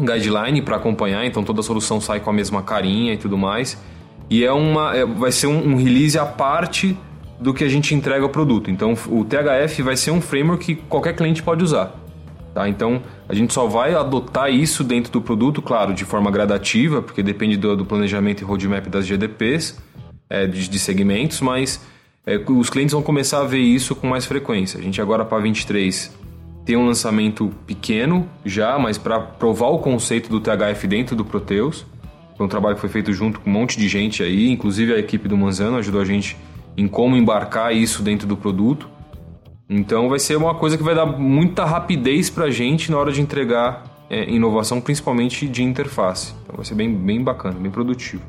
guideline 0.00 0.62
para 0.62 0.76
acompanhar, 0.76 1.24
então 1.24 1.44
toda 1.44 1.60
a 1.60 1.62
solução 1.62 2.00
sai 2.00 2.20
com 2.20 2.30
a 2.30 2.32
mesma 2.32 2.62
carinha 2.62 3.12
e 3.12 3.16
tudo 3.16 3.38
mais. 3.38 3.80
E 4.28 4.44
é 4.44 4.52
uma, 4.52 4.96
é, 4.96 5.04
vai 5.04 5.30
ser 5.30 5.46
um, 5.46 5.72
um 5.72 5.76
release 5.76 6.18
à 6.18 6.24
parte 6.24 6.96
do 7.38 7.52
que 7.52 7.62
a 7.64 7.68
gente 7.68 7.94
entrega 7.94 8.22
ao 8.22 8.30
produto. 8.30 8.70
Então 8.70 8.94
o 9.08 9.24
THF 9.24 9.82
vai 9.82 9.96
ser 9.96 10.10
um 10.10 10.20
framework 10.20 10.64
que 10.64 10.82
qualquer 10.82 11.14
cliente 11.14 11.42
pode 11.42 11.62
usar. 11.62 11.94
Tá? 12.54 12.68
Então 12.68 13.02
a 13.28 13.34
gente 13.34 13.52
só 13.52 13.66
vai 13.66 13.94
adotar 13.94 14.50
isso 14.50 14.84
dentro 14.84 15.12
do 15.12 15.20
produto, 15.20 15.60
claro, 15.60 15.92
de 15.92 16.04
forma 16.04 16.30
gradativa, 16.30 17.02
porque 17.02 17.22
depende 17.22 17.56
do, 17.56 17.76
do 17.76 17.84
planejamento 17.84 18.42
e 18.42 18.44
roadmap 18.44 18.86
das 18.86 19.06
GDPs, 19.06 19.78
é, 20.30 20.46
de, 20.46 20.68
de 20.68 20.78
segmentos, 20.78 21.40
mas 21.40 21.80
é, 22.26 22.36
os 22.48 22.70
clientes 22.70 22.92
vão 22.92 23.02
começar 23.02 23.40
a 23.40 23.44
ver 23.44 23.58
isso 23.58 23.94
com 23.94 24.06
mais 24.06 24.24
frequência. 24.24 24.78
A 24.78 24.82
gente 24.82 25.00
agora 25.00 25.24
para 25.24 25.42
23 25.42 26.23
tem 26.64 26.76
um 26.76 26.86
lançamento 26.86 27.52
pequeno 27.66 28.28
já, 28.44 28.78
mas 28.78 28.96
para 28.96 29.20
provar 29.20 29.68
o 29.68 29.78
conceito 29.78 30.30
do 30.30 30.40
THF 30.40 30.86
dentro 30.86 31.14
do 31.14 31.24
Proteus. 31.24 31.84
Foi 32.36 32.46
um 32.46 32.48
trabalho 32.48 32.74
que 32.74 32.80
foi 32.80 32.90
feito 32.90 33.12
junto 33.12 33.38
com 33.38 33.48
um 33.48 33.52
monte 33.52 33.78
de 33.78 33.86
gente 33.86 34.22
aí, 34.22 34.50
inclusive 34.50 34.92
a 34.92 34.98
equipe 34.98 35.28
do 35.28 35.36
Manzano 35.36 35.76
ajudou 35.76 36.00
a 36.00 36.04
gente 36.04 36.36
em 36.76 36.88
como 36.88 37.16
embarcar 37.16 37.74
isso 37.74 38.02
dentro 38.02 38.26
do 38.26 38.36
produto. 38.36 38.88
Então 39.68 40.08
vai 40.08 40.18
ser 40.18 40.36
uma 40.36 40.54
coisa 40.54 40.76
que 40.76 40.82
vai 40.82 40.94
dar 40.94 41.06
muita 41.06 41.64
rapidez 41.64 42.28
para 42.28 42.46
a 42.46 42.50
gente 42.50 42.90
na 42.90 42.98
hora 42.98 43.12
de 43.12 43.20
entregar 43.20 43.84
é, 44.10 44.28
inovação, 44.30 44.80
principalmente 44.80 45.46
de 45.46 45.62
interface. 45.62 46.34
Então 46.42 46.56
vai 46.56 46.64
ser 46.64 46.74
bem, 46.74 46.92
bem 46.92 47.22
bacana, 47.22 47.58
bem 47.58 47.70
produtivo. 47.70 48.22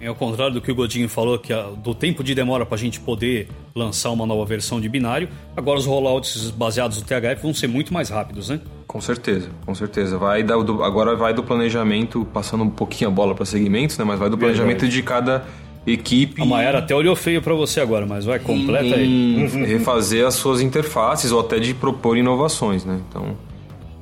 É 0.00 0.06
ao 0.06 0.14
contrário 0.14 0.54
do 0.54 0.60
que 0.60 0.70
o 0.70 0.74
Godinho 0.74 1.08
falou, 1.08 1.38
que 1.38 1.52
a, 1.52 1.62
do 1.62 1.94
tempo 1.94 2.22
de 2.22 2.34
demora 2.34 2.64
para 2.64 2.76
a 2.76 2.78
gente 2.78 3.00
poder 3.00 3.48
lançar 3.74 4.10
uma 4.10 4.24
nova 4.24 4.44
versão 4.44 4.80
de 4.80 4.88
binário, 4.88 5.28
agora 5.56 5.78
os 5.78 5.86
rollouts 5.86 6.50
baseados 6.50 7.00
no 7.00 7.04
THF 7.04 7.42
vão 7.42 7.52
ser 7.52 7.66
muito 7.66 7.92
mais 7.92 8.08
rápidos, 8.08 8.48
né? 8.48 8.60
Com 8.86 9.00
certeza, 9.00 9.48
com 9.66 9.74
certeza. 9.74 10.16
Vai 10.16 10.42
do, 10.42 10.82
agora 10.82 11.16
vai 11.16 11.34
do 11.34 11.42
planejamento, 11.42 12.26
passando 12.32 12.64
um 12.64 12.70
pouquinho 12.70 13.10
a 13.10 13.12
bola 13.12 13.34
para 13.34 13.44
segmentos, 13.44 13.98
né? 13.98 14.04
Mas 14.04 14.18
vai 14.18 14.30
do 14.30 14.38
planejamento 14.38 14.88
de 14.88 15.02
cada 15.02 15.44
equipe. 15.86 16.40
A 16.40 16.44
Maera 16.44 16.78
até 16.78 16.94
olhou 16.94 17.14
feio 17.16 17.42
para 17.42 17.54
você 17.54 17.80
agora, 17.80 18.06
mas 18.06 18.24
vai, 18.24 18.38
completa 18.38 18.94
aí. 18.94 19.46
refazer 19.66 20.26
as 20.26 20.34
suas 20.34 20.60
interfaces 20.60 21.32
ou 21.32 21.40
até 21.40 21.58
de 21.58 21.74
propor 21.74 22.16
inovações, 22.16 22.84
né? 22.84 23.00
Então, 23.08 23.36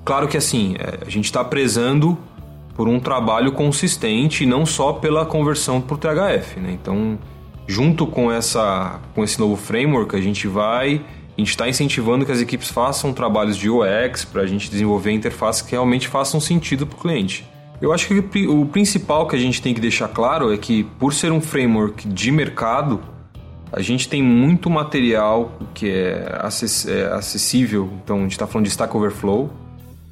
claro 0.05 0.29
que 0.29 0.37
assim, 0.37 0.77
é, 0.79 1.07
a 1.07 1.11
gente 1.11 1.25
está 1.25 1.43
prezando 1.45 2.19
por 2.77 2.89
um 2.89 3.01
trabalho 3.01 3.53
consistente 3.53 4.45
e 4.45 4.47
não 4.47 4.67
só 4.67 4.93
pela 4.93 5.25
conversão 5.25 5.81
para 5.81 5.95
o 5.95 5.99
THF. 5.99 6.61
Né? 6.61 6.73
Então, 6.73 7.19
junto 7.67 8.07
com, 8.07 8.31
essa, 8.31 9.01
com 9.15 9.25
esse 9.25 9.41
novo 9.41 9.57
framework, 9.57 10.15
a 10.15 10.21
gente 10.21 10.47
vai. 10.47 11.01
A 11.37 11.41
gente 11.41 11.51
está 11.51 11.69
incentivando 11.69 12.25
que 12.25 12.33
as 12.33 12.41
equipes 12.41 12.71
façam 12.71 13.13
trabalhos 13.13 13.57
de 13.57 13.69
UX 13.69 14.25
para 14.25 14.43
a 14.43 14.47
gente 14.47 14.71
desenvolver 14.71 15.13
interfaces 15.13 15.63
que 15.63 15.73
realmente 15.73 16.07
façam 16.07 16.39
sentido 16.39 16.87
para 16.87 16.97
o 16.97 17.01
cliente. 17.01 17.49
Eu 17.81 17.93
acho 17.93 18.09
que 18.09 18.47
o 18.47 18.65
principal 18.67 19.27
que 19.27 19.37
a 19.37 19.39
gente 19.39 19.61
tem 19.61 19.75
que 19.75 19.81
deixar 19.81 20.09
claro 20.09 20.53
é 20.53 20.57
que, 20.57 20.85
por 20.99 21.13
ser 21.13 21.31
um 21.33 21.43
framework 21.43 22.09
de 22.09 22.31
mercado, 22.33 23.01
a 23.71 23.83
gente 23.83 24.09
tem 24.09 24.23
muito 24.23 24.71
material 24.71 25.53
que 25.75 25.91
é, 25.91 26.41
é 26.89 27.07
acessível. 27.13 27.91
Então, 28.03 28.19
a 28.19 28.23
gente 28.23 28.33
está 28.33 28.47
falando 28.47 28.65
de 28.65 28.71
Stack 28.71 28.97
Overflow, 28.97 29.51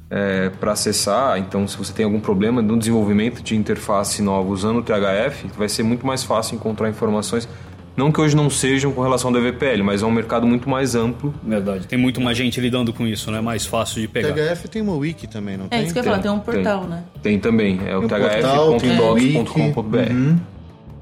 é, 0.09 0.49
para 0.49 0.71
acessar. 0.71 1.37
Então, 1.39 1.67
se 1.67 1.77
você 1.77 1.93
tem 1.93 2.05
algum 2.05 2.19
problema 2.19 2.61
no 2.61 2.77
desenvolvimento 2.77 3.41
de 3.41 3.55
interface 3.55 4.21
nova 4.21 4.49
usando 4.49 4.79
o 4.79 4.83
THF, 4.83 5.47
vai 5.57 5.69
ser 5.69 5.83
muito 5.83 6.05
mais 6.05 6.23
fácil 6.23 6.55
encontrar 6.55 6.89
informações. 6.89 7.47
Não 7.95 8.11
que 8.11 8.19
hoje 8.19 8.35
não 8.35 8.49
sejam 8.49 8.91
com 8.91 9.01
relação 9.01 9.29
ao 9.29 9.33
DVPL, 9.33 9.81
mas 9.81 10.03
é 10.03 10.05
um 10.05 10.11
mercado 10.11 10.45
muito 10.45 10.69
mais 10.69 10.95
amplo. 10.95 11.33
Verdade. 11.41 11.87
Tem 11.87 11.97
muito 11.97 12.19
mais 12.19 12.37
gente 12.37 12.59
lidando 12.59 12.91
com 12.91 13.07
isso, 13.07 13.31
né? 13.31 13.39
Mais 13.39 13.65
fácil 13.65 14.01
de 14.01 14.07
pegar. 14.09 14.33
THF 14.33 14.67
tem 14.67 14.81
uma 14.81 14.95
wiki 14.95 15.27
também, 15.27 15.55
não 15.55 15.67
é, 15.67 15.69
tem? 15.69 15.79
É 15.79 15.83
isso 15.83 15.93
que 15.93 15.99
eu 15.99 16.03
ia 16.03 16.09
falar, 16.09 16.21
tem 16.21 16.31
um 16.31 16.39
portal, 16.39 16.81
tem, 16.81 16.89
né? 16.89 17.03
Tem 17.23 17.39
também. 17.39 17.79
É 17.87 17.95
o 17.95 18.05
thf.tots.com.br. 18.05 20.11
Uhum. 20.11 20.37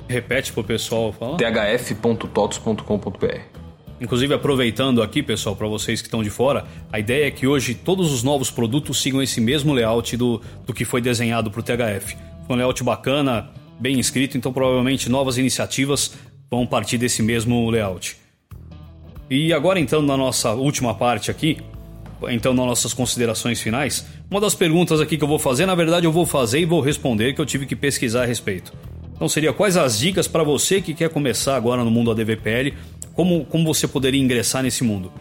Repete 0.07 0.53
pro 0.53 0.63
pessoal 0.63 1.11
falar. 1.11 1.37
thf.tots.com.br. 1.37 3.52
Inclusive, 4.01 4.33
aproveitando 4.33 5.01
aqui, 5.01 5.23
pessoal, 5.23 5.55
para 5.55 5.67
vocês 5.67 6.01
que 6.01 6.07
estão 6.07 6.23
de 6.23 6.29
fora, 6.29 6.65
a 6.91 6.99
ideia 6.99 7.27
é 7.27 7.31
que 7.31 7.47
hoje 7.47 7.73
todos 7.73 8.11
os 8.11 8.23
novos 8.23 8.51
produtos 8.51 9.01
sigam 9.01 9.21
esse 9.21 9.39
mesmo 9.39 9.73
layout 9.73 10.17
do, 10.17 10.41
do 10.65 10.73
que 10.73 10.83
foi 10.83 10.99
desenhado 10.99 11.49
para 11.49 11.59
o 11.59 11.63
THF. 11.63 12.17
Foi 12.45 12.55
um 12.55 12.57
layout 12.57 12.83
bacana, 12.83 13.49
bem 13.79 13.99
escrito, 13.99 14.37
então 14.37 14.51
provavelmente 14.51 15.09
novas 15.09 15.37
iniciativas 15.37 16.13
vão 16.49 16.67
partir 16.67 16.97
desse 16.97 17.21
mesmo 17.21 17.69
layout. 17.69 18.17
E 19.29 19.53
agora, 19.53 19.79
então, 19.79 20.01
na 20.01 20.17
nossa 20.17 20.51
última 20.51 20.93
parte 20.93 21.31
aqui, 21.31 21.57
então, 22.29 22.53
nas 22.53 22.65
nossas 22.65 22.93
considerações 22.93 23.61
finais, 23.61 24.05
uma 24.29 24.39
das 24.39 24.53
perguntas 24.53 24.99
aqui 25.01 25.17
que 25.17 25.23
eu 25.23 25.27
vou 25.27 25.39
fazer, 25.39 25.65
na 25.65 25.75
verdade, 25.75 26.05
eu 26.05 26.11
vou 26.11 26.25
fazer 26.25 26.59
e 26.59 26.65
vou 26.65 26.81
responder, 26.81 27.33
que 27.33 27.41
eu 27.41 27.45
tive 27.45 27.65
que 27.65 27.75
pesquisar 27.75 28.23
a 28.23 28.25
respeito. 28.25 28.73
Então, 29.23 29.29
seria 29.29 29.53
quais 29.53 29.77
as 29.77 29.97
dicas 29.97 30.27
para 30.27 30.43
você 30.43 30.81
que 30.81 30.93
quer 30.93 31.09
começar 31.09 31.55
agora 31.55 31.81
no 31.81 31.89
mundo 31.89 32.11
ADVPL 32.11 32.73
como, 33.13 33.45
como 33.45 33.63
você 33.63 33.87
poderia 33.87 34.19
ingressar 34.19 34.61
nesse 34.61 34.83
mundo. 34.83 35.13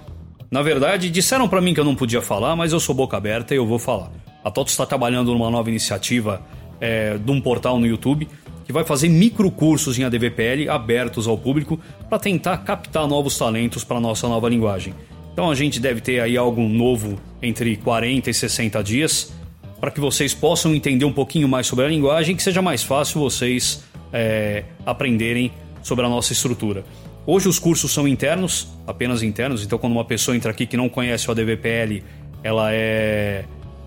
Na 0.50 0.60
verdade, 0.60 1.08
disseram 1.08 1.48
para 1.48 1.60
mim 1.60 1.72
que 1.72 1.78
eu 1.78 1.84
não 1.84 1.94
podia 1.94 2.20
falar, 2.20 2.56
mas 2.56 2.72
eu 2.72 2.80
sou 2.80 2.96
boca 2.96 3.16
aberta 3.16 3.54
e 3.54 3.58
eu 3.58 3.64
vou 3.64 3.78
falar. 3.78 4.10
A 4.42 4.50
TOTO 4.50 4.72
está 4.72 4.84
trabalhando 4.84 5.32
numa 5.32 5.48
nova 5.52 5.70
iniciativa 5.70 6.42
é, 6.80 7.16
de 7.16 7.30
um 7.30 7.40
portal 7.40 7.78
no 7.78 7.86
YouTube 7.86 8.28
que 8.64 8.72
vai 8.72 8.82
fazer 8.82 9.08
microcursos 9.08 9.96
em 9.96 10.02
ADVPL 10.02 10.68
abertos 10.68 11.28
ao 11.28 11.38
público 11.38 11.78
para 12.08 12.18
tentar 12.18 12.56
captar 12.56 13.06
novos 13.06 13.38
talentos 13.38 13.84
para 13.84 14.00
nossa 14.00 14.26
nova 14.26 14.48
linguagem. 14.48 14.94
Então 15.32 15.48
a 15.48 15.54
gente 15.54 15.78
deve 15.78 16.00
ter 16.00 16.18
aí 16.18 16.36
algo 16.36 16.62
novo 16.62 17.20
entre 17.40 17.76
40 17.76 18.28
e 18.30 18.34
60 18.34 18.82
dias 18.82 19.32
para 19.78 19.92
que 19.92 20.00
vocês 20.00 20.34
possam 20.34 20.74
entender 20.74 21.04
um 21.04 21.12
pouquinho 21.12 21.46
mais 21.46 21.68
sobre 21.68 21.84
a 21.84 21.88
linguagem 21.88 22.34
que 22.34 22.42
seja 22.42 22.60
mais 22.60 22.82
fácil 22.82 23.20
vocês 23.20 23.80
é, 24.12 24.64
aprenderem 24.84 25.52
sobre 25.82 26.04
a 26.04 26.08
nossa 26.08 26.32
estrutura. 26.32 26.84
Hoje 27.24 27.48
os 27.48 27.58
cursos 27.58 27.92
são 27.92 28.06
internos, 28.06 28.68
apenas 28.86 29.22
internos, 29.22 29.64
então 29.64 29.78
quando 29.78 29.92
uma 29.92 30.04
pessoa 30.04 30.36
entra 30.36 30.50
aqui 30.50 30.66
que 30.66 30.76
não 30.76 30.88
conhece 30.88 31.28
o 31.28 31.30
ADVPL, 31.30 32.02
ela 32.42 32.72
é 32.72 33.44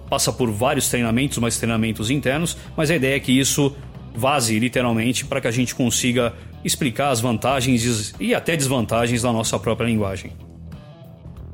passa 0.10 0.32
por 0.32 0.52
vários 0.52 0.88
treinamentos, 0.88 1.38
mas 1.40 1.58
treinamentos 1.58 2.10
internos, 2.10 2.56
mas 2.78 2.92
a 2.92 2.96
ideia 2.96 3.16
é 3.16 3.20
que 3.20 3.38
isso 3.38 3.76
vaze 4.14 4.58
literalmente 4.58 5.26
para 5.26 5.42
que 5.42 5.48
a 5.48 5.52
gente 5.52 5.76
consiga 5.76 6.34
explicar 6.64 7.10
as 7.10 7.20
vantagens 7.20 8.14
e 8.20 8.34
até 8.34 8.56
desvantagens 8.56 9.22
da 9.22 9.34
nossa 9.34 9.60
própria 9.60 9.88
linguagem. 9.88 10.32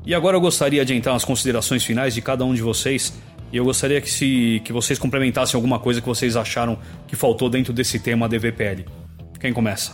E 0.04 0.14
agora 0.14 0.36
eu 0.36 0.40
gostaria 0.40 0.84
de 0.84 0.94
entrar 0.94 1.12
nas 1.12 1.24
considerações 1.24 1.84
finais 1.84 2.14
de 2.14 2.20
cada 2.20 2.44
um 2.44 2.54
de 2.54 2.62
vocês 2.62 3.12
e 3.52 3.56
eu 3.56 3.64
gostaria 3.64 4.00
que, 4.00 4.10
se, 4.10 4.62
que 4.64 4.72
vocês 4.72 4.98
complementassem 4.98 5.56
alguma 5.56 5.78
coisa 5.78 6.00
que 6.00 6.06
vocês 6.08 6.36
acharam 6.36 6.78
que 7.06 7.14
faltou 7.14 7.50
dentro 7.50 7.72
desse 7.72 7.98
tema 7.98 8.28
DVPL. 8.28 8.86
Quem 9.38 9.52
começa? 9.52 9.92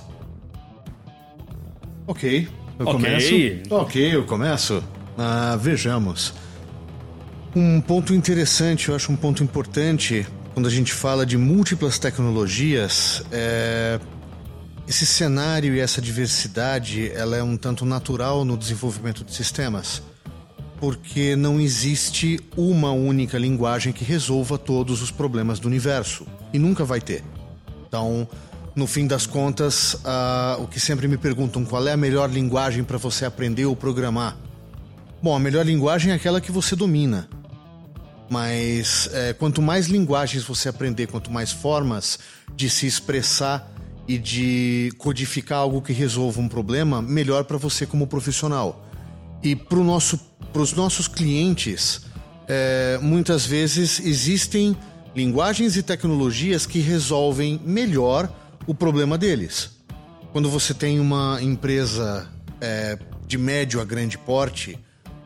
Ok, 2.07 2.49
eu 2.79 2.87
Ok. 2.87 2.93
começo. 2.95 3.75
Ok, 3.75 4.15
eu 4.15 4.25
começo. 4.25 4.85
Ah, 5.17 5.59
vejamos. 5.61 6.33
Um 7.57 7.81
ponto 7.81 8.15
interessante, 8.15 8.89
eu 8.89 8.95
acho 8.95 9.11
um 9.11 9.17
ponto 9.17 9.43
importante 9.43 10.27
quando 10.55 10.67
a 10.67 10.71
gente 10.71 10.93
fala 10.93 11.25
de 11.27 11.37
múltiplas 11.37 11.99
tecnologias, 11.99 13.23
é 13.33 13.99
esse 14.89 15.05
cenário 15.05 15.75
e 15.75 15.81
essa 15.81 16.01
diversidade, 16.01 17.13
ela 17.15 17.37
é 17.37 17.43
um 17.43 17.59
tanto 17.59 17.85
natural 17.85 18.43
no 18.45 18.57
desenvolvimento 18.57 19.23
de 19.23 19.35
sistemas, 19.35 20.03
porque 20.81 21.35
não 21.35 21.61
existe 21.61 22.41
uma 22.57 22.93
única 22.93 23.39
linguagem 23.39 23.93
que 23.93 24.05
resolva 24.05 24.57
todos 24.57 25.03
os 25.03 25.11
problemas 25.11 25.59
do 25.59 25.67
universo 25.67 26.27
e 26.53 26.59
nunca 26.59 26.85
vai 26.85 27.01
ter. 27.01 27.25
Então, 27.87 28.29
no 28.75 28.87
fim 28.87 29.07
das 29.07 29.27
contas, 29.27 29.97
ah, 30.05 30.57
o 30.61 30.67
que 30.67 30.79
sempre 30.79 31.09
me 31.09 31.19
perguntam 31.19 31.65
qual 31.65 31.87
é 31.89 31.93
a 31.93 31.97
melhor 31.97 32.31
linguagem 32.31 32.85
para 32.85 32.97
você 32.97 33.25
aprender 33.25 33.67
ou 33.67 33.75
programar. 33.75 34.37
Bom, 35.21 35.35
a 35.35 35.41
melhor 35.41 35.67
linguagem 35.67 36.13
é 36.13 36.15
aquela 36.15 36.41
que 36.41 36.53
você 36.53 36.77
domina. 36.77 37.29
Mas 38.31 39.09
é, 39.13 39.33
quanto 39.33 39.61
mais 39.61 39.87
linguagens 39.87 40.45
você 40.45 40.69
aprender, 40.69 41.07
quanto 41.07 41.31
mais 41.31 41.51
formas 41.51 42.19
de 42.55 42.69
se 42.69 42.87
expressar 42.87 43.69
e 44.07 44.17
de 44.17 44.93
codificar 44.97 45.59
algo 45.59 45.83
que 45.83 45.93
resolva 45.93 46.41
um 46.41 46.49
problema, 46.49 47.03
melhor 47.03 47.45
para 47.45 47.57
você 47.57 47.85
como 47.85 48.07
profissional. 48.07 48.87
E 49.43 49.57
para 49.57 49.79
nosso, 49.79 50.21
os 50.55 50.73
nossos 50.73 51.07
clientes, 51.07 52.03
é, 52.49 52.99
muitas 53.03 53.45
vezes 53.45 54.01
existem 54.01 54.77
linguagens 55.15 55.77
e 55.77 55.83
tecnologias 55.83 56.67
que 56.67 56.79
resolvem 56.81 57.61
melhor 57.65 58.33
o 58.67 58.75
problema 58.75 59.19
deles. 59.19 59.71
Quando 60.33 60.49
você 60.51 60.73
tem 60.73 61.01
uma 61.01 61.39
empresa 61.43 62.29
é, 62.61 62.99
de 63.27 63.39
médio 63.39 63.81
a 63.81 63.85
grande 63.85 64.17
porte, 64.17 64.79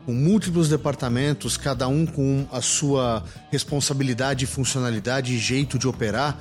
com 0.05 0.13
múltiplos 0.13 0.69
departamentos, 0.69 1.55
cada 1.55 1.87
um 1.87 2.05
com 2.05 2.45
a 2.51 2.61
sua 2.61 3.23
responsabilidade, 3.51 4.45
funcionalidade 4.45 5.33
e 5.33 5.37
jeito 5.37 5.79
de 5.79 5.87
operar, 5.87 6.37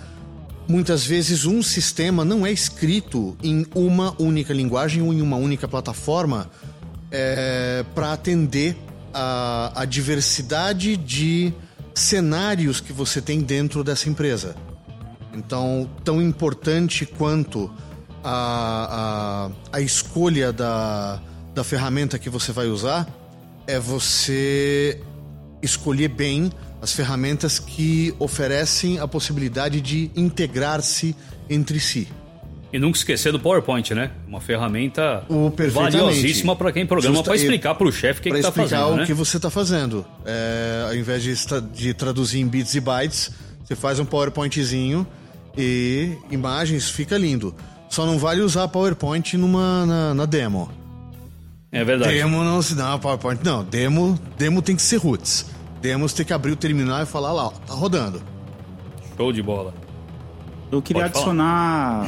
muitas 0.68 1.04
vezes 1.04 1.44
um 1.44 1.62
sistema 1.62 2.24
não 2.24 2.46
é 2.46 2.50
escrito 2.50 3.36
em 3.42 3.66
uma 3.74 4.14
única 4.20 4.52
linguagem 4.52 5.02
ou 5.02 5.12
em 5.12 5.20
uma 5.20 5.36
única 5.36 5.68
plataforma 5.68 6.50
é, 7.12 7.84
para 7.94 8.14
atender 8.14 8.76
a, 9.12 9.82
a 9.82 9.84
diversidade 9.84 10.96
de 10.96 11.52
cenários 11.94 12.80
que 12.80 12.92
você 12.92 13.20
tem 13.20 13.40
dentro 13.40 13.84
dessa 13.84 14.08
empresa. 14.08 14.56
Então, 15.34 15.88
tão 16.02 16.20
importante 16.20 17.04
quanto 17.04 17.70
a, 18.24 19.50
a, 19.72 19.76
a 19.76 19.80
escolha 19.80 20.52
da, 20.52 21.20
da 21.54 21.62
ferramenta 21.62 22.18
que 22.18 22.30
você 22.30 22.50
vai 22.50 22.66
usar 22.66 23.06
é 23.66 23.78
você 23.78 25.00
escolher 25.62 26.08
bem 26.08 26.50
as 26.80 26.92
ferramentas 26.92 27.58
que 27.58 28.14
oferecem 28.18 28.98
a 28.98 29.06
possibilidade 29.06 29.80
de 29.80 30.10
integrar-se 30.16 31.14
entre 31.48 31.78
si. 31.78 32.08
E 32.72 32.78
nunca 32.78 32.96
esquecer 32.96 33.30
do 33.30 33.38
PowerPoint, 33.38 33.92
né? 33.92 34.10
Uma 34.26 34.40
ferramenta 34.40 35.22
valiosíssima 35.70 36.56
para 36.56 36.72
quem 36.72 36.86
programa, 36.86 37.22
para 37.22 37.36
explicar 37.36 37.74
para 37.74 37.86
o 37.86 37.92
chefe 37.92 38.20
o 38.20 38.22
que 38.22 38.30
Para 38.30 38.38
está 38.38 38.48
explicar 38.48 38.78
fazendo, 38.78 38.94
o 38.94 38.96
né? 38.96 39.06
que 39.06 39.12
você 39.12 39.36
está 39.36 39.50
fazendo. 39.50 40.06
É, 40.24 40.86
ao 40.88 40.96
invés 40.96 41.22
de, 41.22 41.34
de 41.74 41.92
traduzir 41.92 42.40
em 42.40 42.48
bits 42.48 42.74
e 42.74 42.80
bytes, 42.80 43.30
você 43.62 43.76
faz 43.76 43.98
um 43.98 44.06
PowerPointzinho 44.06 45.06
e 45.56 46.16
imagens, 46.30 46.88
fica 46.88 47.18
lindo. 47.18 47.54
Só 47.90 48.06
não 48.06 48.18
vale 48.18 48.40
usar 48.40 48.66
PowerPoint 48.68 49.36
numa, 49.36 49.84
na, 49.84 50.14
na 50.14 50.24
demo. 50.24 50.70
É 51.70 51.84
verdade. 51.84 52.14
Demo 52.14 52.42
não 52.42 52.62
se 52.62 52.74
dá 52.74 52.96
PowerPoint. 52.96 53.44
Não, 53.44 53.62
demo, 53.62 54.18
demo 54.38 54.62
tem 54.62 54.74
que 54.74 54.82
ser 54.82 54.96
roots. 54.96 55.44
Demos 55.82 56.14
tem 56.14 56.24
que 56.24 56.32
abrir 56.32 56.52
o 56.52 56.56
terminal 56.56 57.02
e 57.02 57.06
falar 57.06 57.32
lá, 57.32 57.48
ó, 57.48 57.50
tá 57.50 57.74
rodando. 57.74 58.22
Show 59.14 59.30
de 59.30 59.42
bola. 59.42 59.74
Eu 60.70 60.80
queria 60.80 61.10
Pode 61.10 61.22
falar. 61.22 62.06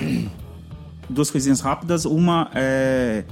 Duas 1.09 1.31
coisinhas 1.31 1.61
rápidas. 1.61 2.05
Uma 2.05 2.51
é, 2.55 3.25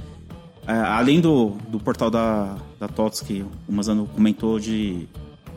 é, 0.67 0.71
além 0.73 1.19
do, 1.19 1.53
do 1.67 1.79
portal 1.79 2.09
da, 2.09 2.55
da 2.79 2.87
TOTS 2.87 3.21
que 3.21 3.45
o 3.67 3.71
Mazano 3.71 4.07
comentou 4.13 4.59
de, 4.59 5.07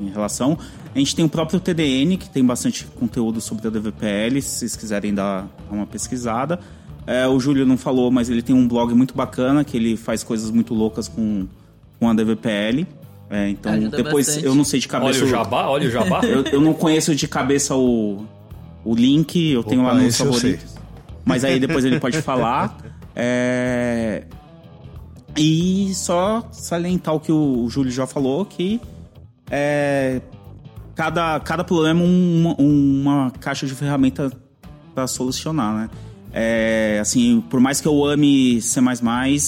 em 0.01 0.11
relação, 0.11 0.59
a 0.95 0.99
gente 0.99 1.15
tem 1.15 1.25
o 1.25 1.29
próprio 1.29 1.61
TDN, 1.61 2.17
que 2.17 2.29
tem 2.29 2.45
bastante 2.45 2.85
conteúdo 2.99 3.41
sobre 3.41 3.69
a 3.69 3.71
DVPL, 3.71 4.41
se 4.43 4.59
vocês 4.59 4.77
quiserem 4.77 5.15
dar 5.15 5.47
uma 5.71 5.87
pesquisada. 5.87 6.59
É, 7.07 7.27
o 7.29 7.39
Júlio 7.39 7.65
não 7.65 7.77
falou, 7.77 8.11
mas 8.11 8.29
ele 8.29 8.43
tem 8.43 8.55
um 8.55 8.67
blog 8.67 8.93
muito 8.95 9.15
bacana, 9.15 9.63
que 9.63 9.77
ele 9.77 9.97
faz 9.97 10.25
coisas 10.25 10.51
muito 10.51 10.75
loucas 10.75 11.07
com, 11.07 11.47
com 12.01 12.11
a 12.11 12.15
DVPL. 12.15 12.85
É, 13.31 13.49
então, 13.49 13.73
Ajuda 13.73 13.97
depois 13.97 14.27
bastante. 14.27 14.47
eu 14.47 14.55
não 14.55 14.65
sei 14.65 14.81
de 14.81 14.89
cabeça. 14.89 15.19
Olha 15.21 15.27
o 15.27 15.29
jabá, 15.29 15.67
olha 15.69 15.89
o 15.89 15.91
jabá. 15.93 16.21
Eu, 16.25 16.43
eu 16.45 16.61
não 16.61 16.75
conheço 16.75 17.15
de 17.15 17.29
cabeça 17.29 17.77
o, 17.77 18.25
o 18.85 18.95
link, 18.95 19.53
eu 19.53 19.63
tenho 19.63 19.83
Opa, 19.83 19.93
lá 19.93 20.01
nos 20.01 20.17
favoritos. 20.17 20.76
Mas 21.27 21.45
aí 21.45 21.61
depois 21.61 21.85
ele 21.85 22.01
pode 22.01 22.23
falar. 22.23 22.79
É, 23.15 24.25
E 25.37 25.93
só 25.95 26.49
salientar 26.51 27.15
o 27.15 27.21
que 27.21 27.31
o 27.31 27.69
Júlio 27.69 27.91
já 27.91 28.07
falou, 28.07 28.45
que 28.47 28.81
é... 29.51 30.23
cada, 30.95 31.39
cada 31.41 31.63
problema 31.63 32.01
é 32.01 32.05
uma, 32.05 32.55
uma 32.59 33.31
caixa 33.33 33.67
de 33.67 33.75
ferramenta 33.75 34.33
para 34.95 35.07
solucionar, 35.07 35.75
né? 35.75 35.91
É, 36.33 36.99
assim, 37.01 37.43
por 37.49 37.61
mais 37.61 37.81
que 37.81 37.89
eu 37.89 38.05
ame 38.05 38.61
C++, 38.61 38.81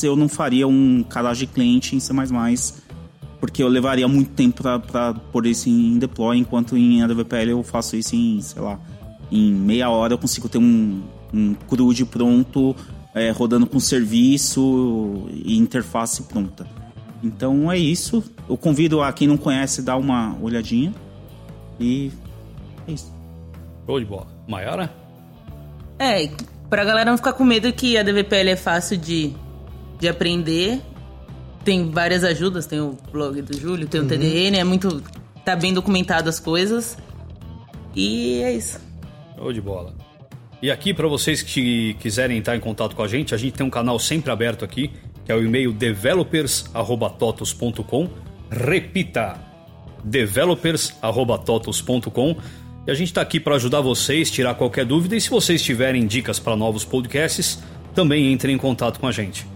eu 0.02 0.16
não 0.16 0.28
faria 0.28 0.66
um 0.66 1.02
cadastro 1.02 1.46
de 1.46 1.52
cliente 1.52 1.96
em 1.96 2.00
C++, 2.00 2.12
porque 3.40 3.62
eu 3.62 3.68
levaria 3.68 4.08
muito 4.08 4.30
tempo 4.30 4.62
para 4.62 5.14
pôr 5.32 5.46
isso 5.46 5.68
em 5.68 5.98
deploy, 5.98 6.38
enquanto 6.38 6.76
em 6.76 7.02
AWPL 7.02 7.50
eu 7.50 7.62
faço 7.62 7.96
isso 7.96 8.16
em, 8.16 8.40
sei 8.40 8.62
lá, 8.62 8.78
em 9.30 9.52
meia 9.52 9.90
hora 9.90 10.14
eu 10.14 10.18
consigo 10.18 10.48
ter 10.48 10.58
um, 10.58 11.02
um 11.32 11.54
CRUD 11.54 12.04
pronto, 12.06 12.74
é, 13.14 13.30
rodando 13.30 13.66
com 13.66 13.78
serviço 13.80 15.26
e 15.32 15.56
interface 15.58 16.22
pronta. 16.22 16.66
Então 17.22 17.70
é 17.70 17.78
isso. 17.78 18.22
Eu 18.48 18.56
convido 18.56 19.02
a 19.02 19.12
quem 19.12 19.26
não 19.26 19.36
conhece 19.36 19.82
dar 19.82 19.96
uma 19.96 20.36
olhadinha. 20.40 20.94
E 21.78 22.12
é 22.86 22.92
isso. 22.92 23.12
Show 23.86 23.98
de 23.98 24.06
bola. 24.06 24.26
Maiara? 24.46 24.92
É, 25.98 26.30
pra 26.70 26.84
galera 26.84 27.10
não 27.10 27.16
ficar 27.16 27.32
com 27.32 27.44
medo 27.44 27.72
que 27.72 27.96
a 27.96 28.02
DVPL 28.02 28.50
é 28.50 28.56
fácil 28.56 28.96
de, 28.96 29.34
de 29.98 30.08
aprender. 30.08 30.80
Tem 31.64 31.90
várias 31.90 32.24
ajudas, 32.24 32.66
tem 32.66 32.80
o 32.80 32.96
blog 33.12 33.42
do 33.42 33.58
Júlio, 33.58 33.88
tem 33.88 34.00
o 34.00 34.06
TDN, 34.06 34.58
é 34.58 34.64
muito. 34.64 35.02
tá 35.44 35.56
bem 35.56 35.74
documentado 35.74 36.28
as 36.28 36.38
coisas. 36.38 36.96
E 37.94 38.40
é 38.42 38.52
isso. 38.52 38.87
Show 39.38 39.52
de 39.52 39.60
bola. 39.60 39.94
E 40.60 40.72
aqui, 40.72 40.92
para 40.92 41.06
vocês 41.06 41.40
que 41.40 41.94
quiserem 41.94 42.36
entrar 42.36 42.56
em 42.56 42.60
contato 42.60 42.96
com 42.96 43.02
a 43.02 43.08
gente, 43.08 43.32
a 43.32 43.38
gente 43.38 43.52
tem 43.52 43.64
um 43.64 43.70
canal 43.70 43.96
sempre 44.00 44.32
aberto 44.32 44.64
aqui, 44.64 44.90
que 45.24 45.30
é 45.30 45.34
o 45.34 45.42
e-mail 45.42 45.72
developers.totos.com. 45.72 48.08
Repita, 48.50 49.38
developers.totos.com. 50.02 52.36
E 52.86 52.90
a 52.90 52.94
gente 52.94 53.08
está 53.08 53.20
aqui 53.20 53.38
para 53.38 53.54
ajudar 53.54 53.80
vocês, 53.80 54.30
tirar 54.30 54.54
qualquer 54.54 54.84
dúvida. 54.84 55.14
E 55.14 55.20
se 55.20 55.30
vocês 55.30 55.62
tiverem 55.62 56.04
dicas 56.06 56.40
para 56.40 56.56
novos 56.56 56.84
podcasts, 56.84 57.62
também 57.94 58.32
entrem 58.32 58.56
em 58.56 58.58
contato 58.58 58.98
com 58.98 59.06
a 59.06 59.12
gente. 59.12 59.46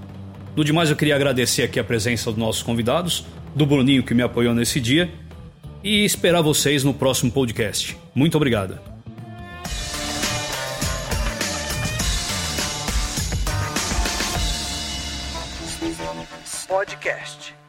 No 0.54 0.62
demais, 0.62 0.90
eu 0.90 0.96
queria 0.96 1.16
agradecer 1.16 1.62
aqui 1.62 1.80
a 1.80 1.84
presença 1.84 2.30
dos 2.30 2.38
nossos 2.38 2.62
convidados, 2.62 3.24
do 3.56 3.66
Bruninho 3.66 4.04
que 4.04 4.14
me 4.14 4.22
apoiou 4.22 4.54
nesse 4.54 4.80
dia, 4.80 5.10
e 5.82 6.04
esperar 6.04 6.42
vocês 6.42 6.84
no 6.84 6.94
próximo 6.94 7.32
podcast. 7.32 7.96
Muito 8.14 8.36
obrigado. 8.36 8.91
Podcast. 17.02 17.61